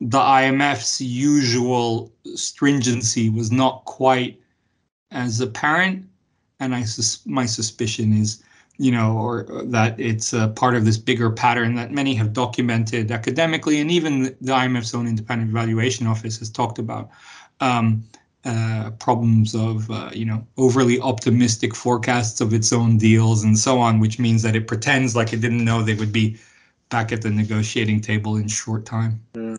the 0.00 0.18
IMF's 0.18 1.00
usual 1.00 2.12
stringency 2.34 3.30
was 3.30 3.50
not 3.52 3.84
quite 3.84 4.40
as 5.10 5.40
apparent. 5.40 6.06
And 6.60 6.74
I 6.74 6.84
sus- 6.84 7.24
my 7.26 7.46
suspicion 7.46 8.16
is 8.16 8.42
you 8.78 8.90
know, 8.90 9.16
or 9.16 9.46
that 9.66 9.98
it's 10.00 10.32
a 10.32 10.48
part 10.48 10.74
of 10.74 10.84
this 10.84 10.98
bigger 10.98 11.30
pattern 11.30 11.74
that 11.76 11.92
many 11.92 12.14
have 12.14 12.32
documented 12.32 13.12
academically, 13.12 13.80
and 13.80 13.90
even 13.90 14.24
the 14.40 14.52
IMF's 14.52 14.94
own 14.94 15.06
independent 15.06 15.50
evaluation 15.50 16.06
office 16.06 16.38
has 16.38 16.50
talked 16.50 16.78
about. 16.78 17.08
Um, 17.60 18.04
uh, 18.44 18.90
problems 18.98 19.54
of, 19.54 19.90
uh, 19.90 20.10
you 20.12 20.24
know, 20.24 20.46
overly 20.56 21.00
optimistic 21.00 21.74
forecasts 21.74 22.40
of 22.40 22.52
its 22.52 22.72
own 22.72 22.98
deals 22.98 23.42
and 23.44 23.58
so 23.58 23.78
on, 23.78 24.00
which 24.00 24.18
means 24.18 24.42
that 24.42 24.54
it 24.54 24.66
pretends 24.66 25.16
like 25.16 25.32
it 25.32 25.40
didn't 25.40 25.64
know 25.64 25.82
they 25.82 25.94
would 25.94 26.12
be 26.12 26.36
back 26.90 27.10
at 27.12 27.22
the 27.22 27.30
negotiating 27.30 28.00
table 28.00 28.36
in 28.36 28.46
short 28.46 28.84
time. 28.84 29.20
Yeah. 29.34 29.56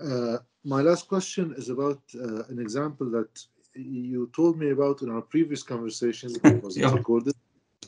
Uh, 0.00 0.38
my 0.64 0.80
last 0.80 1.08
question 1.08 1.54
is 1.56 1.68
about 1.70 2.00
uh, 2.14 2.44
an 2.44 2.58
example 2.58 3.10
that 3.10 3.44
you 3.74 4.30
told 4.34 4.58
me 4.58 4.70
about 4.70 5.02
in 5.02 5.10
our 5.10 5.22
previous 5.22 5.62
conversation. 5.62 6.30
It 6.44 6.62
was 6.62 6.76
yeah. 6.76 6.92
recorded, 6.92 7.34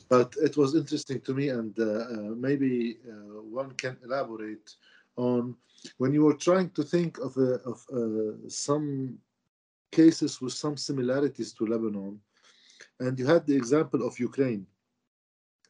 but 0.09 0.35
it 0.41 0.57
was 0.57 0.75
interesting 0.75 1.21
to 1.21 1.33
me, 1.33 1.49
and 1.49 1.73
uh, 1.79 1.85
uh 1.85 2.33
maybe 2.47 2.97
uh, 3.07 3.41
one 3.59 3.71
can 3.71 3.97
elaborate 4.03 4.75
on 5.15 5.55
when 5.97 6.13
you 6.13 6.23
were 6.23 6.33
trying 6.33 6.69
to 6.71 6.83
think 6.83 7.17
of, 7.19 7.35
a, 7.37 7.59
of 7.71 7.85
uh, 7.93 8.49
some 8.49 9.17
cases 9.91 10.41
with 10.41 10.53
some 10.53 10.77
similarities 10.77 11.53
to 11.53 11.65
Lebanon, 11.65 12.19
and 12.99 13.17
you 13.19 13.25
had 13.25 13.45
the 13.45 13.55
example 13.55 14.05
of 14.07 14.19
Ukraine. 14.19 14.65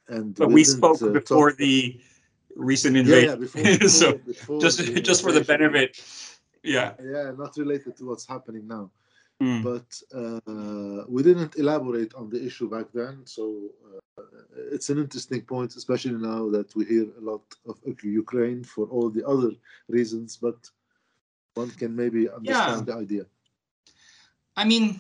And 0.07 0.35
but 0.35 0.51
we, 0.51 0.63
spoke 0.63 0.99
before 1.13 1.53
the 1.53 1.99
recent 2.55 2.97
invasion. 2.97 3.23
Yeah, 3.23 3.29
yeah 3.29 3.35
before, 3.35 3.63
before, 3.63 3.89
so 3.89 4.17
before 4.17 4.61
just 4.61 4.79
just 5.09 5.21
for 5.23 5.31
the 5.31 5.41
benefit, 5.41 5.91
yeah, 6.63 6.93
yeah, 7.01 7.31
not 7.37 7.55
related 7.57 7.95
to 7.97 8.05
what's 8.05 8.27
happening 8.27 8.67
now. 8.67 8.91
Mm. 9.41 9.63
But 9.69 9.89
uh, 10.21 11.05
we 11.07 11.23
didn't 11.23 11.55
elaborate 11.55 12.13
on 12.13 12.29
the 12.29 12.45
issue 12.45 12.69
back 12.69 12.87
then, 12.93 13.25
so 13.25 13.43
uh, 13.87 14.00
Uh, 14.21 14.75
it's 14.75 14.89
an 14.89 14.97
interesting 14.97 15.41
point, 15.41 15.75
especially 15.75 16.13
now 16.13 16.49
that 16.49 16.75
we 16.75 16.85
hear 16.85 17.07
a 17.17 17.21
lot 17.21 17.41
of 17.67 17.77
Ukraine 18.03 18.63
for 18.63 18.85
all 18.87 19.09
the 19.09 19.25
other 19.27 19.51
reasons. 19.87 20.37
But 20.37 20.69
one 21.53 21.71
can 21.71 21.95
maybe 21.95 22.29
understand 22.29 22.87
yeah. 22.87 22.93
the 22.93 22.99
idea. 22.99 23.25
I 24.55 24.65
mean, 24.65 24.99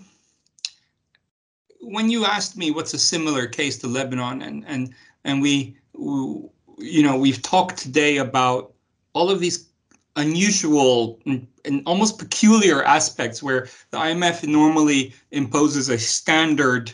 when 1.81 2.09
you 2.09 2.25
asked 2.25 2.57
me 2.57 2.71
what's 2.71 2.93
a 2.93 2.99
similar 2.99 3.47
case 3.47 3.77
to 3.79 3.87
Lebanon, 3.87 4.41
and 4.41 4.63
and 4.67 4.93
and 5.23 5.41
we, 5.41 5.77
we 5.93 6.49
you 6.77 7.03
know, 7.03 7.17
we've 7.17 7.41
talked 7.41 7.77
today 7.77 8.17
about 8.17 8.73
all 9.13 9.29
of 9.29 9.39
these 9.39 9.69
unusual 10.15 11.19
and, 11.25 11.47
and, 11.63 11.81
almost 11.85 12.19
peculiar 12.19 12.83
aspects 12.83 13.41
where 13.41 13.69
the 13.91 13.97
IMF 13.97 14.45
normally 14.45 15.13
imposes 15.31 15.87
a 15.87 15.97
standard 15.97 16.91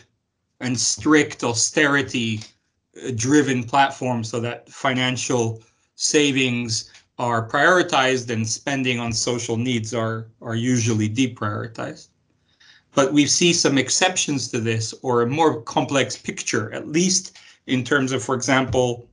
and 0.60 0.78
strict 0.78 1.44
austerity 1.44 2.40
uh, 3.04 3.10
driven 3.14 3.62
platform 3.64 4.24
so 4.24 4.40
that 4.40 4.68
financial 4.68 5.62
savings 5.94 6.90
are 7.18 7.48
prioritized 7.48 8.30
and 8.30 8.48
spending 8.48 9.00
on 9.00 9.12
social 9.12 9.56
needs 9.56 9.92
are 9.92 10.28
are 10.40 10.54
usually 10.54 11.08
deprioritized. 11.08 12.08
But 12.94 13.12
we 13.12 13.26
see 13.26 13.52
some 13.52 13.78
exceptions 13.78 14.48
to 14.48 14.60
this 14.60 14.94
or 15.02 15.22
a 15.22 15.26
more 15.26 15.62
complex 15.62 16.16
picture 16.16 16.72
at 16.72 16.88
least 16.88 17.36
in 17.66 17.84
terms 17.84 18.12
of 18.12 18.22
for 18.22 18.34
example 18.34 19.08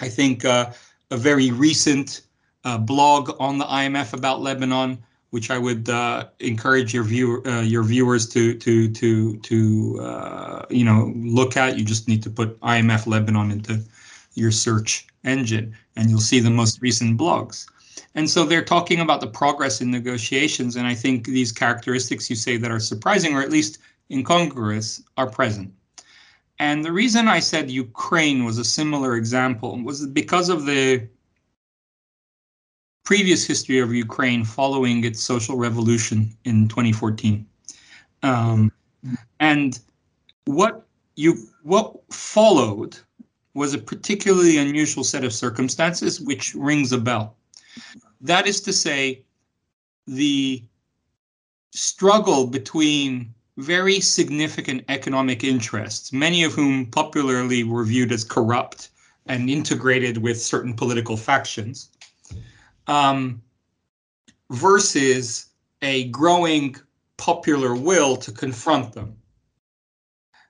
i 0.00 0.08
think 0.08 0.44
uh, 0.44 0.70
a 1.10 1.16
very 1.16 1.50
recent 1.50 2.22
uh, 2.64 2.78
blog 2.78 3.36
on 3.38 3.58
the 3.58 3.64
IMF 3.64 4.12
about 4.12 4.40
Lebanon, 4.40 5.02
which 5.32 5.50
I 5.50 5.56
would 5.56 5.88
uh, 5.88 6.28
encourage 6.40 6.92
your 6.92 7.04
viewer 7.04 7.46
uh, 7.48 7.62
your 7.62 7.82
viewers 7.82 8.28
to 8.28 8.54
to 8.54 8.92
to 8.92 9.36
to 9.38 10.00
uh, 10.00 10.66
you 10.68 10.84
know 10.84 11.10
look 11.16 11.56
at. 11.56 11.78
You 11.78 11.84
just 11.84 12.06
need 12.06 12.22
to 12.24 12.30
put 12.30 12.60
IMF 12.60 13.06
Lebanon 13.06 13.50
into 13.50 13.82
your 14.34 14.50
search 14.50 15.06
engine, 15.24 15.74
and 15.96 16.10
you'll 16.10 16.20
see 16.20 16.38
the 16.38 16.50
most 16.50 16.82
recent 16.82 17.18
blogs. 17.18 17.66
And 18.14 18.28
so 18.28 18.44
they're 18.44 18.64
talking 18.64 19.00
about 19.00 19.22
the 19.22 19.26
progress 19.26 19.80
in 19.80 19.90
negotiations, 19.90 20.76
and 20.76 20.86
I 20.86 20.94
think 20.94 21.24
these 21.24 21.50
characteristics 21.50 22.28
you 22.28 22.36
say 22.36 22.58
that 22.58 22.70
are 22.70 22.80
surprising, 22.80 23.34
or 23.34 23.40
at 23.40 23.50
least 23.50 23.78
incongruous, 24.10 25.02
are 25.16 25.30
present. 25.30 25.72
And 26.58 26.84
the 26.84 26.92
reason 26.92 27.26
I 27.26 27.40
said 27.40 27.70
Ukraine 27.70 28.44
was 28.44 28.58
a 28.58 28.64
similar 28.64 29.16
example 29.16 29.82
was 29.82 30.06
because 30.06 30.50
of 30.50 30.66
the 30.66 31.08
previous 33.04 33.46
history 33.46 33.78
of 33.78 33.92
Ukraine 33.92 34.44
following 34.44 35.04
its 35.04 35.22
social 35.22 35.56
revolution 35.56 36.36
in 36.44 36.68
2014. 36.68 37.46
Um, 38.22 38.72
and 39.40 39.78
what 40.44 40.86
you 41.16 41.48
what 41.62 41.94
followed 42.12 42.96
was 43.54 43.74
a 43.74 43.78
particularly 43.78 44.56
unusual 44.58 45.04
set 45.04 45.24
of 45.24 45.32
circumstances, 45.32 46.20
which 46.20 46.54
rings 46.54 46.92
a 46.92 46.98
bell. 46.98 47.36
That 48.20 48.46
is 48.46 48.60
to 48.62 48.72
say, 48.72 49.24
the 50.06 50.62
struggle 51.72 52.46
between 52.46 53.34
very 53.58 54.00
significant 54.00 54.84
economic 54.88 55.44
interests, 55.44 56.12
many 56.12 56.44
of 56.44 56.52
whom 56.52 56.86
popularly 56.86 57.64
were 57.64 57.84
viewed 57.84 58.12
as 58.12 58.24
corrupt 58.24 58.88
and 59.26 59.50
integrated 59.50 60.18
with 60.18 60.40
certain 60.40 60.74
political 60.74 61.16
factions, 61.16 61.90
um, 62.86 63.42
versus 64.50 65.46
a 65.82 66.04
growing 66.08 66.76
popular 67.16 67.74
will 67.74 68.16
to 68.16 68.32
confront 68.32 68.92
them. 68.92 69.16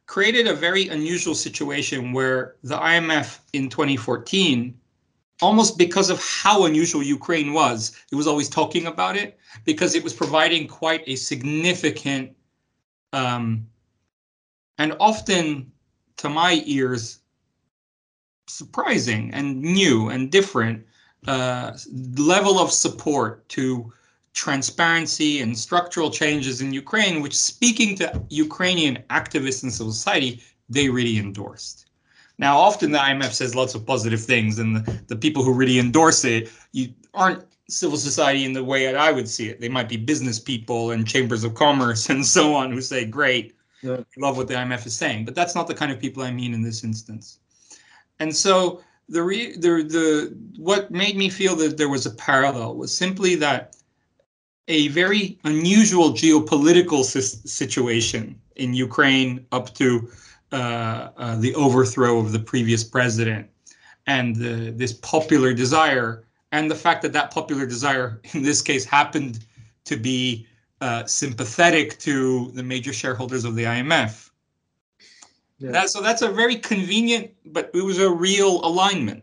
Created 0.06 0.46
a 0.46 0.54
very 0.54 0.88
unusual 0.88 1.34
situation 1.34 2.12
where 2.12 2.56
the 2.62 2.76
IMF 2.76 3.40
in 3.52 3.68
2014, 3.68 4.78
almost 5.40 5.78
because 5.78 6.10
of 6.10 6.22
how 6.22 6.66
unusual 6.66 7.02
Ukraine 7.02 7.52
was, 7.52 7.96
it 8.10 8.16
was 8.16 8.26
always 8.26 8.48
talking 8.48 8.86
about 8.86 9.16
it 9.16 9.38
because 9.64 9.94
it 9.94 10.04
was 10.04 10.12
providing 10.12 10.66
quite 10.66 11.02
a 11.06 11.16
significant 11.16 12.36
um, 13.12 13.66
and 14.78 14.96
often 15.00 15.70
to 16.16 16.28
my 16.28 16.62
ears 16.64 17.18
surprising 18.48 19.32
and 19.32 19.60
new 19.62 20.08
and 20.08 20.30
different 20.30 20.84
uh, 21.26 21.72
level 22.16 22.58
of 22.58 22.72
support 22.72 23.48
to 23.50 23.92
transparency 24.34 25.40
and 25.40 25.56
structural 25.56 26.10
changes 26.10 26.60
in 26.60 26.72
Ukraine, 26.72 27.20
which 27.20 27.36
speaking 27.38 27.96
to 27.96 28.22
Ukrainian 28.30 28.98
activists 29.10 29.62
and 29.62 29.72
civil 29.72 29.92
society, 29.92 30.42
they 30.68 30.88
really 30.88 31.18
endorsed. 31.18 31.86
Now, 32.38 32.56
often 32.58 32.92
the 32.92 32.98
IMF 32.98 33.32
says 33.32 33.54
lots 33.54 33.74
of 33.74 33.86
positive 33.86 34.20
things, 34.20 34.58
and 34.58 34.76
the, 34.76 35.02
the 35.08 35.16
people 35.16 35.44
who 35.44 35.52
really 35.52 35.78
endorse 35.78 36.24
it 36.24 36.50
you 36.72 36.94
aren't 37.14 37.44
civil 37.68 37.96
society 37.96 38.44
in 38.44 38.52
the 38.52 38.64
way 38.64 38.84
that 38.86 38.96
I 38.96 39.12
would 39.12 39.28
see 39.28 39.48
it. 39.48 39.60
They 39.60 39.68
might 39.68 39.88
be 39.88 39.96
business 39.96 40.38
people 40.38 40.90
and 40.90 41.06
chambers 41.06 41.44
of 41.44 41.54
commerce 41.54 42.08
and 42.10 42.24
so 42.24 42.54
on 42.54 42.72
who 42.72 42.80
say, 42.80 43.04
great, 43.04 43.54
yeah. 43.82 43.98
love 44.16 44.36
what 44.36 44.48
the 44.48 44.54
IMF 44.54 44.86
is 44.86 44.94
saying. 44.94 45.24
But 45.24 45.34
that's 45.34 45.54
not 45.54 45.66
the 45.66 45.74
kind 45.74 45.92
of 45.92 46.00
people 46.00 46.22
I 46.22 46.30
mean 46.30 46.54
in 46.54 46.62
this 46.62 46.84
instance. 46.84 47.38
And 48.18 48.34
so 48.34 48.82
the 49.12 49.22
re, 49.22 49.52
the 49.56 49.82
the 49.96 50.36
what 50.56 50.90
made 50.90 51.16
me 51.16 51.28
feel 51.28 51.54
that 51.56 51.76
there 51.76 51.88
was 51.88 52.06
a 52.06 52.10
parallel 52.10 52.76
was 52.76 52.96
simply 52.96 53.34
that 53.36 53.76
a 54.68 54.88
very 54.88 55.38
unusual 55.44 56.10
geopolitical 56.12 57.04
situation 57.04 58.40
in 58.56 58.72
Ukraine 58.72 59.46
up 59.52 59.74
to 59.74 60.08
uh, 60.52 61.08
uh, 61.16 61.36
the 61.36 61.54
overthrow 61.54 62.18
of 62.18 62.32
the 62.32 62.38
previous 62.38 62.84
president 62.84 63.48
and 64.06 64.34
the, 64.36 64.72
this 64.74 64.94
popular 64.94 65.52
desire 65.52 66.24
and 66.52 66.70
the 66.70 66.74
fact 66.74 67.02
that 67.02 67.12
that 67.12 67.30
popular 67.30 67.66
desire 67.66 68.20
in 68.32 68.42
this 68.42 68.62
case 68.62 68.84
happened 68.84 69.44
to 69.84 69.96
be 69.96 70.46
uh, 70.80 71.04
sympathetic 71.04 71.98
to 71.98 72.50
the 72.52 72.62
major 72.62 72.92
shareholders 72.92 73.44
of 73.44 73.56
the 73.56 73.64
IMF 73.64 74.30
yeah. 75.62 75.70
That, 75.70 75.90
so 75.90 76.00
that's 76.00 76.22
a 76.22 76.28
very 76.28 76.56
convenient, 76.56 77.30
but 77.46 77.70
it 77.74 77.82
was 77.82 77.98
a 77.98 78.10
real 78.10 78.64
alignment. 78.64 79.22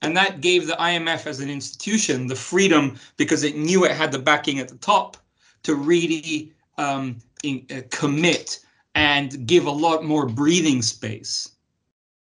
And 0.00 0.16
that 0.16 0.40
gave 0.40 0.66
the 0.66 0.74
IMF 0.74 1.26
as 1.26 1.40
an 1.40 1.50
institution 1.50 2.26
the 2.26 2.36
freedom 2.36 2.98
because 3.16 3.42
it 3.42 3.56
knew 3.56 3.84
it 3.84 3.90
had 3.90 4.12
the 4.12 4.18
backing 4.18 4.60
at 4.60 4.68
the 4.68 4.76
top 4.76 5.16
to 5.64 5.74
really 5.74 6.52
um, 6.78 7.18
in, 7.42 7.66
uh, 7.70 7.82
commit 7.90 8.60
and 8.94 9.46
give 9.46 9.66
a 9.66 9.70
lot 9.70 10.04
more 10.04 10.26
breathing 10.26 10.82
space 10.82 11.50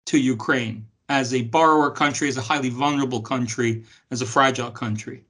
to 0.05 0.19
Ukraine 0.19 0.86
as 1.09 1.34
a 1.34 1.43
borrower 1.43 1.89
country, 1.89 2.27
as 2.27 2.38
a 2.38 2.41
highly 2.41 2.69
vulnerable 2.69 3.21
country, 3.21 3.84
as 4.11 4.21
a 4.21 4.25
fragile 4.25 4.71
country. 4.71 5.23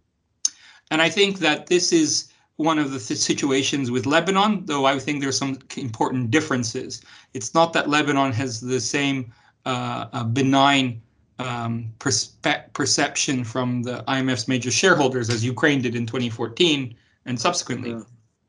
And 0.92 1.02
I 1.02 1.10
think 1.10 1.40
that 1.40 1.68
this 1.68 1.92
is 1.92 2.33
one 2.58 2.78
of 2.78 2.92
the 2.92 3.00
th- 3.00 3.20
situations 3.20 3.90
with 3.90 4.06
Lebanon, 4.06 4.66
though 4.66 4.86
I 4.86 5.00
think 5.00 5.22
there's 5.22 5.38
some 5.38 5.60
important 5.76 6.32
differences. 6.32 7.02
It's 7.34 7.54
not 7.54 7.74
that 7.74 7.90
Lebanon 7.90 8.32
has 8.34 8.62
the 8.62 8.80
same 8.80 9.34
uh, 9.66 10.06
uh, 10.14 10.24
benign 10.24 11.02
um, 11.40 11.92
perspe- 12.00 12.72
perception 12.74 13.44
from 13.44 13.84
the 13.84 14.04
IMF's 14.08 14.48
major 14.48 14.72
shareholders 14.72 15.30
as 15.30 15.44
Ukraine 15.44 15.82
did 15.82 15.96
in 15.96 16.06
2014 16.06 16.96
and 17.26 17.40
subsequently, 17.40 17.92
yeah. 17.92 18.02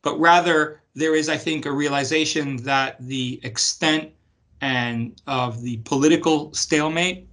but 0.03 0.19
rather 0.19 0.83
there 0.95 1.15
is, 1.15 1.29
I 1.29 1.37
think, 1.37 1.67
a 1.67 1.73
realization 1.73 2.57
that 2.59 2.97
the 3.01 3.41
extent 3.43 4.11
and 4.61 5.21
of 5.27 5.63
the 5.63 5.79
political 5.79 6.53
stalemate, 6.55 7.27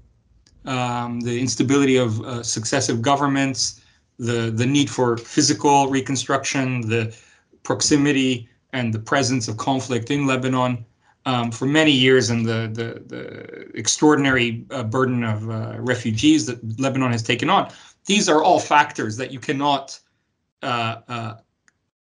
um, 0.66 1.20
the 1.22 1.40
instability 1.40 1.98
of 1.98 2.22
uh, 2.22 2.44
successive 2.44 3.02
governments, 3.02 3.81
the, 4.20 4.52
the 4.52 4.66
need 4.66 4.90
for 4.90 5.18
physical 5.18 5.88
reconstruction, 5.88 6.82
the 6.82 7.16
proximity 7.64 8.50
and 8.74 8.94
the 8.94 9.00
presence 9.00 9.48
of 9.48 9.58
conflict 9.58 10.12
in 10.12 10.26
Lebanon 10.26 10.86
um, 11.26 11.52
for 11.52 11.66
many 11.66 11.92
years, 11.92 12.30
and 12.30 12.46
the, 12.46 12.70
the, 12.74 13.04
the 13.06 13.78
extraordinary 13.78 14.66
uh, 14.72 14.84
burden 14.84 15.24
of 15.24 15.50
uh, 15.50 15.76
refugees 15.78 16.46
that 16.48 16.80
Lebanon 16.80 17.12
has 17.12 17.22
taken 17.22 17.50
on. 17.50 17.72
These 18.06 18.28
are 18.28 18.44
all 18.44 18.60
factors 18.60 19.18
that 19.18 19.32
you 19.32 19.40
cannot 19.40 20.00
uh, 20.64 20.98
uh 21.08 21.36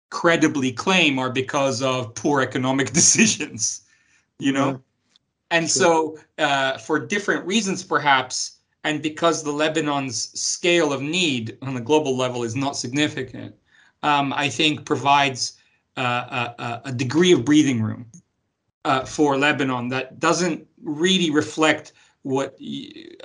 credibly 0.09 0.71
claim 0.71 1.19
are 1.19 1.29
because 1.29 1.81
of 1.81 2.13
poor 2.15 2.41
economic 2.41 2.91
decisions, 2.93 3.81
you 4.39 4.51
know? 4.51 4.71
Yeah. 4.71 4.77
And 5.49 5.69
sure. 5.69 6.17
so, 6.37 6.43
uh, 6.43 6.77
for 6.77 6.99
different 6.99 7.45
reasons, 7.45 7.83
perhaps, 7.83 8.56
and 8.87 9.01
because 9.01 9.43
the 9.43 9.51
Lebanon's 9.51 10.17
scale 10.39 10.93
of 10.93 11.01
need 11.01 11.57
on 11.61 11.73
the 11.73 11.81
global 11.81 12.15
level 12.15 12.43
is 12.45 12.55
not 12.55 12.77
significant, 12.77 13.53
um, 14.01 14.31
I 14.31 14.47
think 14.47 14.85
provides 14.85 15.57
uh, 15.97 16.53
a, 16.57 16.81
a, 16.85 16.91
degree 16.93 17.33
of 17.33 17.43
breathing 17.43 17.81
room 17.81 18.05
uh, 18.85 19.03
for 19.03 19.37
Lebanon 19.37 19.89
that 19.89 20.21
doesn't 20.21 20.65
really 20.81 21.31
reflect 21.31 21.91
what 22.21 22.57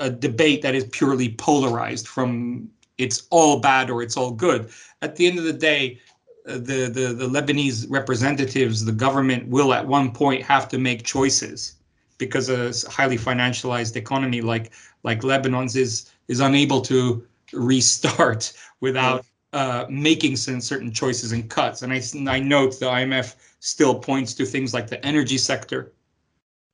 a 0.00 0.10
debate 0.10 0.62
that 0.62 0.74
is 0.74 0.84
purely 0.86 1.28
polarized 1.34 2.08
from 2.08 2.68
it's 2.98 3.28
all 3.30 3.60
bad 3.60 3.88
or 3.88 4.02
it's 4.02 4.16
all 4.16 4.32
good. 4.32 4.70
At 5.00 5.14
the 5.14 5.26
end 5.26 5.38
of 5.38 5.44
the 5.44 5.52
day, 5.52 6.00
uh, 6.48 6.54
the, 6.54 6.90
the, 6.92 7.14
the 7.14 7.28
Lebanese 7.28 7.86
representatives, 7.88 8.84
the 8.84 8.92
government 8.92 9.46
will 9.48 9.72
at 9.72 9.86
one 9.86 10.10
point 10.12 10.42
have 10.42 10.68
to 10.70 10.78
make 10.78 11.04
choices 11.04 11.76
because 12.18 12.48
a 12.48 12.72
highly 12.90 13.18
financialized 13.18 13.96
economy 13.96 14.40
like 14.40 14.72
like 15.02 15.24
Lebanon's 15.24 15.76
is 15.76 16.10
is 16.28 16.40
unable 16.40 16.80
to 16.82 17.26
restart 17.52 18.52
without 18.80 19.24
uh, 19.52 19.84
making 19.88 20.36
some 20.36 20.60
certain 20.60 20.92
choices 20.92 21.32
and 21.32 21.50
cuts. 21.50 21.82
And 21.82 21.92
I, 21.92 22.00
I 22.26 22.40
note 22.40 22.78
the 22.80 22.86
IMF 22.86 23.34
still 23.60 23.94
points 23.94 24.32
to 24.34 24.46
things 24.46 24.72
like 24.72 24.88
the 24.88 25.04
energy 25.04 25.38
sector, 25.38 25.92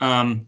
um, 0.01 0.47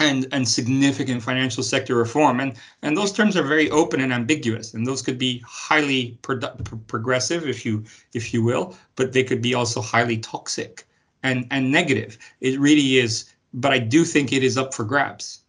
and 0.00 0.26
and 0.32 0.46
significant 0.46 1.22
financial 1.22 1.62
sector 1.62 1.94
reform. 1.94 2.40
And 2.40 2.54
and 2.82 2.96
those 2.96 3.12
terms 3.12 3.36
are 3.36 3.42
very 3.42 3.70
open 3.70 4.00
and 4.00 4.12
ambiguous. 4.12 4.74
And 4.74 4.86
those 4.86 5.02
could 5.02 5.18
be 5.18 5.42
highly 5.46 6.18
pro 6.22 6.38
progressive 6.86 7.48
if 7.48 7.64
you 7.64 7.84
if 8.12 8.34
you 8.34 8.42
will 8.42 8.76
but 8.96 9.12
they 9.12 9.24
could 9.24 9.40
be 9.42 9.54
also 9.54 9.80
highly 9.80 10.18
toxic 10.18 10.86
and 11.22 11.46
and 11.50 11.70
negative. 11.70 12.18
It 12.40 12.58
really 12.58 12.98
is 12.98 13.30
but 13.54 13.72
i 13.72 13.78
do 13.78 14.04
think 14.04 14.32
it 14.32 14.42
is 14.42 14.58
up 14.58 14.74
for 14.74 14.84
grabs 14.84 15.43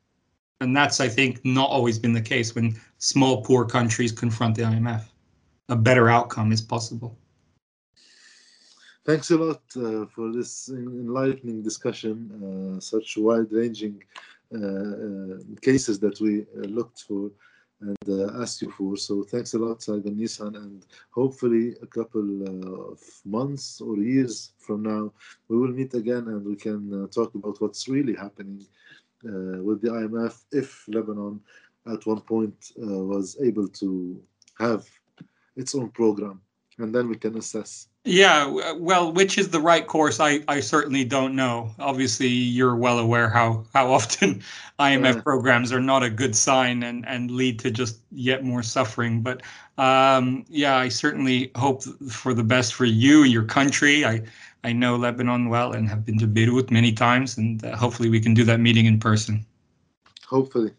and 0.61 0.75
that's 0.75 0.99
i 0.99 1.07
think 1.07 1.43
not 1.43 1.69
always 1.69 1.99
been 1.99 2.13
the 2.13 2.21
case 2.21 2.55
when 2.55 2.75
small 2.97 3.43
poor 3.43 3.65
countries 3.65 4.11
confront 4.11 4.55
the 4.55 4.63
imf 4.63 5.03
a 5.69 5.75
better 5.75 6.09
outcome 6.09 6.51
is 6.51 6.61
possible 6.61 7.17
Thanks 9.05 9.29
a 9.29 9.37
lot 9.37 9.61
uh, 9.77 10.07
for 10.07 10.31
this 10.33 10.67
enlightening 10.69 11.61
discussion, 11.61 12.17
uh, 12.41 12.79
such 12.79 13.17
wide-ranging 13.17 14.01
uh, 14.51 14.57
uh, 14.57 15.37
cases 15.61 15.99
that 15.99 16.19
we 16.19 16.41
uh, 16.41 16.65
looked 16.67 17.01
for 17.01 17.29
and 17.81 17.97
asked 18.41 18.63
you 18.63 18.71
for. 18.71 18.97
So 18.97 19.21
thanks 19.21 19.53
a 19.53 19.59
lot, 19.59 19.83
Sargon 19.83 20.15
Nissan, 20.15 20.55
and 20.55 20.87
hopefully 21.11 21.75
a 21.83 21.85
couple 21.85 22.91
of 22.91 22.99
months 23.25 23.79
or 23.79 23.97
years 23.97 24.53
from 24.57 24.81
now, 24.81 25.13
we 25.49 25.57
will 25.57 25.67
meet 25.79 25.93
again 25.93 26.27
and 26.29 26.43
we 26.43 26.55
can 26.55 27.07
talk 27.09 27.35
about 27.35 27.61
what's 27.61 27.87
really 27.87 28.15
happening 28.15 28.65
Uh, 29.23 29.63
with 29.63 29.81
the 29.81 29.87
IMF 29.87 30.43
if 30.51 30.85
Lebanon 30.87 31.39
at 31.87 32.05
one 32.05 32.19
point 32.21 32.73
uh, 32.81 32.85
was 32.85 33.37
able 33.41 33.67
to 33.67 34.21
have 34.59 34.85
its 35.55 35.73
own 35.73 35.89
program 35.89 36.41
and 36.79 36.93
then 36.93 37.07
we 37.07 37.15
can 37.15 37.37
assess. 37.37 37.87
Yeah, 38.07 38.73
well, 38.77 39.11
which 39.11 39.39
is 39.39 39.49
the 39.49 39.59
right 39.59 39.85
course? 39.85 40.19
I, 40.19 40.41
I 40.47 40.59
certainly 40.59 41.03
don't 41.03 41.35
know. 41.35 41.71
Obviously, 41.79 42.27
you're 42.27 42.75
well 42.75 42.99
aware 42.99 43.29
how 43.29 43.65
how 43.73 43.91
often 43.91 44.43
IMF 44.79 45.15
yeah. 45.15 45.21
programs 45.21 45.73
are 45.73 45.81
not 45.81 46.03
a 46.03 46.09
good 46.11 46.35
sign 46.35 46.83
and 46.83 47.03
and 47.07 47.31
lead 47.31 47.57
to 47.59 47.71
just 47.71 47.99
yet 48.11 48.43
more 48.43 48.61
suffering. 48.61 49.21
But 49.21 49.41
um, 49.79 50.45
yeah, 50.47 50.77
I 50.77 50.87
certainly 50.87 51.51
hope 51.55 51.81
for 52.07 52.35
the 52.35 52.43
best 52.43 52.75
for 52.75 52.85
you, 52.85 53.23
your 53.23 53.43
country. 53.43 54.05
I 54.05 54.21
I 54.63 54.71
know 54.71 54.97
Lebanon 54.97 55.49
well 55.49 55.73
and 55.73 55.89
have 55.89 56.05
been 56.05 56.19
to 56.19 56.27
Beirut 56.27 56.69
many 56.69 56.91
times, 56.91 57.39
and 57.39 57.65
uh, 57.65 57.75
hopefully 57.75 58.09
we 58.09 58.19
can 58.19 58.35
do 58.35 58.43
that 58.43 58.59
meeting 58.59 58.85
in 58.85 58.99
person. 58.99 59.43
Hopefully, 60.27 60.73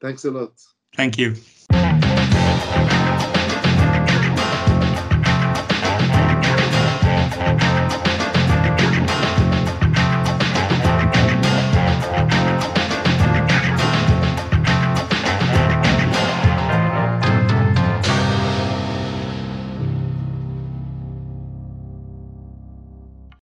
thanks 0.00 0.24
a 0.24 0.30
lot. 0.30 0.52
Thank 0.96 1.18
you. 1.18 1.36